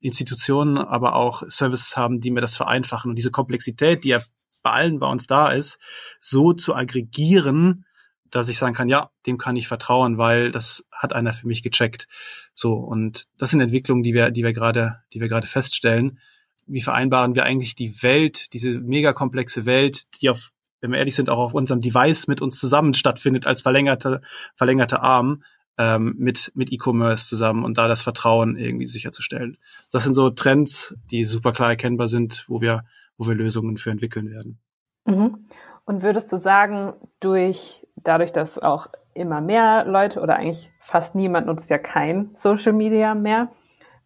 Institutionen, 0.00 0.78
aber 0.78 1.14
auch 1.14 1.44
Services 1.46 1.96
haben, 1.96 2.20
die 2.20 2.32
mir 2.32 2.40
das 2.40 2.56
vereinfachen. 2.56 3.10
Und 3.10 3.16
diese 3.16 3.30
Komplexität, 3.30 4.02
die 4.02 4.10
ja 4.10 4.20
bei 4.62 4.70
allen 4.70 4.98
bei 4.98 5.08
uns 5.08 5.26
da 5.26 5.50
ist, 5.50 5.78
so 6.20 6.52
zu 6.52 6.74
aggregieren, 6.74 7.84
dass 8.32 8.48
ich 8.48 8.58
sagen 8.58 8.74
kann, 8.74 8.88
ja, 8.88 9.10
dem 9.26 9.38
kann 9.38 9.56
ich 9.56 9.68
vertrauen, 9.68 10.18
weil 10.18 10.50
das 10.50 10.86
hat 10.90 11.12
einer 11.12 11.32
für 11.32 11.46
mich 11.46 11.62
gecheckt. 11.62 12.08
So 12.54 12.74
und 12.74 13.24
das 13.38 13.50
sind 13.50 13.60
Entwicklungen, 13.60 14.02
die 14.02 14.14
wir, 14.14 14.30
die 14.30 14.42
wir 14.42 14.52
gerade, 14.52 15.02
die 15.12 15.20
wir 15.20 15.28
gerade 15.28 15.46
feststellen. 15.46 16.18
Wie 16.66 16.80
vereinbaren 16.80 17.34
wir 17.34 17.44
eigentlich 17.44 17.74
die 17.74 18.02
Welt, 18.02 18.52
diese 18.54 18.80
mega 18.80 19.12
komplexe 19.12 19.66
Welt, 19.66 20.20
die 20.20 20.30
auf, 20.30 20.50
wenn 20.80 20.92
wir 20.92 20.98
ehrlich 20.98 21.14
sind, 21.14 21.28
auch 21.28 21.38
auf 21.38 21.54
unserem 21.54 21.80
Device 21.80 22.26
mit 22.26 22.40
uns 22.40 22.58
zusammen 22.58 22.94
stattfindet 22.94 23.46
als 23.46 23.62
verlängerte, 23.62 24.22
verlängerte 24.54 25.02
Arm 25.02 25.42
ähm, 25.76 26.14
mit 26.18 26.52
mit 26.54 26.72
E-Commerce 26.72 27.28
zusammen 27.28 27.64
und 27.64 27.76
da 27.76 27.88
das 27.88 28.02
Vertrauen 28.02 28.56
irgendwie 28.56 28.86
sicherzustellen. 28.86 29.58
Das 29.90 30.04
sind 30.04 30.14
so 30.14 30.30
Trends, 30.30 30.94
die 31.10 31.24
super 31.24 31.52
klar 31.52 31.70
erkennbar 31.70 32.08
sind, 32.08 32.44
wo 32.48 32.60
wir 32.60 32.84
wo 33.22 33.28
wir 33.28 33.34
Lösungen 33.34 33.76
für 33.76 33.90
entwickeln 33.90 34.30
werden. 34.30 34.58
Mhm. 35.04 35.46
Und 35.84 36.02
würdest 36.02 36.32
du 36.32 36.36
sagen, 36.36 36.94
durch, 37.20 37.86
dadurch, 37.96 38.32
dass 38.32 38.58
auch 38.58 38.88
immer 39.14 39.40
mehr 39.40 39.84
Leute 39.84 40.20
oder 40.20 40.36
eigentlich 40.36 40.70
fast 40.80 41.14
niemand 41.14 41.46
nutzt 41.46 41.70
ja 41.70 41.78
kein 41.78 42.30
Social 42.34 42.72
Media 42.72 43.14
mehr, 43.14 43.50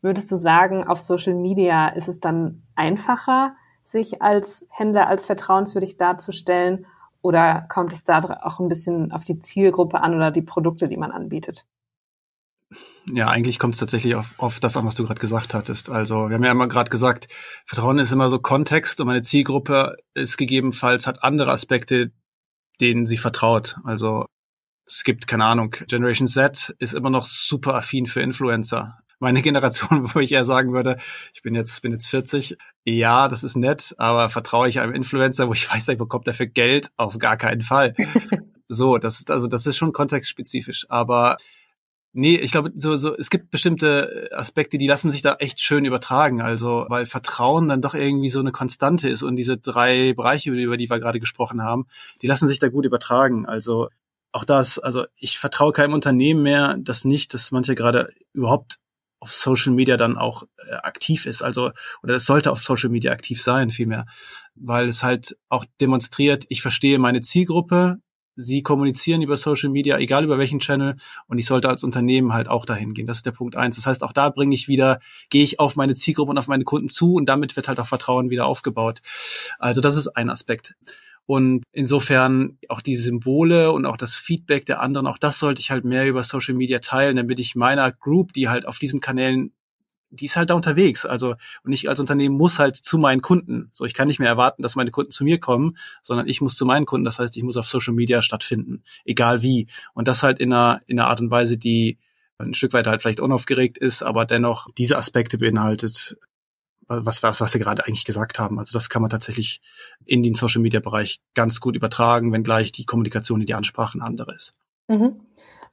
würdest 0.00 0.30
du 0.30 0.36
sagen, 0.36 0.86
auf 0.86 1.00
Social 1.00 1.34
Media 1.34 1.88
ist 1.88 2.08
es 2.08 2.20
dann 2.20 2.62
einfacher, 2.74 3.54
sich 3.84 4.20
als 4.22 4.66
Händler 4.70 5.06
als 5.06 5.26
vertrauenswürdig 5.26 5.96
darzustellen 5.96 6.86
oder 7.22 7.66
kommt 7.68 7.92
es 7.92 8.04
da 8.04 8.20
auch 8.42 8.60
ein 8.60 8.68
bisschen 8.68 9.12
auf 9.12 9.24
die 9.24 9.38
Zielgruppe 9.38 10.00
an 10.00 10.14
oder 10.14 10.30
die 10.30 10.42
Produkte, 10.42 10.88
die 10.88 10.96
man 10.96 11.12
anbietet? 11.12 11.66
Ja, 13.12 13.28
eigentlich 13.28 13.58
kommt 13.58 13.74
es 13.74 13.80
tatsächlich 13.80 14.16
auf, 14.16 14.34
auf 14.38 14.58
das 14.58 14.76
an, 14.76 14.84
was 14.84 14.96
du 14.96 15.04
gerade 15.04 15.20
gesagt 15.20 15.54
hattest. 15.54 15.90
Also 15.90 16.28
wir 16.28 16.34
haben 16.34 16.44
ja 16.44 16.50
immer 16.50 16.66
gerade 16.66 16.90
gesagt, 16.90 17.28
Vertrauen 17.64 17.98
ist 17.98 18.12
immer 18.12 18.28
so 18.28 18.38
Kontext 18.40 19.00
und 19.00 19.06
meine 19.06 19.22
Zielgruppe 19.22 19.96
ist 20.14 20.36
gegebenenfalls 20.36 21.06
hat 21.06 21.22
andere 21.22 21.52
Aspekte, 21.52 22.12
denen 22.80 23.06
sie 23.06 23.16
vertraut. 23.16 23.76
Also 23.84 24.26
es 24.86 25.04
gibt 25.04 25.28
keine 25.28 25.44
Ahnung, 25.44 25.74
Generation 25.86 26.26
Z 26.26 26.74
ist 26.78 26.94
immer 26.94 27.10
noch 27.10 27.26
super 27.26 27.74
affin 27.74 28.06
für 28.06 28.20
Influencer. 28.20 28.98
Meine 29.20 29.42
Generation, 29.42 30.12
wo 30.14 30.18
ich 30.18 30.32
eher 30.32 30.44
sagen 30.44 30.72
würde, 30.72 30.96
ich 31.32 31.42
bin 31.42 31.54
jetzt 31.54 31.80
bin 31.82 31.92
jetzt 31.92 32.08
40, 32.08 32.56
ja, 32.84 33.28
das 33.28 33.44
ist 33.44 33.56
nett, 33.56 33.94
aber 33.98 34.28
vertraue 34.30 34.68
ich 34.68 34.80
einem 34.80 34.92
Influencer, 34.92 35.48
wo 35.48 35.54
ich 35.54 35.70
weiß, 35.72 35.88
ich 35.88 35.98
bekomme 35.98 36.24
dafür 36.24 36.46
Geld, 36.46 36.90
auf 36.96 37.18
gar 37.18 37.36
keinen 37.36 37.62
Fall. 37.62 37.94
so, 38.66 38.98
das 38.98 39.20
ist 39.20 39.30
also 39.30 39.46
das 39.46 39.66
ist 39.66 39.76
schon 39.76 39.92
kontextspezifisch, 39.92 40.86
aber 40.88 41.36
Nee, 42.18 42.36
ich 42.36 42.50
glaube, 42.50 42.72
so, 42.76 42.96
so, 42.96 43.14
es 43.14 43.28
gibt 43.28 43.50
bestimmte 43.50 44.30
Aspekte, 44.32 44.78
die 44.78 44.86
lassen 44.86 45.10
sich 45.10 45.20
da 45.20 45.34
echt 45.34 45.60
schön 45.60 45.84
übertragen. 45.84 46.40
Also, 46.40 46.86
weil 46.88 47.04
Vertrauen 47.04 47.68
dann 47.68 47.82
doch 47.82 47.92
irgendwie 47.94 48.30
so 48.30 48.40
eine 48.40 48.52
Konstante 48.52 49.06
ist 49.10 49.22
und 49.22 49.36
diese 49.36 49.58
drei 49.58 50.14
Bereiche, 50.14 50.50
über 50.50 50.78
die 50.78 50.88
wir 50.88 50.98
gerade 50.98 51.20
gesprochen 51.20 51.62
haben, 51.62 51.86
die 52.22 52.26
lassen 52.26 52.48
sich 52.48 52.58
da 52.58 52.68
gut 52.68 52.86
übertragen. 52.86 53.44
Also, 53.44 53.90
auch 54.32 54.44
das, 54.46 54.78
also 54.78 55.04
ich 55.16 55.38
vertraue 55.38 55.72
keinem 55.72 55.92
Unternehmen 55.92 56.42
mehr, 56.42 56.78
das 56.78 57.04
nicht, 57.04 57.34
dass 57.34 57.50
manche 57.50 57.74
gerade 57.74 58.10
überhaupt 58.32 58.78
auf 59.20 59.30
Social 59.30 59.74
Media 59.74 59.98
dann 59.98 60.16
auch 60.16 60.44
äh, 60.56 60.72
aktiv 60.72 61.26
ist. 61.26 61.42
Also, 61.42 61.72
oder 62.02 62.14
es 62.14 62.24
sollte 62.24 62.50
auf 62.50 62.62
Social 62.62 62.88
Media 62.88 63.12
aktiv 63.12 63.42
sein, 63.42 63.70
vielmehr. 63.70 64.06
Weil 64.54 64.88
es 64.88 65.02
halt 65.02 65.36
auch 65.50 65.66
demonstriert, 65.82 66.46
ich 66.48 66.62
verstehe 66.62 66.98
meine 66.98 67.20
Zielgruppe, 67.20 67.98
sie 68.36 68.62
kommunizieren 68.62 69.22
über 69.22 69.36
Social 69.36 69.70
Media, 69.70 69.98
egal 69.98 70.24
über 70.24 70.38
welchen 70.38 70.60
Channel, 70.60 70.96
und 71.26 71.38
ich 71.38 71.46
sollte 71.46 71.68
als 71.68 71.82
Unternehmen 71.82 72.32
halt 72.32 72.48
auch 72.48 72.66
dahin 72.66 72.94
gehen. 72.94 73.06
Das 73.06 73.18
ist 73.18 73.26
der 73.26 73.32
Punkt 73.32 73.56
eins. 73.56 73.76
Das 73.76 73.86
heißt, 73.86 74.04
auch 74.04 74.12
da 74.12 74.28
bringe 74.28 74.54
ich 74.54 74.68
wieder, 74.68 75.00
gehe 75.30 75.42
ich 75.42 75.58
auf 75.58 75.76
meine 75.76 75.94
Zielgruppe 75.94 76.30
und 76.30 76.38
auf 76.38 76.48
meine 76.48 76.64
Kunden 76.64 76.88
zu 76.88 77.14
und 77.14 77.28
damit 77.28 77.56
wird 77.56 77.68
halt 77.68 77.80
auch 77.80 77.86
Vertrauen 77.86 78.30
wieder 78.30 78.46
aufgebaut. 78.46 79.02
Also 79.58 79.80
das 79.80 79.96
ist 79.96 80.08
ein 80.08 80.30
Aspekt. 80.30 80.76
Und 81.26 81.64
insofern 81.72 82.58
auch 82.68 82.80
die 82.80 82.96
Symbole 82.96 83.72
und 83.72 83.84
auch 83.84 83.96
das 83.96 84.14
Feedback 84.14 84.64
der 84.64 84.80
anderen, 84.80 85.08
auch 85.08 85.18
das 85.18 85.40
sollte 85.40 85.60
ich 85.60 85.72
halt 85.72 85.84
mehr 85.84 86.06
über 86.06 86.22
Social 86.22 86.54
Media 86.54 86.78
teilen, 86.78 87.16
damit 87.16 87.40
ich 87.40 87.56
meiner 87.56 87.90
Group, 87.90 88.32
die 88.32 88.48
halt 88.48 88.64
auf 88.64 88.78
diesen 88.78 89.00
Kanälen 89.00 89.52
die 90.16 90.26
ist 90.26 90.36
halt 90.36 90.50
da 90.50 90.54
unterwegs. 90.54 91.06
Also, 91.06 91.36
und 91.62 91.72
ich 91.72 91.88
als 91.88 92.00
Unternehmen 92.00 92.36
muss 92.36 92.58
halt 92.58 92.76
zu 92.76 92.98
meinen 92.98 93.22
Kunden. 93.22 93.68
So, 93.72 93.84
ich 93.84 93.94
kann 93.94 94.08
nicht 94.08 94.18
mehr 94.18 94.28
erwarten, 94.28 94.62
dass 94.62 94.76
meine 94.76 94.90
Kunden 94.90 95.10
zu 95.10 95.24
mir 95.24 95.38
kommen, 95.38 95.76
sondern 96.02 96.26
ich 96.26 96.40
muss 96.40 96.56
zu 96.56 96.66
meinen 96.66 96.86
Kunden. 96.86 97.04
Das 97.04 97.18
heißt, 97.18 97.36
ich 97.36 97.42
muss 97.42 97.56
auf 97.56 97.68
Social 97.68 97.94
Media 97.94 98.22
stattfinden, 98.22 98.82
egal 99.04 99.42
wie. 99.42 99.68
Und 99.94 100.08
das 100.08 100.22
halt 100.22 100.38
in 100.38 100.52
einer, 100.52 100.80
in 100.86 100.98
einer 100.98 101.08
Art 101.08 101.20
und 101.20 101.30
Weise, 101.30 101.56
die 101.56 101.98
ein 102.38 102.54
Stück 102.54 102.72
weit 102.72 102.86
halt 102.86 103.02
vielleicht 103.02 103.20
unaufgeregt 103.20 103.78
ist, 103.78 104.02
aber 104.02 104.26
dennoch 104.26 104.68
diese 104.76 104.98
Aspekte 104.98 105.38
beinhaltet, 105.38 106.16
was, 106.88 107.22
was, 107.22 107.40
was 107.40 107.52
Sie 107.52 107.58
gerade 107.58 107.86
eigentlich 107.86 108.04
gesagt 108.04 108.38
haben. 108.38 108.58
Also 108.58 108.72
das 108.72 108.88
kann 108.90 109.02
man 109.02 109.10
tatsächlich 109.10 109.60
in 110.04 110.22
den 110.22 110.34
Social 110.34 110.62
Media 110.62 110.80
Bereich 110.80 111.20
ganz 111.34 111.60
gut 111.60 111.76
übertragen, 111.76 112.32
wenngleich 112.32 112.72
die 112.72 112.84
Kommunikation, 112.84 113.40
die 113.40 113.46
die 113.46 113.54
Ansprachen 113.54 114.02
andere 114.02 114.34
ist. 114.34 114.52
Mhm. 114.88 115.20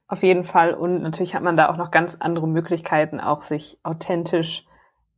Auf 0.06 0.22
jeden 0.22 0.44
Fall. 0.44 0.74
Und 0.74 1.02
natürlich 1.02 1.34
hat 1.34 1.42
man 1.42 1.56
da 1.56 1.70
auch 1.70 1.76
noch 1.76 1.90
ganz 1.90 2.16
andere 2.18 2.46
Möglichkeiten, 2.46 3.20
auch 3.20 3.42
sich 3.42 3.78
authentisch 3.82 4.66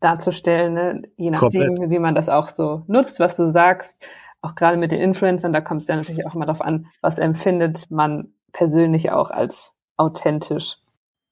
darzustellen, 0.01 0.75
ne? 0.75 1.03
je 1.17 1.31
nachdem, 1.31 1.69
Komplett. 1.75 1.91
wie 1.91 1.99
man 1.99 2.15
das 2.15 2.29
auch 2.29 2.49
so 2.49 2.83
nutzt, 2.87 3.19
was 3.19 3.37
du 3.37 3.47
sagst. 3.47 4.07
Auch 4.43 4.55
gerade 4.55 4.77
mit 4.77 4.93
den 4.93 5.01
Influencern, 5.01 5.53
da 5.53 5.61
kommt 5.61 5.83
es 5.83 5.89
ja 5.89 5.97
natürlich 5.97 6.27
auch 6.27 6.35
immer 6.35 6.47
darauf 6.47 6.63
an, 6.63 6.87
was 7.01 7.19
empfindet 7.19 7.91
man 7.91 8.33
persönlich 8.53 9.11
auch 9.11 9.31
als 9.31 9.73
authentisch. 9.97 10.77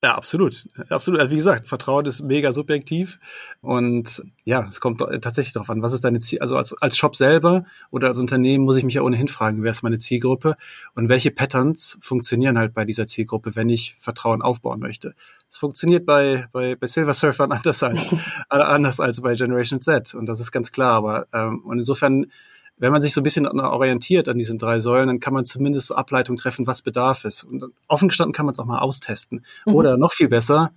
Ja, 0.05 0.17
absolut. 0.17 0.69
Absolut. 0.90 1.19
Also 1.19 1.31
wie 1.31 1.37
gesagt, 1.37 1.67
Vertrauen 1.67 2.05
ist 2.05 2.21
mega 2.21 2.53
subjektiv. 2.53 3.19
Und 3.62 4.23
ja, 4.45 4.67
es 4.69 4.79
kommt 4.79 5.01
tatsächlich 5.01 5.55
darauf 5.55 5.71
an, 5.71 5.81
was 5.81 5.95
ist 5.95 6.05
deine 6.05 6.21
Ziel, 6.21 6.40
also 6.40 6.59
als, 6.59 6.75
als 6.83 6.99
Shop 6.99 7.17
selber 7.17 7.64
oder 7.90 8.09
als 8.09 8.19
Unternehmen 8.19 8.67
muss 8.67 8.77
ich 8.77 8.85
mich 8.85 8.93
ja 8.93 9.01
ohnehin 9.01 9.29
fragen, 9.29 9.62
wer 9.62 9.71
ist 9.71 9.83
meine 9.83 9.97
Zielgruppe 9.97 10.57
und 10.95 11.09
welche 11.09 11.31
Patterns 11.31 11.97
funktionieren 12.03 12.59
halt 12.59 12.75
bei 12.75 12.85
dieser 12.85 13.07
Zielgruppe, 13.07 13.57
wenn 13.57 13.71
ich 13.71 13.97
Vertrauen 13.99 14.43
aufbauen 14.43 14.79
möchte. 14.79 15.14
Es 15.49 15.57
funktioniert 15.57 16.05
bei, 16.05 16.49
bei, 16.53 16.77
bei 16.77 16.87
Silver 16.87 17.14
Surfern 17.14 17.51
anders 17.53 17.83
als, 17.83 18.14
anders 18.51 19.01
als 19.01 19.23
bei 19.23 19.37
Generation 19.37 19.81
Z. 19.81 20.14
Und 20.14 20.27
das 20.27 20.38
ist 20.38 20.53
ganz 20.53 20.71
klar. 20.71 20.93
Aber, 20.97 21.29
ähm, 21.33 21.62
und 21.64 21.79
insofern 21.79 22.27
wenn 22.77 22.93
man 22.93 23.01
sich 23.01 23.13
so 23.13 23.21
ein 23.21 23.25
bisschen 23.25 23.47
orientiert 23.47 24.29
an 24.29 24.37
diesen 24.37 24.59
drei 24.59 24.81
Säulen, 24.81 25.07
dann 25.07 25.21
kann 25.21 25.33
man 25.33 25.45
zumindest 25.45 25.89
so 25.89 25.95
Ableitung 25.95 26.37
treffen, 26.37 26.67
was 26.67 26.83
Bedarf 26.83 27.25
ist. 27.25 27.45
Und 27.45 27.65
offen 27.89 28.09
gestanden 28.09 28.33
kann 28.33 28.47
man 28.47 28.53
es 28.53 28.59
auch 28.59 28.65
mal 28.65 28.81
austesten. 28.81 29.45
Mhm. 29.65 29.75
Oder 29.75 29.97
noch 29.97 30.13
viel 30.13 30.29
besser, 30.29 30.73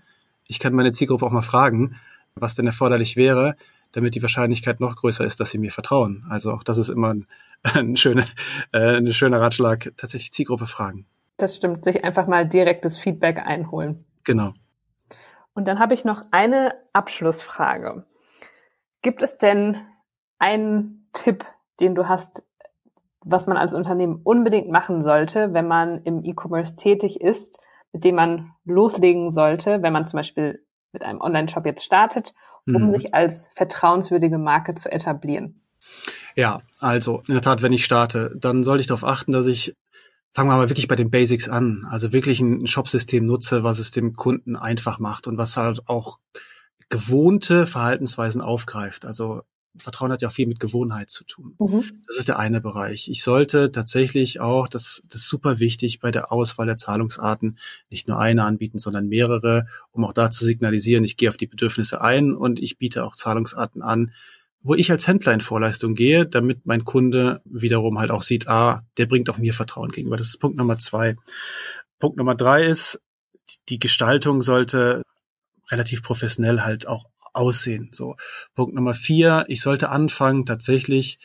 ich 0.47 0.59
kann 0.59 0.73
meine 0.73 0.91
Zielgruppe 0.91 1.25
auch 1.25 1.31
mal 1.31 1.41
fragen, 1.41 1.97
was 2.35 2.55
denn 2.55 2.67
erforderlich 2.67 3.17
wäre, 3.17 3.55
damit 3.91 4.15
die 4.15 4.21
Wahrscheinlichkeit 4.21 4.79
noch 4.79 4.95
größer 4.95 5.25
ist, 5.25 5.39
dass 5.39 5.51
sie 5.51 5.57
mir 5.57 5.71
vertrauen. 5.71 6.25
Also 6.29 6.51
auch 6.51 6.63
das 6.63 6.77
ist 6.77 6.89
immer 6.89 7.13
ein, 7.13 7.27
ein, 7.63 7.97
schöner, 7.97 8.25
äh, 8.71 8.97
ein 8.97 9.11
schöner 9.11 9.41
Ratschlag, 9.41 9.91
tatsächlich 9.97 10.31
Zielgruppe 10.31 10.67
fragen. 10.67 11.05
Das 11.37 11.55
stimmt, 11.55 11.83
sich 11.83 12.03
einfach 12.03 12.27
mal 12.27 12.47
direktes 12.47 12.97
Feedback 12.97 13.39
einholen. 13.39 14.05
Genau. 14.23 14.53
Und 15.53 15.67
dann 15.67 15.79
habe 15.79 15.93
ich 15.93 16.05
noch 16.05 16.23
eine 16.31 16.75
Abschlussfrage. 16.93 18.05
Gibt 19.01 19.23
es 19.23 19.37
denn 19.37 19.77
einen 20.39 21.07
Tipp, 21.13 21.45
den 21.79 21.95
du 21.95 22.07
hast, 22.07 22.43
was 23.21 23.47
man 23.47 23.57
als 23.57 23.73
Unternehmen 23.73 24.21
unbedingt 24.23 24.69
machen 24.69 25.01
sollte, 25.01 25.53
wenn 25.53 25.67
man 25.67 26.01
im 26.03 26.23
E-Commerce 26.23 26.75
tätig 26.75 27.21
ist, 27.21 27.59
mit 27.91 28.03
dem 28.03 28.15
man 28.15 28.51
loslegen 28.65 29.31
sollte, 29.31 29.81
wenn 29.81 29.93
man 29.93 30.07
zum 30.07 30.17
Beispiel 30.17 30.63
mit 30.91 31.03
einem 31.03 31.21
Online-Shop 31.21 31.65
jetzt 31.65 31.83
startet, 31.83 32.33
um 32.65 32.83
mhm. 32.83 32.91
sich 32.91 33.13
als 33.13 33.49
vertrauenswürdige 33.55 34.37
Marke 34.37 34.75
zu 34.75 34.91
etablieren? 34.91 35.61
Ja, 36.35 36.61
also 36.79 37.21
in 37.27 37.33
der 37.33 37.41
Tat, 37.41 37.61
wenn 37.61 37.73
ich 37.73 37.85
starte, 37.85 38.35
dann 38.39 38.63
sollte 38.63 38.81
ich 38.81 38.87
darauf 38.87 39.03
achten, 39.03 39.31
dass 39.31 39.47
ich 39.47 39.75
fangen 40.33 40.51
wir 40.51 40.57
mal 40.57 40.69
wirklich 40.69 40.87
bei 40.87 40.95
den 40.95 41.09
Basics 41.09 41.49
an. 41.49 41.87
Also 41.89 42.13
wirklich 42.13 42.39
ein 42.41 42.67
Shopsystem 42.67 43.25
nutze, 43.25 43.63
was 43.63 43.79
es 43.79 43.89
dem 43.89 44.13
Kunden 44.13 44.55
einfach 44.55 44.99
macht 44.99 45.25
und 45.25 45.39
was 45.39 45.57
halt 45.57 45.89
auch 45.89 46.19
gewohnte 46.89 47.65
Verhaltensweisen 47.65 48.41
aufgreift. 48.41 49.05
Also 49.05 49.41
Vertrauen 49.77 50.11
hat 50.11 50.21
ja 50.21 50.27
auch 50.27 50.33
viel 50.33 50.47
mit 50.47 50.59
Gewohnheit 50.59 51.09
zu 51.09 51.23
tun. 51.23 51.55
Mhm. 51.59 51.83
Das 52.07 52.17
ist 52.17 52.27
der 52.27 52.39
eine 52.39 52.61
Bereich. 52.61 53.09
Ich 53.09 53.23
sollte 53.23 53.71
tatsächlich 53.71 54.39
auch, 54.39 54.67
das, 54.67 55.01
das 55.09 55.21
ist 55.21 55.29
super 55.29 55.59
wichtig, 55.59 55.99
bei 55.99 56.11
der 56.11 56.31
Auswahl 56.31 56.65
der 56.65 56.77
Zahlungsarten 56.77 57.57
nicht 57.89 58.07
nur 58.07 58.19
eine 58.19 58.43
anbieten, 58.43 58.79
sondern 58.79 59.07
mehrere, 59.07 59.67
um 59.91 60.05
auch 60.05 60.13
da 60.13 60.31
zu 60.31 60.45
signalisieren, 60.45 61.03
ich 61.03 61.17
gehe 61.17 61.29
auf 61.29 61.37
die 61.37 61.47
Bedürfnisse 61.47 62.01
ein 62.01 62.33
und 62.33 62.59
ich 62.59 62.77
biete 62.77 63.03
auch 63.03 63.15
Zahlungsarten 63.15 63.81
an, 63.81 64.11
wo 64.61 64.75
ich 64.75 64.91
als 64.91 65.07
Händler 65.07 65.33
in 65.33 65.41
Vorleistung 65.41 65.95
gehe, 65.95 66.25
damit 66.25 66.65
mein 66.65 66.83
Kunde 66.83 67.41
wiederum 67.45 67.99
halt 67.99 68.11
auch 68.11 68.21
sieht, 68.21 68.47
ah, 68.47 68.83
der 68.97 69.05
bringt 69.05 69.29
auch 69.29 69.37
mir 69.37 69.53
Vertrauen 69.53 69.91
gegenüber. 69.91 70.17
Das 70.17 70.27
ist 70.27 70.39
Punkt 70.39 70.57
Nummer 70.57 70.77
zwei. 70.77 71.15
Punkt 71.99 72.17
Nummer 72.17 72.35
drei 72.35 72.65
ist, 72.65 72.99
die 73.69 73.79
Gestaltung 73.79 74.41
sollte 74.41 75.03
relativ 75.69 76.03
professionell 76.03 76.61
halt 76.61 76.87
auch 76.87 77.05
aussehen. 77.37 77.89
So. 77.91 78.15
Punkt 78.55 78.73
Nummer 78.75 78.93
vier, 78.93 79.45
ich 79.47 79.61
sollte 79.61 79.89
anfangen, 79.89 80.45
tatsächlich 80.45 81.19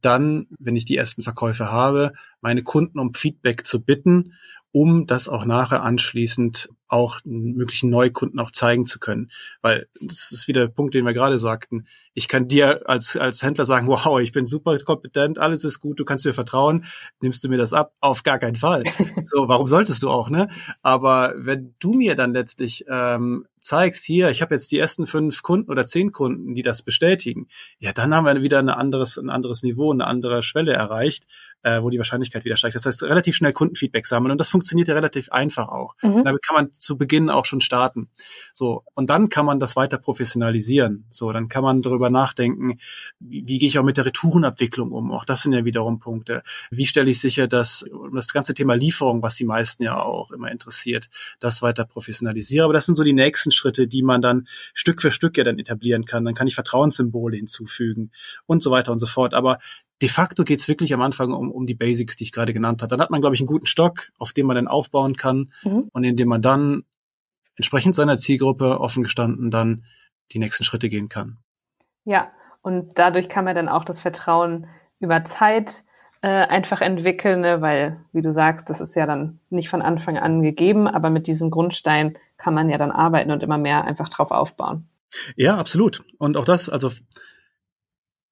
dann, 0.00 0.46
wenn 0.58 0.76
ich 0.76 0.84
die 0.84 0.96
ersten 0.96 1.22
Verkäufe 1.22 1.70
habe, 1.70 2.12
meine 2.40 2.62
Kunden 2.62 2.98
um 2.98 3.14
Feedback 3.14 3.66
zu 3.66 3.82
bitten, 3.82 4.34
um 4.72 5.06
das 5.06 5.28
auch 5.28 5.44
nachher 5.44 5.82
anschließend 5.82 6.68
auch 6.90 7.20
möglichen 7.24 7.88
Neukunden 7.88 8.38
auch 8.40 8.50
zeigen 8.50 8.86
zu 8.86 8.98
können. 8.98 9.30
Weil 9.62 9.88
das 10.00 10.32
ist 10.32 10.48
wieder 10.48 10.66
der 10.66 10.72
Punkt, 10.72 10.94
den 10.94 11.06
wir 11.06 11.14
gerade 11.14 11.38
sagten 11.38 11.86
ich 12.14 12.28
kann 12.28 12.48
dir 12.48 12.82
als, 12.88 13.16
als 13.16 13.42
Händler 13.42 13.64
sagen, 13.64 13.86
wow, 13.86 14.20
ich 14.20 14.32
bin 14.32 14.46
super 14.46 14.76
kompetent, 14.78 15.38
alles 15.38 15.64
ist 15.64 15.80
gut, 15.80 16.00
du 16.00 16.04
kannst 16.04 16.24
mir 16.26 16.32
vertrauen, 16.32 16.84
nimmst 17.20 17.42
du 17.44 17.48
mir 17.48 17.56
das 17.56 17.72
ab? 17.72 17.94
Auf 18.00 18.24
gar 18.24 18.38
keinen 18.38 18.56
Fall. 18.56 18.84
so, 19.24 19.48
warum 19.48 19.66
solltest 19.66 20.02
du 20.02 20.10
auch, 20.10 20.28
ne? 20.28 20.48
Aber 20.82 21.34
wenn 21.36 21.74
du 21.78 21.92
mir 21.92 22.16
dann 22.16 22.34
letztlich 22.34 22.84
ähm, 22.88 23.46
zeigst, 23.60 24.04
hier, 24.04 24.30
ich 24.30 24.42
habe 24.42 24.54
jetzt 24.54 24.72
die 24.72 24.78
ersten 24.78 25.06
fünf 25.06 25.42
Kunden 25.42 25.70
oder 25.70 25.86
zehn 25.86 26.10
Kunden, 26.10 26.54
die 26.54 26.62
das 26.62 26.82
bestätigen, 26.82 27.46
ja, 27.78 27.92
dann 27.92 28.14
haben 28.14 28.24
wir 28.24 28.42
wieder 28.42 28.58
ein 28.58 28.68
anderes, 28.68 29.16
ein 29.16 29.30
anderes 29.30 29.62
Niveau, 29.62 29.92
eine 29.92 30.06
andere 30.06 30.42
Schwelle 30.42 30.72
erreicht, 30.72 31.26
äh, 31.62 31.82
wo 31.82 31.90
die 31.90 31.98
Wahrscheinlichkeit 31.98 32.44
wieder 32.44 32.56
steigt. 32.56 32.74
Das 32.74 32.86
heißt, 32.86 33.02
relativ 33.02 33.36
schnell 33.36 33.52
Kundenfeedback 33.52 34.06
sammeln 34.06 34.32
und 34.32 34.38
das 34.38 34.48
funktioniert 34.48 34.88
ja 34.88 34.94
relativ 34.94 35.30
einfach 35.30 35.68
auch. 35.68 35.94
Mhm. 36.02 36.24
Damit 36.24 36.42
kann 36.42 36.56
man 36.56 36.72
zu 36.72 36.96
Beginn 36.96 37.30
auch 37.30 37.44
schon 37.44 37.60
starten. 37.60 38.08
So, 38.54 38.84
und 38.94 39.10
dann 39.10 39.28
kann 39.28 39.46
man 39.46 39.60
das 39.60 39.76
weiter 39.76 39.98
professionalisieren. 39.98 41.06
So, 41.10 41.32
dann 41.32 41.48
kann 41.48 41.62
man 41.62 41.82
darüber 41.82 42.10
nachdenken, 42.10 42.78
wie, 43.18 43.46
wie 43.46 43.58
gehe 43.58 43.68
ich 43.68 43.78
auch 43.78 43.84
mit 43.84 43.96
der 43.96 44.06
Retourenabwicklung 44.06 44.92
um? 44.92 45.12
Auch 45.12 45.24
das 45.24 45.42
sind 45.42 45.52
ja 45.52 45.64
wiederum 45.64 45.98
Punkte. 45.98 46.42
Wie 46.70 46.86
stelle 46.86 47.10
ich 47.10 47.20
sicher, 47.20 47.46
dass 47.46 47.84
das 48.14 48.32
ganze 48.32 48.54
Thema 48.54 48.74
Lieferung, 48.74 49.22
was 49.22 49.36
die 49.36 49.44
meisten 49.44 49.82
ja 49.82 50.00
auch 50.00 50.30
immer 50.30 50.50
interessiert, 50.50 51.08
das 51.40 51.62
weiter 51.62 51.84
professionalisiere? 51.84 52.64
Aber 52.64 52.72
das 52.72 52.86
sind 52.86 52.94
so 52.94 53.04
die 53.04 53.12
nächsten 53.12 53.50
Schritte, 53.50 53.86
die 53.86 54.02
man 54.02 54.22
dann 54.22 54.48
Stück 54.74 55.02
für 55.02 55.10
Stück 55.10 55.36
ja 55.36 55.44
dann 55.44 55.58
etablieren 55.58 56.04
kann. 56.04 56.24
Dann 56.24 56.34
kann 56.34 56.46
ich 56.46 56.54
Vertrauenssymbole 56.54 57.36
hinzufügen 57.36 58.10
und 58.46 58.62
so 58.62 58.70
weiter 58.70 58.92
und 58.92 58.98
so 58.98 59.06
fort. 59.06 59.34
Aber 59.34 59.58
de 60.02 60.08
facto 60.08 60.44
geht's 60.44 60.68
wirklich 60.68 60.94
am 60.94 61.02
Anfang 61.02 61.32
um, 61.32 61.50
um 61.50 61.66
die 61.66 61.74
Basics, 61.74 62.16
die 62.16 62.24
ich 62.24 62.32
gerade 62.32 62.52
genannt 62.52 62.82
habe. 62.82 62.88
Dann 62.88 63.00
hat 63.00 63.10
man, 63.10 63.20
glaube 63.20 63.34
ich, 63.34 63.40
einen 63.40 63.48
guten 63.48 63.66
Stock, 63.66 64.08
auf 64.18 64.32
dem 64.32 64.46
man 64.46 64.56
dann 64.56 64.68
aufbauen 64.68 65.16
kann 65.16 65.52
mhm. 65.62 65.88
und 65.92 66.04
in 66.04 66.16
dem 66.16 66.28
man 66.28 66.42
dann 66.42 66.84
entsprechend 67.56 67.94
seiner 67.94 68.16
Zielgruppe 68.16 68.80
offen 68.80 69.02
gestanden 69.02 69.50
dann 69.50 69.84
die 70.32 70.38
nächsten 70.38 70.64
Schritte 70.64 70.88
gehen 70.88 71.08
kann. 71.08 71.38
Ja, 72.04 72.30
und 72.62 72.98
dadurch 72.98 73.28
kann 73.28 73.44
man 73.44 73.54
dann 73.54 73.68
auch 73.68 73.84
das 73.84 74.00
Vertrauen 74.00 74.66
über 74.98 75.24
Zeit 75.24 75.84
äh, 76.22 76.28
einfach 76.28 76.80
entwickeln, 76.80 77.40
ne? 77.40 77.60
weil, 77.60 78.00
wie 78.12 78.22
du 78.22 78.32
sagst, 78.32 78.70
das 78.70 78.80
ist 78.80 78.94
ja 78.94 79.06
dann 79.06 79.40
nicht 79.50 79.68
von 79.68 79.82
Anfang 79.82 80.18
an 80.18 80.42
gegeben, 80.42 80.86
aber 80.86 81.10
mit 81.10 81.26
diesem 81.26 81.50
Grundstein 81.50 82.16
kann 82.36 82.54
man 82.54 82.68
ja 82.68 82.78
dann 82.78 82.90
arbeiten 82.90 83.30
und 83.30 83.42
immer 83.42 83.58
mehr 83.58 83.84
einfach 83.84 84.08
drauf 84.08 84.30
aufbauen. 84.30 84.88
Ja, 85.36 85.56
absolut. 85.56 86.04
Und 86.18 86.36
auch 86.36 86.44
das, 86.44 86.68
also 86.68 86.90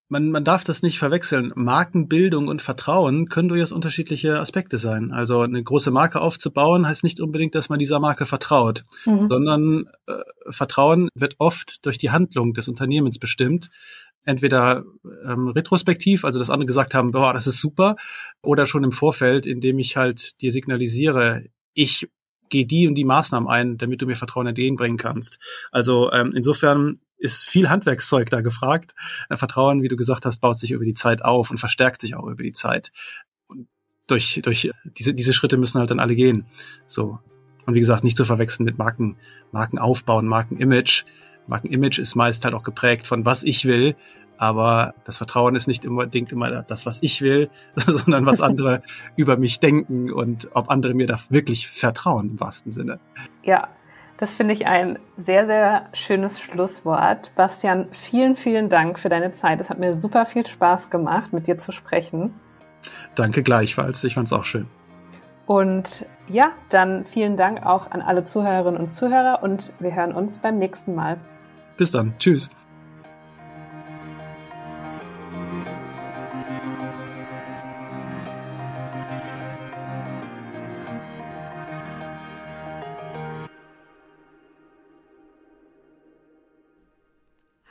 man, 0.09 0.31
man 0.31 0.45
darf 0.45 0.65
das 0.65 0.83
nicht 0.83 0.99
verwechseln. 0.99 1.53
Markenbildung 1.55 2.49
und 2.49 2.63
Vertrauen 2.63 3.29
können 3.29 3.49
durchaus 3.49 3.73
unterschiedliche 3.73 4.41
Aspekte 4.41 4.79
sein. 4.79 5.13
Also 5.13 5.41
eine 5.41 5.63
große 5.63 5.91
Marke 5.91 6.21
aufzubauen 6.21 6.87
heißt 6.87 7.05
nicht 7.05 7.21
unbedingt, 7.21 7.55
dass 7.55 7.69
man 7.69 7.79
dieser 7.79 8.01
Marke 8.01 8.25
vertraut, 8.25 8.85
mhm. 9.05 9.29
sondern 9.29 9.85
äh, 10.07 10.15
Vertrauen 10.51 11.09
wird 11.15 11.37
oft 11.39 11.85
durch 11.85 11.99
die 11.99 12.11
Handlung 12.11 12.55
des 12.55 12.69
Unternehmens 12.69 13.19
bestimmt. 13.19 13.69
Entweder 14.25 14.85
ähm, 15.25 15.49
retrospektiv, 15.49 16.25
also 16.25 16.39
dass 16.39 16.51
andere 16.51 16.67
gesagt 16.67 16.95
haben, 16.95 17.13
boah, 17.13 17.33
das 17.33 17.47
ist 17.47 17.61
super, 17.61 17.97
oder 18.43 18.67
schon 18.67 18.85
im 18.85 18.93
Vorfeld, 18.93 19.47
indem 19.47 19.79
ich 19.79 19.97
halt 19.97 20.41
dir 20.43 20.53
signalisiere, 20.53 21.45
ich 21.75 22.09
gehe 22.49 22.67
die 22.67 22.89
und 22.89 22.95
die 22.95 23.05
Maßnahmen 23.05 23.49
ein, 23.49 23.77
damit 23.77 24.01
du 24.03 24.07
mir 24.07 24.17
Vertrauen 24.17 24.47
entgegenbringen 24.47 24.99
kannst. 24.99 25.39
Also 25.71 26.11
ähm, 26.13 26.33
insofern 26.35 26.99
ist 27.19 27.45
viel 27.45 27.69
Handwerkszeug 27.69 28.31
da 28.31 28.41
gefragt. 28.41 28.95
Vertrauen, 29.31 29.83
wie 29.83 29.89
du 29.89 29.97
gesagt 29.97 30.25
hast, 30.25 30.41
baut 30.41 30.59
sich 30.59 30.71
über 30.71 30.85
die 30.85 30.95
Zeit 30.95 31.25
auf 31.25 31.51
und 31.51 31.59
verstärkt 31.59 32.01
sich 32.01 32.15
auch 32.15 32.27
über 32.27 32.43
die 32.43 32.53
Zeit. 32.53 32.93
Und 33.47 33.69
durch, 34.07 34.41
durch 34.43 34.71
diese, 34.85 35.15
diese 35.15 35.33
Schritte 35.33 35.57
müssen 35.57 35.81
halt 35.81 35.91
dann 35.91 36.01
alle 36.01 36.15
gehen. 36.15 36.47
So. 36.87 37.19
Und 37.67 37.75
wie 37.75 37.81
gesagt, 37.81 38.05
nicht 38.05 38.17
zu 38.17 38.25
verwechseln 38.25 38.65
mit 38.65 38.79
Marken, 38.79 39.17
Markenaufbau 39.53 40.19
und 40.19 40.27
Markenimage. 40.27 41.05
Markenimage 41.47 42.01
ist 42.01 42.15
meist 42.15 42.45
halt 42.45 42.55
auch 42.55 42.63
geprägt 42.63 43.07
von 43.07 43.25
was 43.25 43.43
ich 43.43 43.65
will, 43.65 43.97
aber 44.39 44.95
das 45.05 45.19
Vertrauen 45.19 45.57
ist 45.57 45.67
nicht 45.67 45.85
unbedingt 45.85 46.31
immer 46.31 46.63
das, 46.63 46.87
was 46.87 47.03
ich 47.03 47.21
will, 47.23 47.51
sondern 47.77 48.25
was 48.25 48.41
andere 48.41 48.83
über 49.17 49.37
mich 49.37 49.61
denken 49.61 50.13
und 50.13 50.49
ob 50.55 50.71
andere 50.71 50.95
mir 50.95 51.07
da 51.07 51.19
wirklich 51.29 51.69
vertrauen 51.69 52.31
im 52.31 52.41
wahrsten 52.41 52.73
Sinne. 52.73 53.01
Ja, 53.43 53.69
das 54.19 54.33
finde 54.33 54.53
ich 54.53 54.67
ein 54.67 54.99
sehr, 55.17 55.47
sehr 55.47 55.87
schönes 55.93 56.41
Schlusswort. 56.41 57.33
Bastian, 57.37 57.87
vielen, 57.93 58.37
vielen 58.37 58.69
Dank 58.69 58.99
für 58.99 59.09
deine 59.09 59.33
Zeit. 59.33 59.61
Es 59.61 59.71
hat 59.71 59.79
mir 59.79 59.95
super 59.95 60.27
viel 60.27 60.45
Spaß 60.45 60.91
gemacht, 60.91 61.33
mit 61.33 61.47
dir 61.47 61.57
zu 61.57 61.73
sprechen. 61.73 62.35
Danke 63.15 63.43
gleichfalls. 63.43 64.03
Ich 64.05 64.15
fand 64.15 64.27
es 64.27 64.33
auch 64.33 64.45
schön. 64.45 64.67
Und 65.47 66.05
ja, 66.27 66.51
dann 66.69 67.05
vielen 67.05 67.37
Dank 67.37 67.65
auch 67.65 67.91
an 67.91 68.03
alle 68.03 68.25
Zuhörerinnen 68.25 68.79
und 68.79 68.93
Zuhörer 68.93 69.43
und 69.43 69.73
wir 69.79 69.95
hören 69.95 70.13
uns 70.13 70.39
beim 70.39 70.59
nächsten 70.59 70.95
Mal. 70.95 71.19
Bis 71.77 71.93
dann. 71.93 72.13
Tschüss. 72.19 72.51